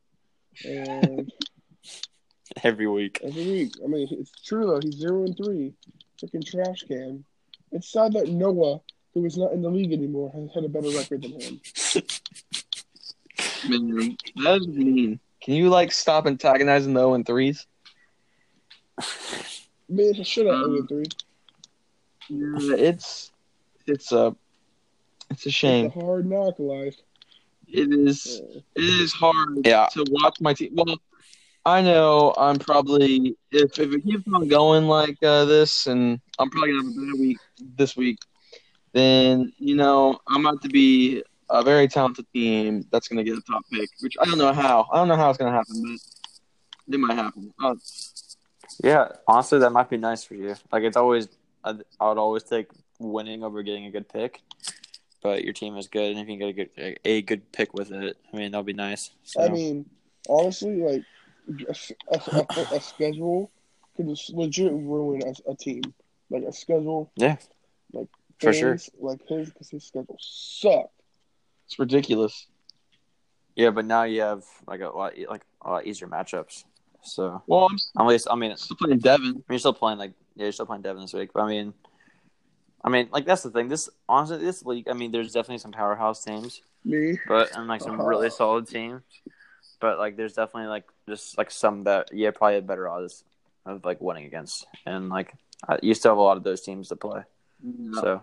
And 0.67 1.33
Every 2.63 2.87
week. 2.87 3.21
every 3.25 3.45
week, 3.45 3.73
I 3.83 3.89
mean, 3.89 4.07
it's 4.11 4.31
true 4.43 4.67
though. 4.67 4.81
He's 4.83 4.97
zero 4.97 5.25
and 5.25 5.37
three. 5.37 5.73
Freaking 6.23 6.45
trash 6.47 6.83
can. 6.83 7.25
It's 7.75 7.89
sad 7.93 8.13
that 8.13 8.29
Noah, 8.29 8.81
who 9.13 9.25
is 9.25 9.37
not 9.37 9.53
in 9.53 9.61
the 9.63 9.69
league 9.69 9.93
anymore, 9.93 10.31
has 10.33 10.49
had 10.55 10.65
a 10.65 10.69
better 10.69 10.89
record 10.91 11.23
than 11.23 11.33
him. 11.33 11.61
man, 13.69 14.17
that 14.37 14.59
is 14.61 14.69
mean. 14.69 15.19
Can 15.43 15.55
you 15.55 15.69
like 15.69 15.91
stop 15.93 16.27
antagonizing 16.27 16.95
the 16.95 17.01
0 17.01 17.15
and 17.15 17.27
threes? 17.27 17.67
Man, 19.89 20.15
shut 20.23 20.47
up, 20.47 20.55
Um, 20.55 20.77
zero 20.77 20.87
three. 20.87 21.05
Yeah, 22.29 22.77
it's 22.77 23.33
it's 23.87 24.13
a 24.13 24.35
it's 25.31 25.45
a 25.47 25.51
shame. 25.51 25.87
It's 25.87 25.97
a 25.97 26.01
hard 26.01 26.27
knock 26.31 26.59
life. 26.59 26.97
It 27.67 27.93
is 27.93 28.41
Yeah. 28.55 28.61
it 28.77 28.85
is 28.85 29.13
hard 29.13 29.67
Yeah. 29.67 29.89
to 29.93 30.05
watch 30.11 30.41
my 30.41 30.55
team. 30.55 30.71
Well, 30.75 30.97
I 31.67 31.81
know 31.81 32.35
I'm 32.37 32.59
probably 32.59 33.37
if 33.51 33.79
if 33.79 33.93
it 33.93 34.05
keeps 34.05 34.25
on 34.33 34.49
going 34.49 34.87
like 34.87 35.17
uh, 35.23 35.45
this, 35.47 35.87
and 35.87 36.21
I'm 36.39 36.51
probably 36.51 36.73
gonna 36.73 36.85
have 36.85 36.93
a 36.93 37.07
bad 37.13 37.21
week 37.21 37.39
this 37.77 37.97
week. 37.97 38.19
Then 38.93 39.53
you 39.59 39.75
know 39.75 40.19
I'm 40.29 40.45
about 40.47 40.63
to 40.63 40.69
be 40.69 41.23
a 41.51 41.63
very 41.63 41.89
talented 41.89 42.27
team 42.33 42.87
that's 42.93 43.09
gonna 43.09 43.25
get 43.25 43.39
a 43.39 43.43
top 43.43 43.63
pick, 43.73 43.89
which 44.01 44.15
I 44.21 44.25
don't 44.25 44.39
know 44.39 44.53
how. 44.53 44.87
I 44.93 44.97
don't 44.97 45.09
know 45.09 45.17
how 45.17 45.31
it's 45.31 45.39
gonna 45.39 45.53
happen, 45.53 45.99
but 46.87 46.95
it 46.95 46.99
might 47.01 47.15
happen. 47.15 47.53
Uh, 47.63 47.75
Yeah, 48.83 49.09
honestly, 49.27 49.59
that 49.61 49.71
might 49.71 49.89
be 49.89 49.97
nice 49.97 50.25
for 50.25 50.35
you. 50.35 50.55
Like 50.73 50.83
it's 50.83 50.97
always, 50.97 51.29
I, 51.63 51.75
I 52.01 52.09
would 52.09 52.19
always 52.19 52.43
take 52.43 52.69
winning 52.99 53.43
over 53.43 53.63
getting 53.63 53.87
a 53.87 53.91
good 53.91 54.09
pick. 54.09 54.43
But 55.23 55.45
your 55.45 55.55
team 55.55 55.79
is 55.79 55.87
good, 55.89 56.11
and 56.11 56.21
if 56.21 56.29
you 56.29 56.37
can 56.39 56.39
get 56.39 56.49
a 56.49 56.53
good 56.53 56.99
a 57.07 57.23
good 57.23 57.53
pick 57.53 57.73
with 57.73 57.91
it, 57.91 58.19
I 58.31 58.37
mean 58.37 58.51
that'll 58.53 58.63
be 58.63 58.75
nice. 58.75 59.11
So, 59.23 59.43
I 59.43 59.49
mean, 59.49 59.87
honestly, 60.29 60.77
like 60.77 61.03
a, 61.49 61.75
a, 62.15 62.19
a, 62.37 62.67
a 62.77 62.81
schedule 62.81 63.51
could 63.97 64.09
legit 64.33 64.73
ruin 64.73 65.23
a, 65.27 65.51
a 65.51 65.55
team. 65.55 65.83
Like 66.31 66.45
a 66.45 66.53
schedule, 66.53 67.11
yeah, 67.17 67.37
like 67.93 68.09
For 68.41 68.53
sure. 68.53 68.73
his- 68.73 68.91
Like 68.99 69.21
his, 69.29 69.51
because 69.51 69.71
his 69.71 69.85
schedule 69.85 70.17
sucked. 70.19 70.89
it's 71.67 71.79
ridiculous. 71.79 72.47
yeah. 73.55 73.71
But 73.71 73.85
now 73.85 74.05
you 74.05 74.23
have 74.23 74.43
like 74.67 74.81
a 74.81 74.89
lot 74.89 75.13
like 75.29 75.43
a 75.63 75.71
lot 75.71 75.87
easier 75.87 76.09
matchups. 76.09 76.65
So 77.03 77.43
Well, 77.47 77.69
I'm 77.97 78.07
at 78.07 78.09
least, 78.09 78.27
I 78.31 78.37
mean, 78.37 78.57
still 78.57 78.79
playing 78.79 78.99
Devin. 79.01 79.27
I 79.27 79.33
mean, 79.33 79.45
you're 79.51 79.59
still 79.59 79.75
playing 79.75 79.99
like 79.99 80.13
yeah, 80.35 80.45
you're 80.45 80.53
still 80.53 80.67
playing 80.67 80.83
Devin 80.83 81.03
this 81.03 81.13
week. 81.13 81.31
But 81.35 81.43
I 81.43 81.49
mean, 81.49 81.75
I 82.83 82.89
mean, 82.89 83.09
like 83.13 83.27
that's 83.27 83.43
the 83.43 83.51
thing. 83.51 83.69
This 83.69 83.91
honestly, 84.09 84.39
this 84.39 84.65
league, 84.65 84.89
I 84.89 84.95
mean, 84.95 85.13
there's 85.13 85.33
definitely 85.33 85.59
some 85.59 85.73
powerhouse 85.73 86.25
teams. 86.25 86.63
Me, 86.87 87.19
but 87.29 87.55
and 87.55 87.69
like 87.69 87.83
some 87.83 88.01
really 88.01 88.29
uh-huh. 88.29 88.37
solid 88.37 88.67
teams. 88.69 89.03
But 89.85 89.99
like, 89.99 90.17
there's 90.17 90.33
definitely 90.33 90.71
like 90.71 90.85
just 91.07 91.37
like 91.37 91.51
some 91.51 91.85
that 91.85 92.09
yeah 92.11 92.31
probably 92.31 92.55
had 92.55 92.67
better 92.67 92.89
odds 92.89 93.23
of 93.67 93.85
like 93.85 94.01
winning 94.01 94.25
against, 94.25 94.67
and 94.87 95.11
like 95.11 95.35
I, 95.69 95.79
you 95.83 95.93
still 95.93 96.13
have 96.13 96.17
a 96.17 96.23
lot 96.23 96.39
of 96.39 96.43
those 96.43 96.63
teams 96.63 96.89
to 96.89 96.97
play. 96.97 97.21
So, 97.93 98.23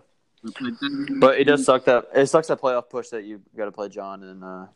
but 1.20 1.38
it 1.38 1.44
does 1.44 1.64
suck 1.64 1.84
that 1.84 2.06
it 2.16 2.26
sucks 2.26 2.48
that 2.48 2.60
playoff 2.60 2.90
push 2.90 3.10
that 3.10 3.22
you 3.22 3.40
got 3.56 3.66
to 3.66 3.70
play 3.70 3.88
John 3.88 4.24
and 4.24 4.42
uh, 4.42 4.66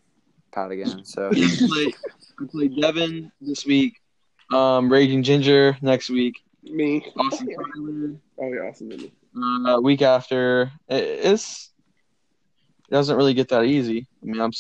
Pat 0.53 0.70
again. 0.70 1.05
So 1.05 1.26
I 1.26 1.32
play, 1.32 1.93
I 2.41 2.45
play 2.49 2.68
Devin 2.68 3.32
this 3.41 3.66
week. 3.66 4.01
Um, 4.53 4.89
Raging 4.89 5.24
Ginger 5.24 5.76
next 5.82 6.09
week. 6.09 6.37
me. 6.62 7.05
Austin 7.18 7.49
Tyler. 7.74 8.14
Oh 8.39 8.53
yeah, 8.53 8.70
Austin 8.70 8.87
Mini. 8.87 9.12
Uh, 9.37 9.80
week 9.80 10.03
after. 10.03 10.70
It, 10.87 11.03
it's 11.03 11.68
it 12.89 12.93
doesn't 12.93 13.16
really 13.16 13.34
get 13.34 13.49
that 13.49 13.64
easy. 13.64 14.07
I 14.22 14.26
mean, 14.26 14.41
I'm. 14.41 14.53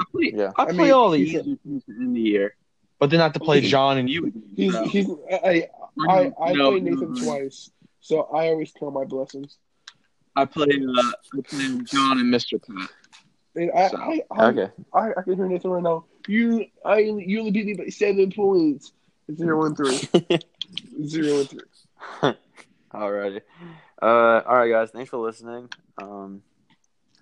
S- 0.00 0.06
I 0.06 0.10
play. 0.12 0.32
Yeah. 0.34 0.52
I 0.56 0.62
I 0.62 0.64
play 0.66 0.76
mean, 0.76 0.92
all 0.92 1.10
the 1.10 1.18
easy 1.18 1.56
teams 1.64 1.82
in 1.88 2.12
the 2.14 2.20
year, 2.20 2.54
but 2.98 3.10
then 3.10 3.20
I 3.20 3.24
have 3.24 3.32
to 3.34 3.40
play 3.40 3.60
John 3.60 3.98
and 3.98 4.08
you. 4.08 4.26
again. 4.26 4.42
He's 4.54 4.72
So, 4.72 4.84
he's 4.84 5.06
I 5.32 5.68
we're 5.96 6.08
I 6.10 6.24
gonna- 6.24 6.34
I 6.40 6.52
no, 6.54 6.70
play 6.70 6.80
Nathan 6.80 7.14
no, 7.14 7.22
twice, 7.24 7.70
so 8.00 8.22
I 8.22 8.48
always 8.48 8.72
count 8.78 8.94
my 8.94 9.04
blessings. 9.04 9.56
I 10.36 10.44
play. 10.44 10.66
Uh, 10.66 11.02
I 11.36 11.40
play 11.42 11.78
John 11.84 12.18
and 12.20 12.30
Mister 12.30 12.58
Pat. 12.58 12.88
And 13.56 13.72
I, 13.72 13.88
So, 13.88 13.96
I, 13.96 14.22
I, 14.30 14.46
okay, 14.50 14.72
I, 14.92 15.10
I 15.16 15.22
can 15.22 15.34
hear 15.34 15.48
Nathan 15.48 15.70
right 15.72 15.82
now. 15.82 16.04
You, 16.28 16.66
I, 16.84 16.98
you 16.98 17.40
only 17.40 17.50
beat 17.50 17.66
me 17.66 17.74
by 17.74 17.88
seven 17.88 18.30
points. 18.30 18.92
Zero 19.34 19.64
and 19.66 19.76
three. 19.76 19.98
Zero 21.04 21.40
and 21.40 21.50
three. 21.50 21.60
alrighty, 22.94 23.40
uh, 24.00 24.06
all 24.46 24.56
right, 24.58 24.70
guys. 24.70 24.90
Thanks 24.90 25.10
for 25.10 25.16
listening. 25.18 25.68
Um, 26.00 26.42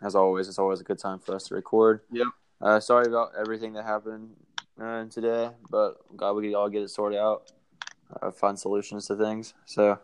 as 0.03 0.14
always, 0.14 0.49
it's 0.49 0.59
always 0.59 0.81
a 0.81 0.85
good 0.85 0.99
time 0.99 1.18
for 1.20 1.35
us 1.35 1.45
to 1.49 1.55
record. 1.55 2.01
Yep. 2.12 2.27
Uh, 2.61 2.80
sorry 2.80 3.07
about 3.07 3.32
everything 3.38 3.74
that 3.74 3.84
happened 3.84 4.30
uh, 4.80 5.04
today, 5.07 5.50
but 5.70 5.96
glad 6.16 6.32
we 6.32 6.48
could 6.48 6.54
all 6.54 6.70
get 6.70 6.82
it 6.82 6.88
sorted 6.88 7.18
out. 7.18 7.52
Uh, 8.22 8.30
find 8.30 8.59
solutions 8.59 9.07
to 9.07 9.16
things. 9.16 9.52
So, 9.66 9.98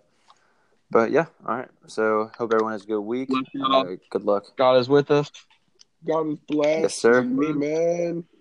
but 0.91 1.11
yeah, 1.11 1.27
all 1.47 1.57
right. 1.57 1.69
So, 1.87 2.31
hope 2.37 2.53
everyone 2.53 2.73
has 2.73 2.85
a 2.85 2.87
good 2.87 3.01
week. 3.01 3.31
Uh, 3.65 3.85
good 4.11 4.25
luck. 4.25 4.55
God 4.57 4.79
is 4.79 4.89
with 4.89 5.11
us. 5.11 5.31
God 6.07 6.33
is 6.33 6.39
blessed. 6.47 6.81
Yes, 6.81 6.95
sir. 6.95 7.21
Amen. 7.21 8.25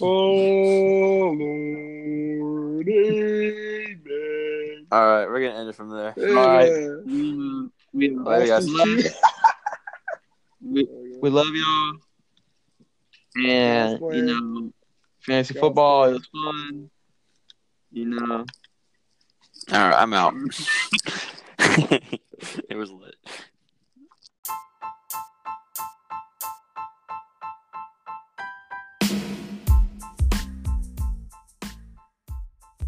Oh 0.00 1.32
Lord, 1.38 2.88
amen. 2.88 4.86
All 4.90 5.06
right, 5.06 5.26
we're 5.26 5.40
gonna 5.40 5.60
end 5.60 5.68
it 5.68 5.76
from 5.76 5.90
there. 5.90 6.14
right. 6.18 6.68
Amen. 6.68 7.70
We, 7.92 8.08
we, 8.10 8.18
Later, 8.18 8.46
guys. 8.46 8.66
we, 10.60 10.88
we 11.22 11.30
love 11.30 11.46
y'all. 11.54 11.92
And 13.36 13.98
you 14.00 14.22
know, 14.22 14.72
fantasy 15.20 15.54
football 15.54 16.04
plan. 16.04 16.14
is 16.16 16.26
fun. 16.26 16.90
You 17.92 18.04
know. 18.06 18.44
All 19.72 19.88
right, 19.88 20.02
I'm 20.02 20.12
out. 20.12 20.34
it 21.58 22.76
was 22.76 22.90
lit. 22.90 23.16